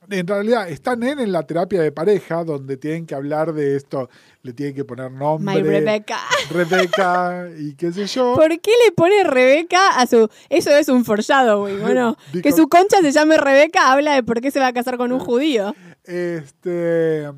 [0.09, 4.09] en realidad están en, en la terapia de pareja, donde tienen que hablar de esto,
[4.41, 5.55] le tienen que poner nombre.
[5.55, 6.17] My Rebecca.
[6.49, 8.33] Rebeca y qué sé yo.
[8.35, 10.29] ¿Por qué le pone Rebeca a su.?
[10.49, 12.17] Eso es un foreshadowing, bueno.
[12.33, 14.97] Dijo- Que su concha se llame Rebeca habla de por qué se va a casar
[14.97, 15.75] con un judío.
[16.03, 17.31] Este,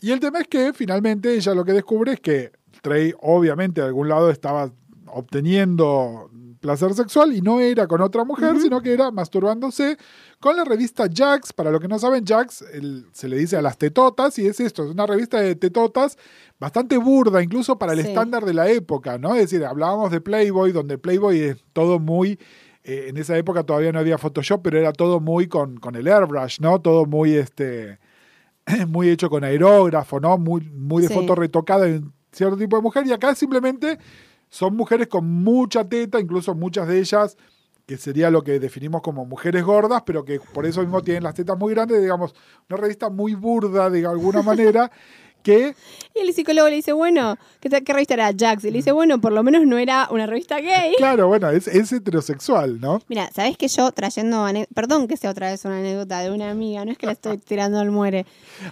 [0.00, 2.52] y el tema es que finalmente ella lo que descubre es que
[2.82, 4.70] Trey obviamente de algún lado estaba
[5.06, 6.28] obteniendo
[6.64, 9.98] placer sexual y no era con otra mujer, sino que era masturbándose
[10.40, 11.52] con la revista Jax.
[11.52, 14.58] Para los que no saben, Jax el- se le dice a las tetotas y es
[14.60, 16.16] esto, es una revista de tetotas
[16.58, 18.08] bastante burda, incluso para el Sí.
[18.08, 19.34] estándar de la época, ¿no?
[19.34, 22.38] Es decir, hablábamos de Playboy, donde Playboy es todo muy...
[22.82, 26.06] eh, en esa época todavía no había Photoshop, pero era todo muy con, con el
[26.08, 26.80] airbrush, ¿no?
[26.80, 27.98] Todo muy este
[28.88, 30.38] muy hecho con aerógrafo, ¿no?
[30.38, 31.14] Muy, muy de Sí.
[31.14, 33.06] foto retocada en cierto tipo de mujer.
[33.06, 33.98] Y acá simplemente
[34.54, 37.36] son mujeres con mucha teta, incluso muchas de ellas,
[37.86, 41.34] que sería lo que definimos como mujeres gordas, pero que por eso mismo tienen las
[41.34, 42.36] tetas muy grandes, digamos,
[42.70, 44.92] una revista muy burda de alguna manera,
[45.44, 45.76] que
[46.14, 48.64] Y el psicólogo le dice, bueno, ¿qué, qué revista era Jax?
[48.64, 50.94] Y le dice, bueno, por lo menos no era una revista gay.
[50.96, 53.00] Claro, bueno, es, es heterosexual, ¿no?
[53.08, 54.44] Mira, ¿sabés que yo trayendo,
[54.74, 57.38] perdón que sea otra vez una anécdota de una amiga, no es que la estoy
[57.38, 58.26] tirando al muere.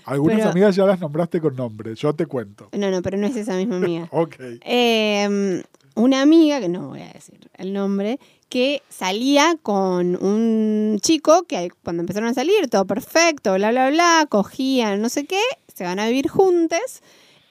[0.04, 2.68] Algunas Pero- amigas ya las nombraste con nombre, yo te cuento.
[2.72, 4.08] No, no, pero no es esa misma amiga.
[4.12, 4.36] Ok.
[4.64, 5.62] Eh,
[5.94, 8.18] una amiga, que no voy a decir el nombre,
[8.48, 14.26] que salía con un chico que cuando empezaron a salir, todo perfecto, bla, bla, bla,
[14.28, 15.40] cogían, no sé qué,
[15.74, 17.02] se van a vivir juntos.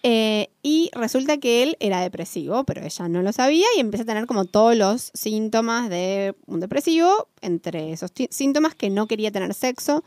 [0.04, 4.08] eh, y resulta que él era depresivo, pero ella no lo sabía y empieza a
[4.08, 9.54] tener como todos los síntomas de un depresivo, entre esos síntomas que no quería tener
[9.54, 10.04] sexo.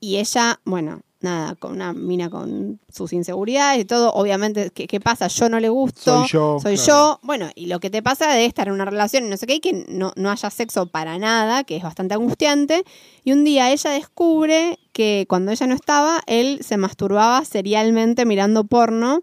[0.00, 5.00] Y ella, bueno, nada, con una mina con sus inseguridades y todo, obviamente, ¿qué, qué
[5.00, 5.26] pasa?
[5.26, 6.20] Yo no le gusto.
[6.20, 6.86] Soy yo, Soy claro.
[6.86, 7.20] yo.
[7.22, 9.54] Bueno, y lo que te pasa de estar en una relación y no sé qué,
[9.56, 12.84] y que no, no haya sexo para nada, que es bastante angustiante.
[13.24, 18.64] Y un día ella descubre que cuando ella no estaba, él se masturbaba serialmente mirando
[18.64, 19.20] porno.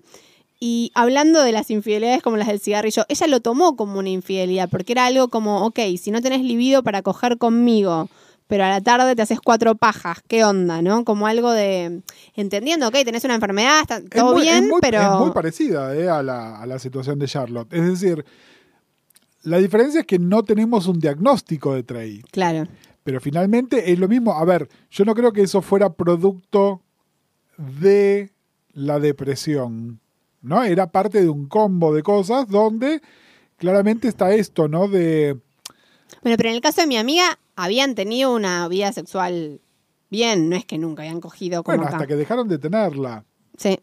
[0.57, 4.69] Y hablando de las infidelidades como las del cigarrillo, ella lo tomó como una infidelidad,
[4.69, 8.07] porque era algo como, ok, si no tenés libido para coger conmigo,
[8.47, 11.03] pero a la tarde te haces cuatro pajas, ¿qué onda, no?
[11.03, 12.01] Como algo de,
[12.35, 15.01] entendiendo, ok, tenés una enfermedad, está Es todo muy- es bien, muy- pero...
[15.01, 17.73] Es muy parecida eh, a, la, a la situación de Charlotte.
[17.73, 18.23] Es decir,
[19.43, 22.21] la diferencia es que no tenemos un diagnóstico de Trey.
[22.31, 22.65] Claro.
[23.05, 24.33] Pero finalmente es lo mismo.
[24.33, 26.81] A ver, yo no creo que eso fuera producto
[27.57, 28.33] de
[28.73, 30.01] la depresión.
[30.41, 30.63] ¿No?
[30.63, 33.01] Era parte de un combo de cosas donde
[33.57, 34.87] claramente está esto, ¿no?
[34.87, 35.39] De.
[36.21, 39.61] Bueno, pero en el caso de mi amiga, habían tenido una vida sexual
[40.09, 41.97] bien, no es que nunca habían cogido como Bueno, acá.
[41.97, 43.23] hasta que dejaron de tenerla.
[43.57, 43.79] Sí.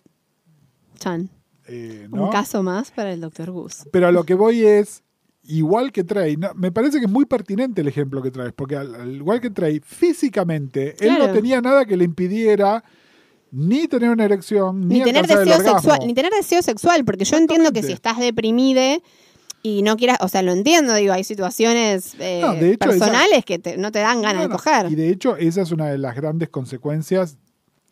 [0.99, 1.31] Chan.
[1.67, 2.25] eh, ¿no?
[2.25, 3.89] Un caso más para el doctor Gus.
[3.93, 5.03] Pero a lo que voy es,
[5.45, 6.05] igual que
[6.39, 9.41] no, me parece que es muy pertinente el ejemplo que traes, porque al, al igual
[9.41, 12.85] que Trey, físicamente, él no tenía nada que le impidiera
[13.51, 17.37] ni tener una erección, ni, Ni, tener deseo sexual, ni tener deseo sexual, porque yo
[17.37, 19.03] entiendo que si estás deprimide
[19.63, 23.45] y no quieras, o sea, lo entiendo, digo, hay situaciones eh, No, de hecho, personales
[23.45, 24.91] que te- no te dan ganas No, de coger.
[24.91, 27.37] Y de hecho, esa es una de las grandes consecuencias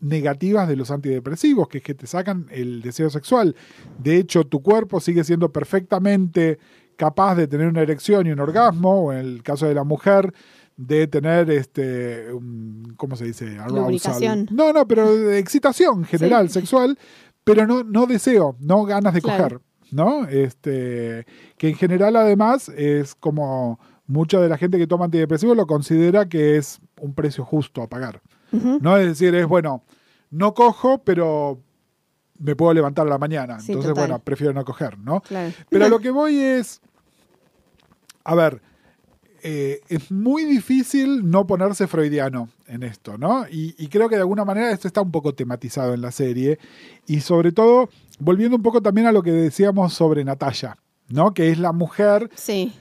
[0.00, 3.54] negativas de los antidepresivos, que es que te sacan el deseo sexual.
[3.98, 6.58] De hecho, tu cuerpo sigue siendo perfectamente
[7.00, 10.34] capaz de tener una erección y un orgasmo, o en el caso de la mujer,
[10.76, 12.26] de tener este
[12.98, 13.56] ¿cómo se dice?
[13.68, 14.46] Lubricación.
[14.50, 16.98] No, no, pero de excitación general, sexual,
[17.42, 19.44] pero no, no deseo, no ganas de Claro.
[19.44, 19.60] coger.
[19.92, 20.28] ¿No?
[20.28, 21.24] Este,
[21.56, 26.28] que en general además es como mucha de la gente que toma antidepresivos lo considera
[26.28, 28.20] que es un precio justo a pagar.
[28.52, 29.82] No es decir, es bueno,
[30.30, 31.60] no cojo, pero
[32.38, 33.58] me puedo levantar a la mañana.
[33.60, 34.08] Sí, Entonces, total.
[34.08, 35.20] bueno, prefiero no coger, ¿no?
[35.20, 35.52] Claro.
[35.68, 36.80] Pero lo que voy es,
[38.24, 38.60] a ver,
[39.42, 43.46] eh, es muy difícil no ponerse freudiano en esto, ¿no?
[43.50, 46.58] Y, y creo que de alguna manera esto está un poco tematizado en la serie.
[47.06, 47.88] Y sobre todo,
[48.18, 50.76] volviendo un poco también a lo que decíamos sobre Natalia,
[51.08, 51.32] ¿no?
[51.32, 52.72] Que es la mujer Sí.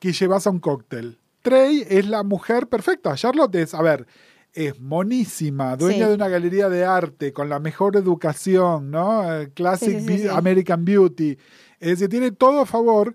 [0.00, 1.18] que llevas a un cóctel.
[1.42, 3.14] Trey es la mujer perfecta.
[3.14, 4.06] Charlotte es, a ver,
[4.52, 6.08] es monísima, dueña Sí.
[6.10, 9.32] de una galería de arte, con la mejor educación, ¿no?
[9.40, 10.26] Eh, Classic sí.
[10.28, 11.38] American Beauty.
[11.78, 13.14] Es decir, tiene todo a favor,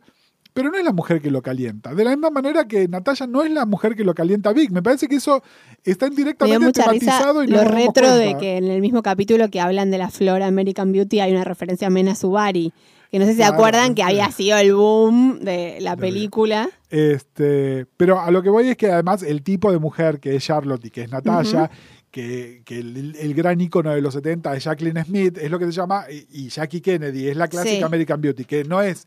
[0.53, 1.93] pero no es la mujer que lo calienta.
[1.95, 4.71] De la misma manera que Natalia no es la mujer que lo calienta a Vic.
[4.71, 5.41] Me parece que eso
[5.83, 9.89] está indirectamente tematizado y no lo retro de que en el mismo capítulo que hablan
[9.91, 12.71] de la flor American Beauty hay una referencia a Mena Subari.
[13.11, 14.07] Que no sé si se acuerdan que sí.
[14.09, 16.69] había sido el boom de la De- película.
[16.89, 20.43] Este, pero a lo que voy es que además el tipo de mujer que es
[20.43, 21.69] Charlotte y que es Natalia,
[22.09, 25.65] que, que el, el gran ícono de los 70 es Jacqueline Smith, es lo que
[25.65, 27.83] se llama, y, y Jackie Kennedy, es la clásica Sí.
[27.83, 29.05] American Beauty, que no es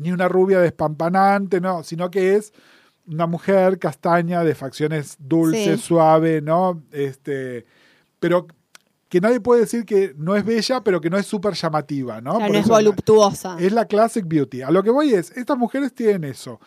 [0.00, 2.52] ni una rubia despampanante, no, sino que es
[3.06, 5.86] una mujer castaña de facciones dulces, Sí.
[5.86, 6.82] suave, ¿no?
[6.92, 7.66] Este,
[8.18, 8.46] pero
[9.08, 12.34] que nadie puede decir que no es bella, pero que no es súper llamativa, ¿no?
[12.34, 13.56] O sea, Por no es voluptuosa.
[13.58, 14.62] es la classic beauty.
[14.62, 16.60] A lo que voy es, estas mujeres tienen eso.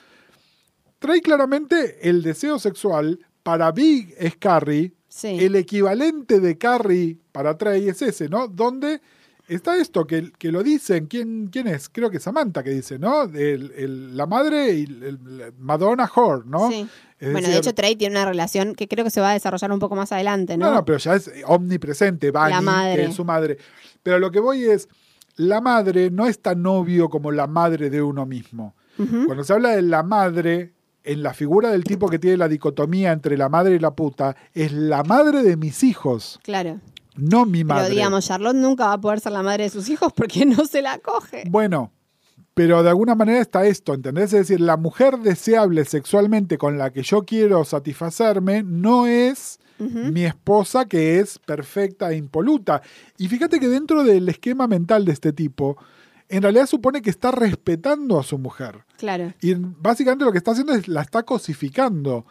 [0.99, 3.19] Trae claramente el deseo sexual.
[3.43, 4.93] Para Big es Carrie.
[5.07, 5.37] Sí.
[5.39, 8.47] El equivalente de Carrie para Trey es ese, ¿no?
[8.47, 9.01] Donde
[9.47, 11.07] está esto, que, que lo dicen.
[11.07, 11.89] ¿Quién, ¿Quién es?
[11.89, 13.23] Creo que Samantha que dice, ¿no?
[13.23, 16.69] El- el- la madre y el- Madonna Whore, ¿no?
[16.71, 16.87] Sí.
[17.19, 19.71] Es Bueno, de hecho, Trey tiene una relación que creo que se va a desarrollar
[19.71, 20.67] un poco más adelante, ¿no?
[20.67, 23.03] No, no, pero ya es omnipresente, Bunny, La madre.
[23.03, 23.57] que es su madre.
[24.01, 24.89] Pero lo que voy es,
[25.37, 28.75] la madre no es tan obvio como la madre de uno mismo.
[29.25, 33.11] Cuando se habla de la madre, en la figura del tipo que tiene la dicotomía
[33.11, 36.79] entre la madre y la puta, es la madre de mis hijos, Claro.
[37.15, 37.83] No mi madre.
[37.83, 40.65] Pero digamos, Charlotte nunca va a poder ser la madre de sus hijos porque no
[40.65, 41.43] se la coge.
[41.49, 41.91] Bueno,
[42.53, 44.25] pero de alguna manera está esto, ¿entendés?
[44.33, 50.23] Es decir, la mujer deseable sexualmente con la que yo quiero satisfacerme no es mi
[50.23, 52.81] esposa que es perfecta e impoluta.
[53.17, 55.77] Y fíjate que dentro del esquema mental de este tipo,
[56.29, 58.85] en realidad supone que está respetando a su mujer.
[58.97, 59.33] Claro.
[59.41, 62.25] Y básicamente lo que está haciendo es la está cosificando.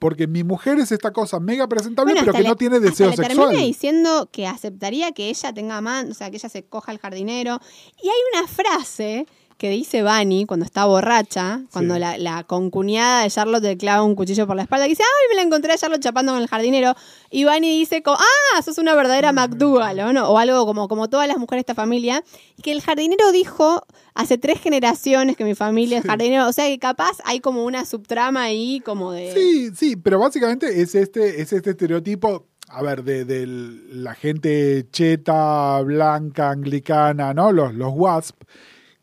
[0.00, 2.76] Porque mi mujer es esta cosa mega presentable, Bueno, pero hasta que le- no tiene
[2.76, 3.38] hasta deseo le sexual.
[3.50, 6.98] termina diciendo que aceptaría que ella tenga amante, o sea, que ella se coja al
[6.98, 7.60] jardinero.
[8.02, 9.26] Y hay una frase
[9.60, 12.00] que dice Bunny cuando está borracha, cuando Sí.
[12.00, 15.28] la, la concuñada de Charlotte le clava un cuchillo por la espalda, que dice, ay,
[15.28, 16.94] me la encontré a Charlotte chapando con el jardinero.
[17.30, 20.30] Y Bunny dice, ah, sos una verdadera McDougall, ¿o, no?
[20.30, 22.24] o algo como, como todas las mujeres de esta familia.
[22.56, 23.84] Y que el jardinero dijo,
[24.14, 27.84] hace tres generaciones que mi familia es jardinero, o sea que capaz hay como una
[27.84, 29.34] subtrama ahí como de...
[29.34, 34.86] Sí, sí, pero básicamente es este, es este estereotipo, a ver, de, de la gente
[34.90, 37.52] cheta, blanca, anglicana, ¿no?
[37.52, 38.36] Los, los WASP,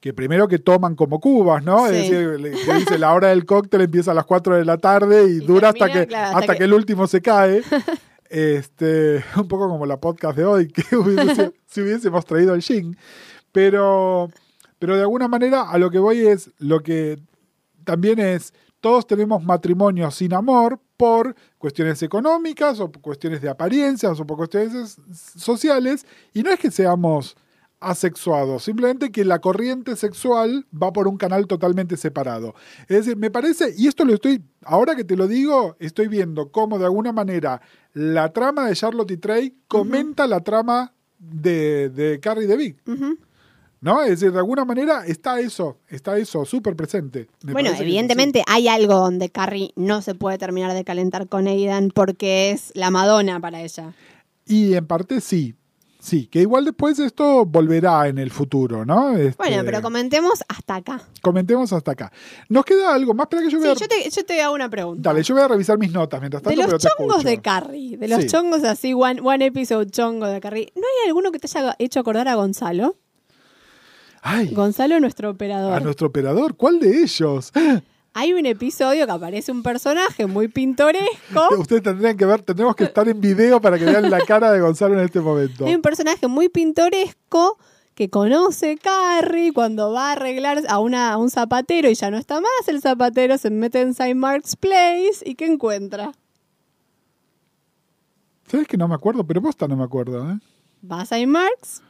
[0.08, 1.86] que primero que toman como cubas, ¿no?
[1.88, 4.78] Es decir, le- que dice la hora del cóctel empieza a las 4 de la
[4.78, 6.60] tarde y, Y dura hasta, que, claro, hasta, hasta que...
[6.60, 7.62] que- el último se cae.
[8.30, 12.98] Este, un poco como la podcast de hoy, que hubiese si hubiésemos traído el gin.
[13.54, 14.30] Pero,
[14.80, 17.20] pero de alguna manera a lo que voy es lo que
[17.86, 24.20] también es, todos tenemos matrimonios sin amor por cuestiones económicas o por cuestiones de apariencias
[24.20, 24.98] o por cuestiones
[25.38, 27.38] sociales, y no es que seamos
[27.80, 32.56] asexuados, simplemente que la corriente sexual va por un canal totalmente separado.
[32.88, 36.52] Es decir, me parece, y esto lo estoy, ahora que te lo digo, estoy viendo
[36.52, 37.62] cómo de alguna manera
[37.94, 42.78] la trama de Charlotte y Trey comenta la trama de, de Carrie y de Vic.
[42.88, 43.18] Ujú.
[43.80, 44.02] ¿No?
[44.02, 47.28] Es decir, de alguna manera está eso, está eso súper presente.
[47.44, 51.92] Me Bueno, evidentemente hay algo donde Carrie no se puede terminar de calentar con Aidan
[51.94, 53.94] porque es la Madonna para ella.
[54.48, 55.56] Y en parte sí,
[56.08, 59.16] sí, que igual después esto volverá en el futuro, ¿no?
[59.18, 61.02] Este, Bueno, pero comentemos hasta acá.
[61.22, 62.12] comentemos hasta acá.
[62.50, 63.26] ¿Nos queda algo más?
[63.26, 63.74] Espera que yo Sí, voy a...
[63.74, 65.10] yo te, yo te hago una pregunta.
[65.10, 67.98] Dale, yo voy a revisar mis notas mientras de tanto, pero los chongos de Carrie,
[67.98, 68.28] de los Sí.
[68.28, 72.00] chongos así, one, one episode chongo de Carrie, ¿no hay alguno que te haya hecho
[72.00, 72.96] acordar a Gonzalo?
[74.22, 75.74] Ay, Gonzalo, nuestro operador.
[75.74, 77.52] a nuestro operador, ¿cuál de ellos?
[78.20, 81.50] Hay un episodio que aparece un personaje muy pintoresco.
[81.60, 84.60] Ustedes tendrían que ver, tendremos que estar en video para que vean la cara de
[84.60, 85.68] Gonzalo en este momento.
[85.68, 87.60] Hay un personaje muy pintoresco
[87.94, 92.18] que conoce Carrie cuando va a arreglar a, una, a un zapatero y ya no
[92.18, 92.68] está más.
[92.68, 94.16] El zapatero se mete en St.
[94.16, 96.12] Mark's Place y ¿qué encuentra?
[98.48, 99.28] ¿Sabes que no me acuerdo?
[99.28, 100.40] Pero posta no me acuerdo, ¿eh?
[100.92, 101.28] Va a St.
[101.28, 101.84] Mark's,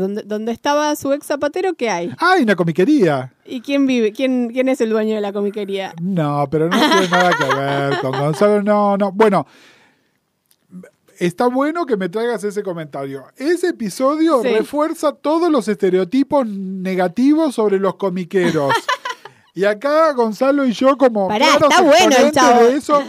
[0.00, 2.10] donde, donde estaba su ex zapatero, ¿qué hay?
[2.18, 3.32] ¡Ah, hay una comiquería!
[3.44, 4.12] ¿Y quién vive?
[4.12, 5.94] ¿Quién, quién es el dueño de la comiquería?
[6.00, 8.62] No, pero no tiene nada que ver con Gonzalo.
[8.62, 9.12] No, no.
[9.12, 9.46] Bueno,
[11.18, 13.24] está bueno que me traigas ese comentario.
[13.36, 14.48] Ese episodio Sí.
[14.48, 18.72] refuerza todos los estereotipos negativos sobre los comiqueros.
[19.54, 22.62] Y acá Gonzalo y yo como Pará, claros está bueno el chavo.
[22.64, 23.02] de eso,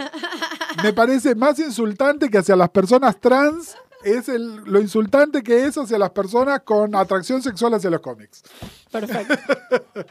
[0.81, 5.77] me parece más insultante que hacia las personas trans es el- lo insultante que es
[5.77, 8.43] hacia las personas con atracción sexual hacia los cómics.
[8.91, 9.35] Perfecto.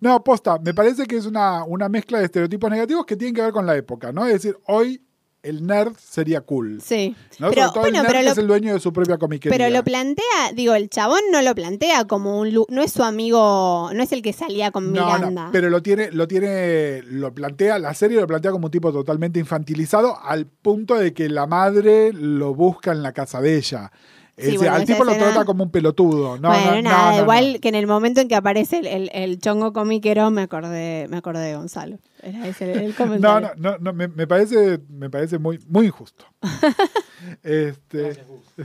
[0.00, 3.42] No, posta, me parece que es una, una mezcla de estereotipos negativos que tienen que
[3.42, 4.26] ver con la época, ¿no?
[4.26, 5.02] Es decir, hoy
[5.44, 6.80] el nerd sería cool.
[6.82, 7.14] Sí.
[7.38, 7.50] ¿no?
[7.50, 9.56] Pero, Sobre todo bueno, el nerd pero lo, es el dueño de su propia comiquería.
[9.56, 12.52] pero lo plantea, digo, el chabón no lo plantea como un...
[12.68, 15.44] No es su amigo, no es el que salía con No, Miranda.
[15.46, 18.92] no, pero lo tiene, lo tiene, lo plantea, la serie lo plantea como un tipo
[18.92, 23.92] totalmente infantilizado al punto de que la madre lo busca en la casa de ella.
[24.36, 26.38] Es Sí, decir, bueno, al tipo lo escena- trata como un pelotudo.
[26.38, 27.60] No, bueno, no, no, nada, no, igual no.
[27.60, 31.18] que en el momento en que aparece el, el- el chongo comiquero me acordé, me
[31.18, 31.98] acordé de Gonzalo.
[32.20, 33.50] Era ese el, comentario.
[33.56, 36.24] no, no, no, me, me parece, me parece muy, muy injusto.
[37.42, 38.18] este,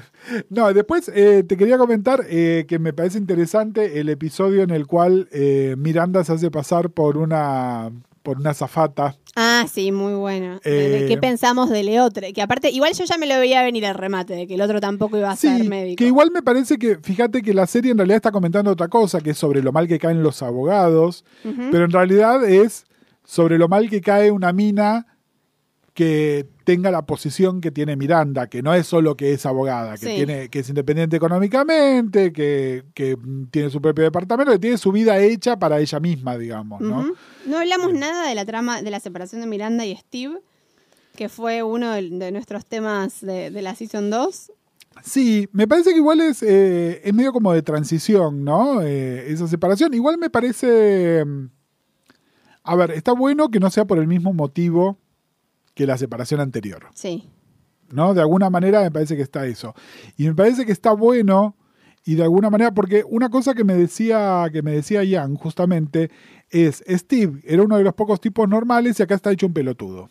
[0.50, 4.88] no, después eh, te quería comentar eh, que me parece interesante el episodio en el
[4.88, 7.92] cual eh, Miranda se hace pasar por una
[8.24, 9.16] por una zafata.
[9.36, 10.60] Ah, sí, muy bueno.
[10.64, 12.34] De Eh, ¿Qué pensamos de Leotre?
[12.34, 14.82] Que aparte, igual yo ya me lo veía venir el remate, de que el otro
[14.82, 15.98] tampoco iba a ser médico.
[15.98, 19.22] que igual me parece que, fíjate que la serie en realidad está comentando otra cosa,
[19.22, 21.24] que es sobre lo mal que caen los abogados,
[21.72, 22.86] pero en realidad es
[23.24, 25.06] sobre lo mal que cae una mina
[25.94, 30.06] que tenga la posición que tiene Miranda, que no es solo que es abogada, que,
[30.06, 30.16] Sí.
[30.16, 33.18] tiene, que es independiente económicamente, que, que
[33.52, 37.12] tiene su propio departamento, que tiene su vida hecha para ella misma, digamos, ¿no?
[37.50, 40.40] No hablamos nada de la trama de la separación de Miranda y Steve,
[41.16, 44.52] que fue uno de, de nuestros temas de, de la Season 2.
[45.04, 48.82] Sí, me parece que igual es, eh, es medio como de transición, ¿no?
[48.82, 49.94] Eh, esa separación.
[49.94, 51.24] Igual me parece...
[51.26, 51.46] mm,
[52.64, 54.98] A ver, está bueno que no sea por el mismo motivo
[55.74, 57.30] que la separación anterior, Sí.
[57.92, 58.14] ¿no?
[58.14, 59.74] De alguna manera me parece que está eso.
[60.18, 61.56] Y me parece que está bueno
[62.06, 66.10] y de alguna manera, porque una cosa que me decía, que me decía Ian justamente
[66.52, 70.10] es, Steve era uno de los pocos tipos normales y acá está hecho un pelotudo.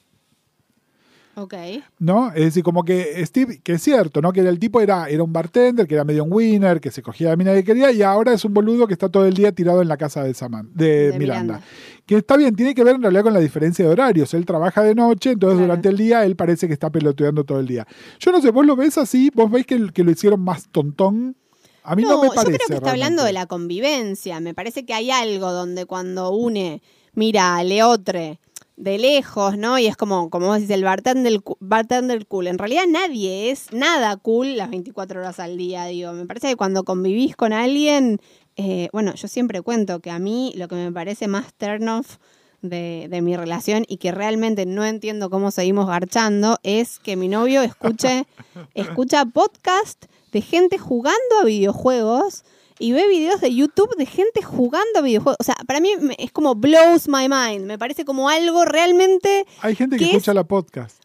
[1.35, 1.55] Ok.
[2.01, 2.32] ¿no?
[2.32, 4.32] Es decir, como que Steve, que es cierto, ¿no?
[4.32, 7.28] Que el tipo era, era un bartender, que era medio un winner, que se cogía
[7.28, 9.81] la mina que quería, y ahora es un boludo que está todo el día tirado
[9.81, 11.43] en la casa de, Saman, de, De Miranda.
[11.44, 11.66] Miranda.
[12.06, 14.35] Que está bien, tiene que ver en realidad con la diferencia de horarios.
[14.35, 15.69] Él trabaja de noche, entonces Claro.
[15.69, 17.86] durante el día él parece que está peloteando todo el día.
[18.19, 19.31] Yo no sé, ¿vos lo ves así?
[19.32, 21.36] ¿Vos veis que, que lo hicieron más tontón?
[21.83, 22.53] A mí no, me parece.
[22.53, 24.41] yo creo que está hablando de la convivencia.
[24.41, 26.83] Me parece que hay algo donde cuando une,
[27.15, 28.39] mira, Leotre
[28.79, 29.79] de lejos, ¿no?
[29.79, 32.47] Y es como, como vos decís, el bartender, bartender cool.
[32.47, 36.13] En realidad nadie es nada cool las 24 horas al día, digo.
[36.13, 38.21] Me parece que cuando convivís con alguien,
[38.57, 42.19] eh, bueno, yo siempre cuento que a mí lo que me parece más turn off
[42.63, 47.27] de, de mi relación y que realmente no entiendo cómo seguimos garchando es que mi
[47.27, 48.27] novio escuche,
[48.75, 52.45] escucha podcast de gente jugando a videojuegos
[52.79, 55.37] y ve videos de YouTube de gente jugando a videojuegos.
[55.41, 57.67] O sea, para mí es como blows my mind.
[57.67, 59.47] Me parece como algo realmente...
[59.61, 61.03] Hay gente que ¿Qué escucha la podcast.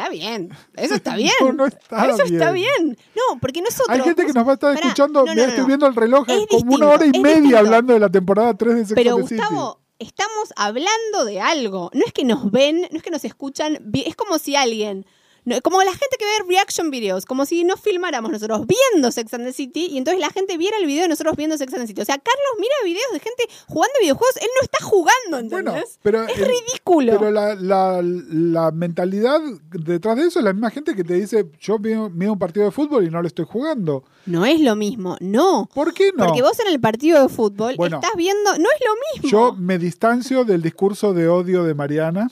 [0.00, 0.50] Está bien.
[0.76, 1.32] Eso está bien.
[1.40, 2.96] No, no está Eso está bien.
[3.14, 3.88] No, porque nosotros...
[3.90, 6.46] Hay gente que nos va a estar escuchando, no, estoy viendo el reloj, Es como
[6.46, 7.58] distinto, una hora y media distinto.
[7.58, 9.36] hablando de la temporada 3 de Sex Pero City.
[9.36, 11.90] Gustavo, estamos hablando de algo.
[11.92, 13.78] No es que nos ven, no es que nos escuchan.
[13.92, 15.06] Es como si alguien.
[15.44, 19.34] No- como la gente que ve reaction videos, como si nos filmáramos nosotros viendo Sex
[19.34, 21.82] and the City y entonces la gente viera el video de nosotros viendo Sex and
[21.82, 22.00] the City.
[22.00, 25.72] O sea, Carlos mira videos de gente jugando videojuegos, él no está jugando, ¿entendés?
[25.72, 27.18] Bueno, pero, es el- ridículo.
[27.18, 29.40] pero la, la- la mentalidad
[29.72, 32.66] detrás de eso es la misma gente que te dice, yo veo, veo un partido
[32.66, 34.04] de fútbol y no lo estoy jugando.
[34.26, 35.68] No es lo mismo, no.
[35.74, 36.26] ¿Por qué no?
[36.26, 37.96] Porque vos en el partido de fútbol Bueno.
[37.96, 39.30] estás viendo, no es lo mismo.
[39.30, 42.30] Yo me distancio del discurso de odio de Mariana.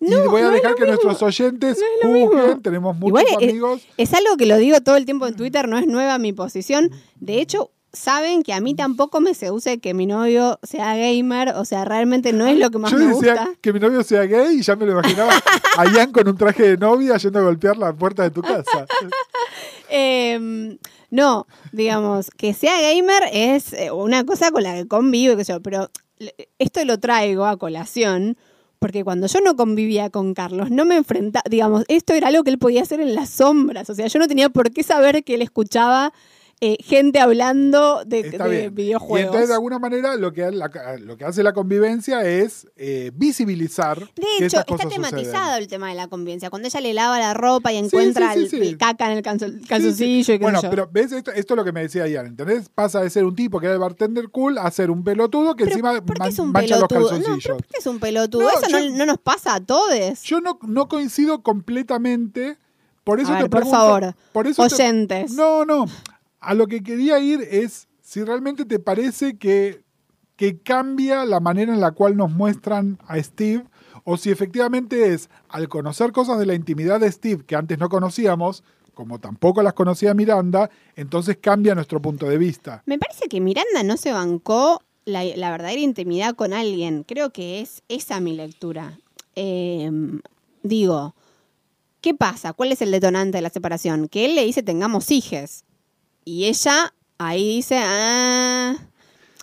[0.00, 1.02] Y voy a no dejar que mismo.
[1.02, 2.62] nuestros oyentes No juzguen.
[2.62, 3.82] Tenemos muchos Igual amigos.
[3.96, 6.90] Es algo que lo digo todo el tiempo en Twitter, no es nueva mi posición.
[7.20, 11.64] De hecho, saben que a mí tampoco me seduce que mi novio sea gamer, o
[11.64, 13.50] sea, realmente no es lo que más Yo me decía gusta.
[13.62, 15.32] que mi novio sea gay y ya me lo imaginaba
[15.78, 18.86] a Ian con un traje de novia yendo a golpear la puerta de tu casa.
[19.88, 20.76] Eh,
[21.10, 25.52] no, digamos, que sea gamer es eh, una cosa con la que convivo, qué sé
[25.52, 25.90] yo, pero
[26.58, 28.36] esto lo traigo a colación.
[28.78, 32.50] Porque cuando yo no convivía con Carlos, no me enfrentaba, digamos, esto era algo que
[32.50, 33.88] él podía hacer en las sombras.
[33.90, 36.12] O sea, yo no tenía por qué saber que él escuchaba
[36.60, 38.64] eh, gente hablando de, bien.
[38.64, 39.20] Y videojuegos.
[39.26, 43.98] entonces, de alguna manera, lo que, la- lo que hace la convivencia es eh, visibilizar
[44.00, 44.06] De
[44.38, 45.62] que hecho, estas está tematizado suceden.
[45.62, 46.48] el tema de la convivencia.
[46.48, 48.66] Cuando ella le lava la ropa y encuentra sí, el, sí, sí.
[48.68, 50.70] el caca en el calzoncillo y qué Bueno, sé yo.
[50.70, 52.70] pero ves, esto, esto es lo que me decía Ian, ¿entendés?
[52.74, 55.64] Pasa de ser un tipo que era el bartender cool a ser un pelotudo que
[55.64, 57.10] Pero, encima ¿por qué es un mancha los pelotudo?
[57.12, 57.42] No, calzoncillos.
[57.44, 58.42] pero ¿por qué es un pelotudo?
[58.44, 60.22] No, Eso no, yo- no nos pasa a todos.
[60.22, 62.56] Yo no, no coincido completamente.
[63.04, 65.32] Por eso A te ver, por pregunto- favor, por eso te- oyentes.
[65.32, 65.86] no, no.
[66.46, 69.82] A lo que quería ir es si realmente te parece que,
[70.36, 73.64] que cambia la manera en la cual nos muestran a Steve
[74.04, 77.88] o si efectivamente es al conocer cosas de la intimidad de Steve que antes no
[77.88, 78.62] conocíamos,
[78.94, 82.84] como tampoco las conocía Miranda, entonces cambia nuestro punto de vista.
[82.86, 87.02] Me parece que Miranda no se bancó la, la verdadera intimidad con alguien.
[87.02, 89.00] Creo que es esa mi lectura.
[89.34, 89.90] Eh,
[90.62, 91.16] digo,
[92.00, 92.52] ¿qué pasa?
[92.52, 94.06] ¿Cuál es el detonante de la separación?
[94.06, 95.65] Que él le dice tengamos hijes.
[96.28, 98.74] Y ella ahí dice, ah.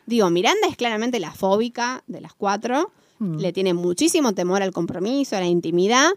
[0.05, 2.91] Digo, Miranda es claramente la fóbica de las cuatro.
[3.19, 3.37] Mm.
[3.37, 6.09] Le tiene muchísimo temor al compromiso, a la intimidad.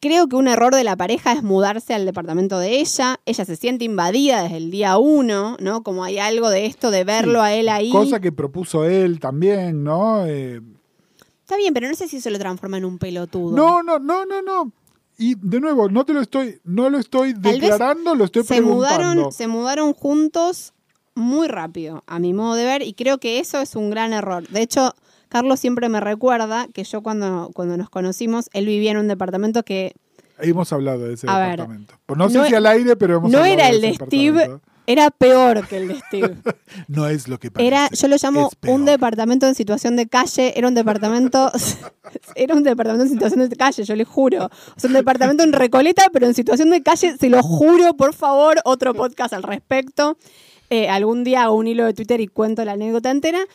[0.00, 3.20] Creo que un error de la pareja es mudarse al departamento de ella.
[3.24, 5.84] Ella se siente invadida desde el día uno, ¿no?
[5.84, 7.90] Como hay algo de esto de verlo Sí, a él ahí.
[7.90, 10.26] Cosa que propuso él también, ¿no?
[10.26, 10.60] Eh,
[11.42, 13.56] Está bien, pero no sé si eso lo transforma en un pelotudo.
[13.56, 14.72] no, no, no, no, no.
[15.16, 19.04] Y de nuevo, no te lo estoy, no lo estoy declarando, lo estoy se preguntando.
[19.14, 20.72] mudaron, se mudaron juntos
[21.14, 24.48] muy rápido, a mi modo de ver, y creo que eso es un gran error.
[24.48, 24.94] De hecho,
[25.28, 29.62] Carlos siempre me recuerda que yo cuando, cuando nos conocimos, él vivía en un departamento
[29.62, 29.94] que
[30.38, 31.94] Hemos hablado de ese A ver, departamento.
[32.06, 33.94] Pues no sé no si e- al aire, pero hemos no hablado era el de
[33.94, 34.60] Steve.
[34.86, 36.36] Era peor que el de Steve.
[36.88, 37.68] No es lo que parece.
[37.68, 41.52] Era, yo lo llamo un departamento en situación de calle, era un departamento,
[42.34, 44.46] era un departamento en situación de calle, yo le juro.
[44.46, 48.12] O sea, un departamento en Recoleta, pero en situación de calle, se lo juro, por
[48.12, 50.18] favor, otro podcast al respecto.
[50.68, 53.46] Eh, algún día hago un hilo de Twitter y cuento la anécdota entera.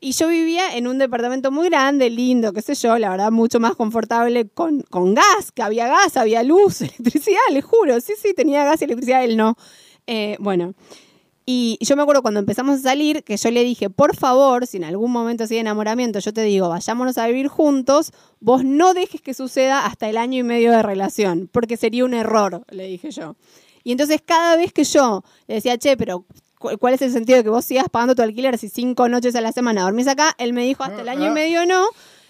[0.00, 3.60] Y yo vivía en un departamento muy grande, lindo, qué sé yo, la verdad, mucho
[3.60, 8.00] más confortable con, con gas, que había gas, había luz, electricidad, le juro.
[8.00, 9.56] Sí, sí, tenía gas y electricidad, él no.
[10.06, 10.74] Eh, bueno,
[11.44, 14.76] y yo me acuerdo cuando empezamos a salir que yo le dije, por favor, si
[14.76, 18.94] en algún momento así de enamoramiento yo te digo, vayámonos a vivir juntos, vos no
[18.94, 22.86] dejes que suceda hasta el año y medio de relación, porque sería un error, le
[22.86, 23.34] dije yo.
[23.84, 26.24] Y entonces cada vez que yo le decía, che, pero
[26.58, 29.34] cu- ¿cuál es el sentido de que vos sigas pagando tu alquiler si cinco noches
[29.34, 30.34] a la semana dormís acá?
[30.38, 31.86] Él me dijo, hasta el año y medio no.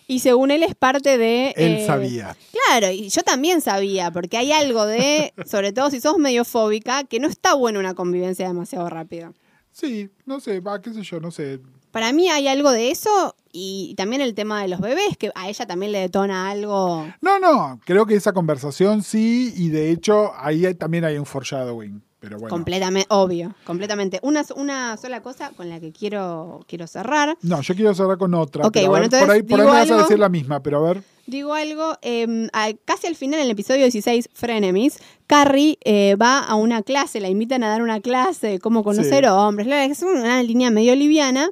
[0.08, 1.50] Y según él es parte de...
[1.56, 2.36] Él eh, sabía.
[2.68, 7.04] Claro, y yo también sabía, porque hay algo de, sobre todo si sos medio fóbica,
[7.04, 9.32] que no está bueno una convivencia demasiado rápida.
[9.70, 11.60] Sí, no sé, va, qué sé yo, no sé.
[11.92, 15.48] Para mí hay algo de eso y también el tema de los bebés, que a
[15.48, 17.06] ella también le detona algo.
[17.20, 21.26] No, no, creo que esa conversación sí, y de hecho ahí hay- también hay un
[21.26, 22.02] foreshadowing.
[22.22, 22.48] Pero bueno.
[22.54, 24.20] Completamente, obvio, completamente.
[24.22, 27.36] Una, una sola cosa con la que quiero, quiero cerrar.
[27.42, 28.64] No, yo quiero cerrar con otra.
[28.64, 30.02] Ok, bueno, ver, entonces por ahí, por ahí digo me vas a algo.
[30.04, 31.02] decir la misma, pero a ver.
[31.26, 36.38] Digo algo, eh, a- casi al final, en el episodio 16, Frenemies, Carrie eh, va
[36.38, 39.30] a una clase, la invitan a dar una clase de cómo conocer Sí.
[39.30, 39.66] hombres.
[39.90, 41.50] Es una línea medio liviana,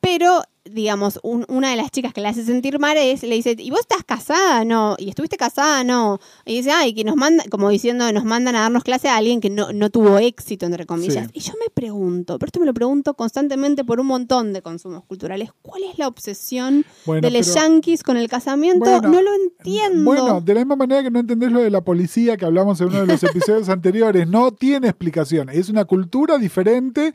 [0.00, 0.42] pero,
[0.72, 3.70] digamos, un- una de las chicas que la hace sentir mal es, le dice, ¿y
[3.70, 4.64] vos estás casada?
[4.64, 4.96] No.
[4.98, 5.84] ¿Y estuviste casada?
[5.84, 6.18] No.
[6.44, 9.40] Y dice, ay, que nos manda, como diciendo, nos mandan a darnos clase a alguien
[9.40, 11.26] que no, no tuvo éxito, entre comillas.
[11.26, 11.32] Sí.
[11.34, 15.04] Y yo me pregunto, pero esto me lo pregunto constantemente por un montón de consumos
[15.04, 18.80] culturales, ¿cuál es la obsesión Bueno, de los yankees con el casamiento?
[18.90, 20.04] Bueno, no lo entiendo.
[20.04, 22.88] Bueno, de la misma manera que no entendés lo de la policía que hablamos en
[22.88, 25.48] uno de los episodios anteriores, no tiene explicación.
[25.48, 27.14] Es una cultura diferente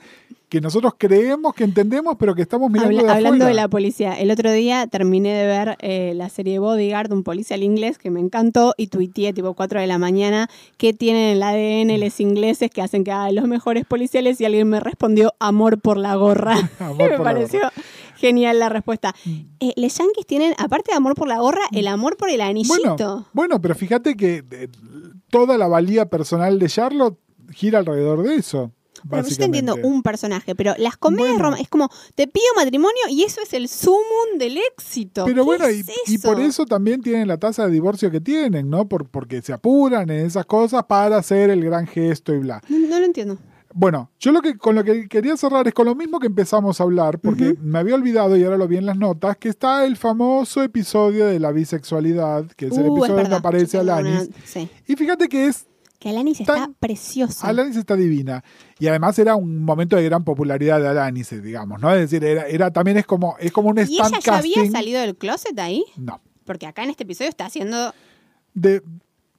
[0.55, 3.47] que nosotros creemos que entendemos, pero que estamos mirando Habla- de hablando afuera.
[3.47, 7.61] de la policía, el otro día terminé de ver eh, la serie Bodyguard, un policial
[7.61, 11.99] inglés que me encantó y tuiteé tipo 4 de la mañana que tienen el ADN
[11.99, 15.97] los ingleses que hacen que hagan los mejores policiales y alguien me respondió amor por
[15.97, 16.55] la gorra.
[16.79, 17.59] Amor me por la pareció
[18.15, 19.13] genial la respuesta.
[19.59, 22.95] Eh, los yankees tienen, aparte de amor por la gorra, el amor por el anillito.
[22.95, 24.69] Bueno, bueno, pero fíjate que eh,
[25.29, 27.17] toda la valía personal de Charlotte
[27.51, 28.71] gira alrededor de eso.
[29.09, 29.95] Pero yo te entiendo básicamente.
[29.95, 31.55] un personaje, pero las comedias Bueno.
[31.57, 35.25] es como, te pido matrimonio y eso es el sumum del éxito.
[35.25, 38.21] Pero ¿Qué bueno, es y, y por eso también tienen la tasa de divorcio que
[38.21, 38.87] tienen, ¿no?
[38.87, 42.61] Por, porque se apuran en esas cosas para hacer el gran gesto y bla.
[42.69, 43.37] No, no lo entiendo.
[43.77, 46.79] Bueno, yo lo que con lo que quería cerrar es con lo mismo que empezamos
[46.79, 49.83] a hablar, porque me había olvidado y ahora lo vi en las notas, que está
[49.85, 53.39] el famoso episodio de la bisexualidad, que es el Uh, episodio donde verdad.
[53.39, 54.29] aparece Alanis.
[54.29, 54.69] una- Sí.
[54.87, 55.67] Y fíjate que es
[56.05, 57.47] Que Alanis está preciosa.
[57.47, 58.43] Alanis está divina.
[58.77, 61.91] Y además era un momento de gran popularidad de Alanis, digamos, ¿no?
[61.91, 64.69] Es decir, era, era también es como, es como un ¿Y stand ella ya había
[64.69, 65.83] salido del closet ahí?
[65.97, 66.21] No.
[66.43, 67.91] Porque acá en este episodio está haciendo...
[68.53, 68.83] De,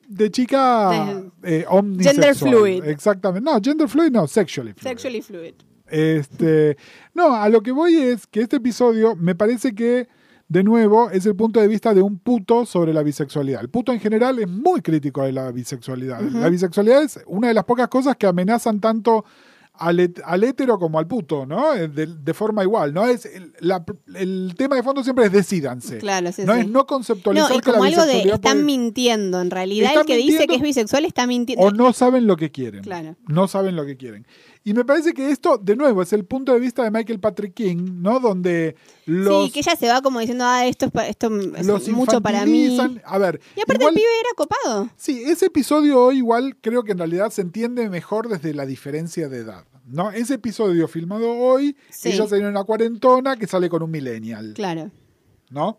[0.08, 2.14] de chica eh, omnisexual.
[2.16, 2.84] Gender fluid.
[2.84, 3.48] Exactamente.
[3.48, 4.90] No, gender fluid no, sexually fluid.
[4.90, 5.54] Sexually fluid.
[5.86, 6.76] Este,
[7.14, 10.08] no, a lo que voy es que este episodio me parece que,
[10.48, 13.60] de nuevo, es el punto de vista de un puto sobre la bisexualidad.
[13.62, 16.20] El puto en general es muy crítico de la bisexualidad.
[16.22, 19.24] La bisexualidad es una de las pocas cosas que amenazan tanto
[19.78, 21.74] al, al hétero como al puto, ¿no?
[21.74, 23.06] Eh, De, de forma igual, ¿no?
[23.06, 25.98] Es el, la- el tema de fondo siempre es decídanse.
[25.98, 26.60] Claro, sí, no sí.
[26.60, 29.40] es no conceptualizar No, y que la como algo de están puede- mintiendo.
[29.42, 31.62] En realidad, el que dice que es bisexual está mintiendo.
[31.66, 32.82] o no saben lo que quieren.
[32.84, 33.16] Claro.
[33.28, 34.26] No saben lo que quieren.
[34.68, 37.54] Y me parece que esto, de nuevo, es el punto de vista de Michael Patrick
[37.54, 38.18] King, ¿no?
[38.18, 38.74] Donde
[39.04, 42.44] los, sí, que ella se va como diciendo, ah, esto es, esto es mucho para
[42.44, 42.76] mí.
[43.04, 44.90] A ver, Y aparte igual- el pibe era copado.
[44.96, 49.28] sí, ese episodio hoy igual creo que en realidad se entiende mejor desde la diferencia
[49.28, 49.64] de edad.
[49.86, 50.10] ¿no?
[50.10, 52.08] Ese episodio filmado hoy, Sí.
[52.08, 54.52] ella salió en una cuarentona que sale con un millennial.
[54.56, 54.90] Claro.
[55.48, 55.78] ¿no?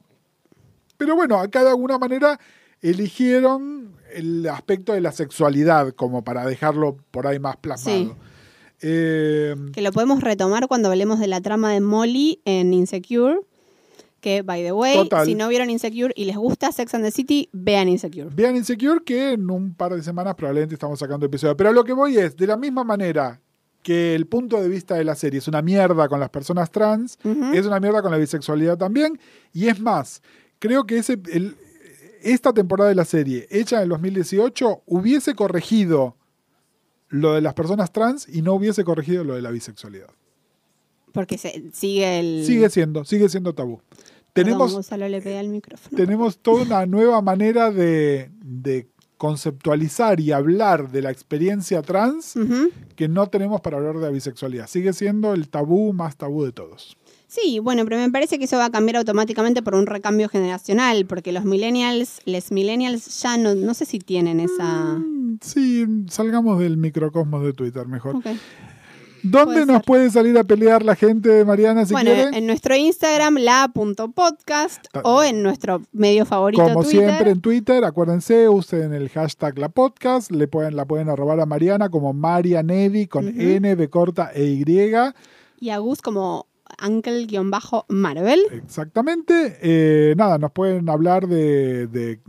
[0.96, 2.40] Pero bueno, acá de alguna manera
[2.82, 7.98] eligieron el aspecto de la sexualidad como para dejarlo por ahí más plasmado.
[8.00, 8.12] Sí.
[8.82, 13.40] Eh, Que lo podemos retomar cuando hablemos de la trama de Molly en Insecure.
[14.22, 15.26] Que, by the way, Total.
[15.26, 18.30] si no vieron Insecure y les gusta Sex and the City, vean Insecure.
[18.34, 21.56] vean Insecure que en un par de semanas probablemente estamos sacando episodio.
[21.56, 23.40] Pero lo que voy es, de la misma manera
[23.84, 27.18] que el punto de vista de la serie es una mierda con las personas trans,
[27.54, 29.18] es una mierda con la bisexualidad también.
[29.54, 30.22] Y es más,
[30.60, 31.56] creo que ese, el-
[32.24, 36.17] esta temporada de la serie, hecha en el 2018, hubiese corregido
[37.10, 40.10] lo de las personas trans y no hubiese corregido lo de la bisexualidad.
[41.12, 42.46] Porque se, sigue el.
[42.46, 43.82] Sigue siendo, sigue siendo tabú.
[44.34, 45.96] tenemos, Gonzalo le pega el micrófono.
[45.96, 52.36] tenemos toda una nueva manera de, de conceptualizar y hablar de la experiencia trans
[52.96, 54.68] que no tenemos para hablar de la bisexualidad.
[54.68, 56.98] Sigue siendo el tabú más tabú de todos.
[57.28, 61.06] Sí, bueno, pero me parece que eso va a cambiar automáticamente por un recambio generacional,
[61.06, 64.64] porque los millennials, les millennials ya no, no sé si tienen esa...
[64.98, 68.16] Mm, Sí, salgamos del microcosmos de Twitter mejor.
[68.16, 68.26] Ok.
[69.24, 69.86] ¿Dónde puede nos ser.
[69.86, 72.38] puede salir a pelear la gente, Mariana, si bueno, quiere?
[72.38, 77.02] en nuestro Instagram, la.podcast, Ta- o en nuestro medio favorito, Como Twitter.
[77.10, 81.46] siempre en Twitter, acuérdense, usen el hashtag la podcast, le pueden, la pueden arrobar a
[81.46, 83.36] Mariana como Marianevi con Ujú.
[83.40, 84.66] N, B corta e Y.
[85.60, 86.46] Y a Gus como
[86.86, 88.40] Uncle-Marvel.
[88.52, 89.58] Exactamente.
[89.62, 92.20] Eh, nada, nos pueden hablar de, de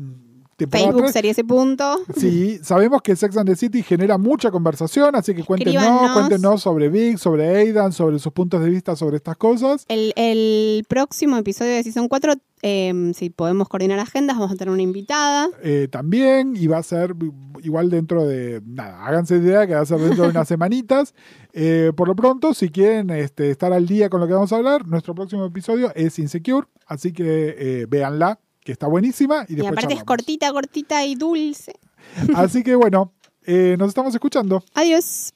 [0.70, 1.12] Facebook tres.
[1.12, 1.98] sería ese punto.
[2.16, 6.12] Sí, sabemos que Sex and the City genera mucha conversación, así que cuéntenos, Escríbanos.
[6.12, 9.84] cuéntenos sobre Vic, sobre Aidan, sobre sus puntos de vista sobre estas cosas.
[9.88, 14.72] El, el próximo episodio de Season 4, eh, si podemos coordinar agendas, vamos a tener
[14.72, 15.48] una invitada.
[15.62, 17.14] eh, también y va a ser
[17.62, 21.14] igual dentro de nada, háganse idea que va a ser dentro de unas semanitas.
[21.60, 24.56] Eh, por lo pronto, si quieren este, estar al día con lo que vamos a
[24.56, 29.56] hablar, nuestro próximo episodio es Insecure, así que eh, véanla, que está buenísima y Y,
[29.56, 31.72] después aparte es cortita, cortita y dulce.
[32.36, 33.12] Así que bueno,
[33.44, 34.62] eh, nos estamos escuchando.
[34.74, 35.34] Adiós.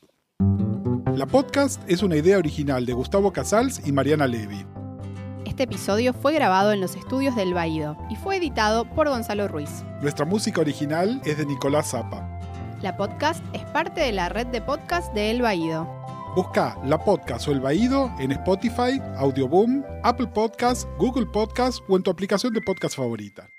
[1.16, 4.64] La podcast es una idea original de Gustavo Casals y Mariana Levy.
[5.44, 9.70] Este episodio fue grabado en los estudios del Baído y fue editado por Gonzalo Ruiz.
[10.00, 12.38] Nuestra música original es de Nicolás Zapa.
[12.80, 16.01] La podcast es parte de la red de podcast de El Baído.
[16.34, 22.02] Busca La Podcast o El Baído en Spotify, Audioboom, Apple Podcasts, Google Podcasts o en
[22.02, 23.50] tu aplicación de podcast favorita.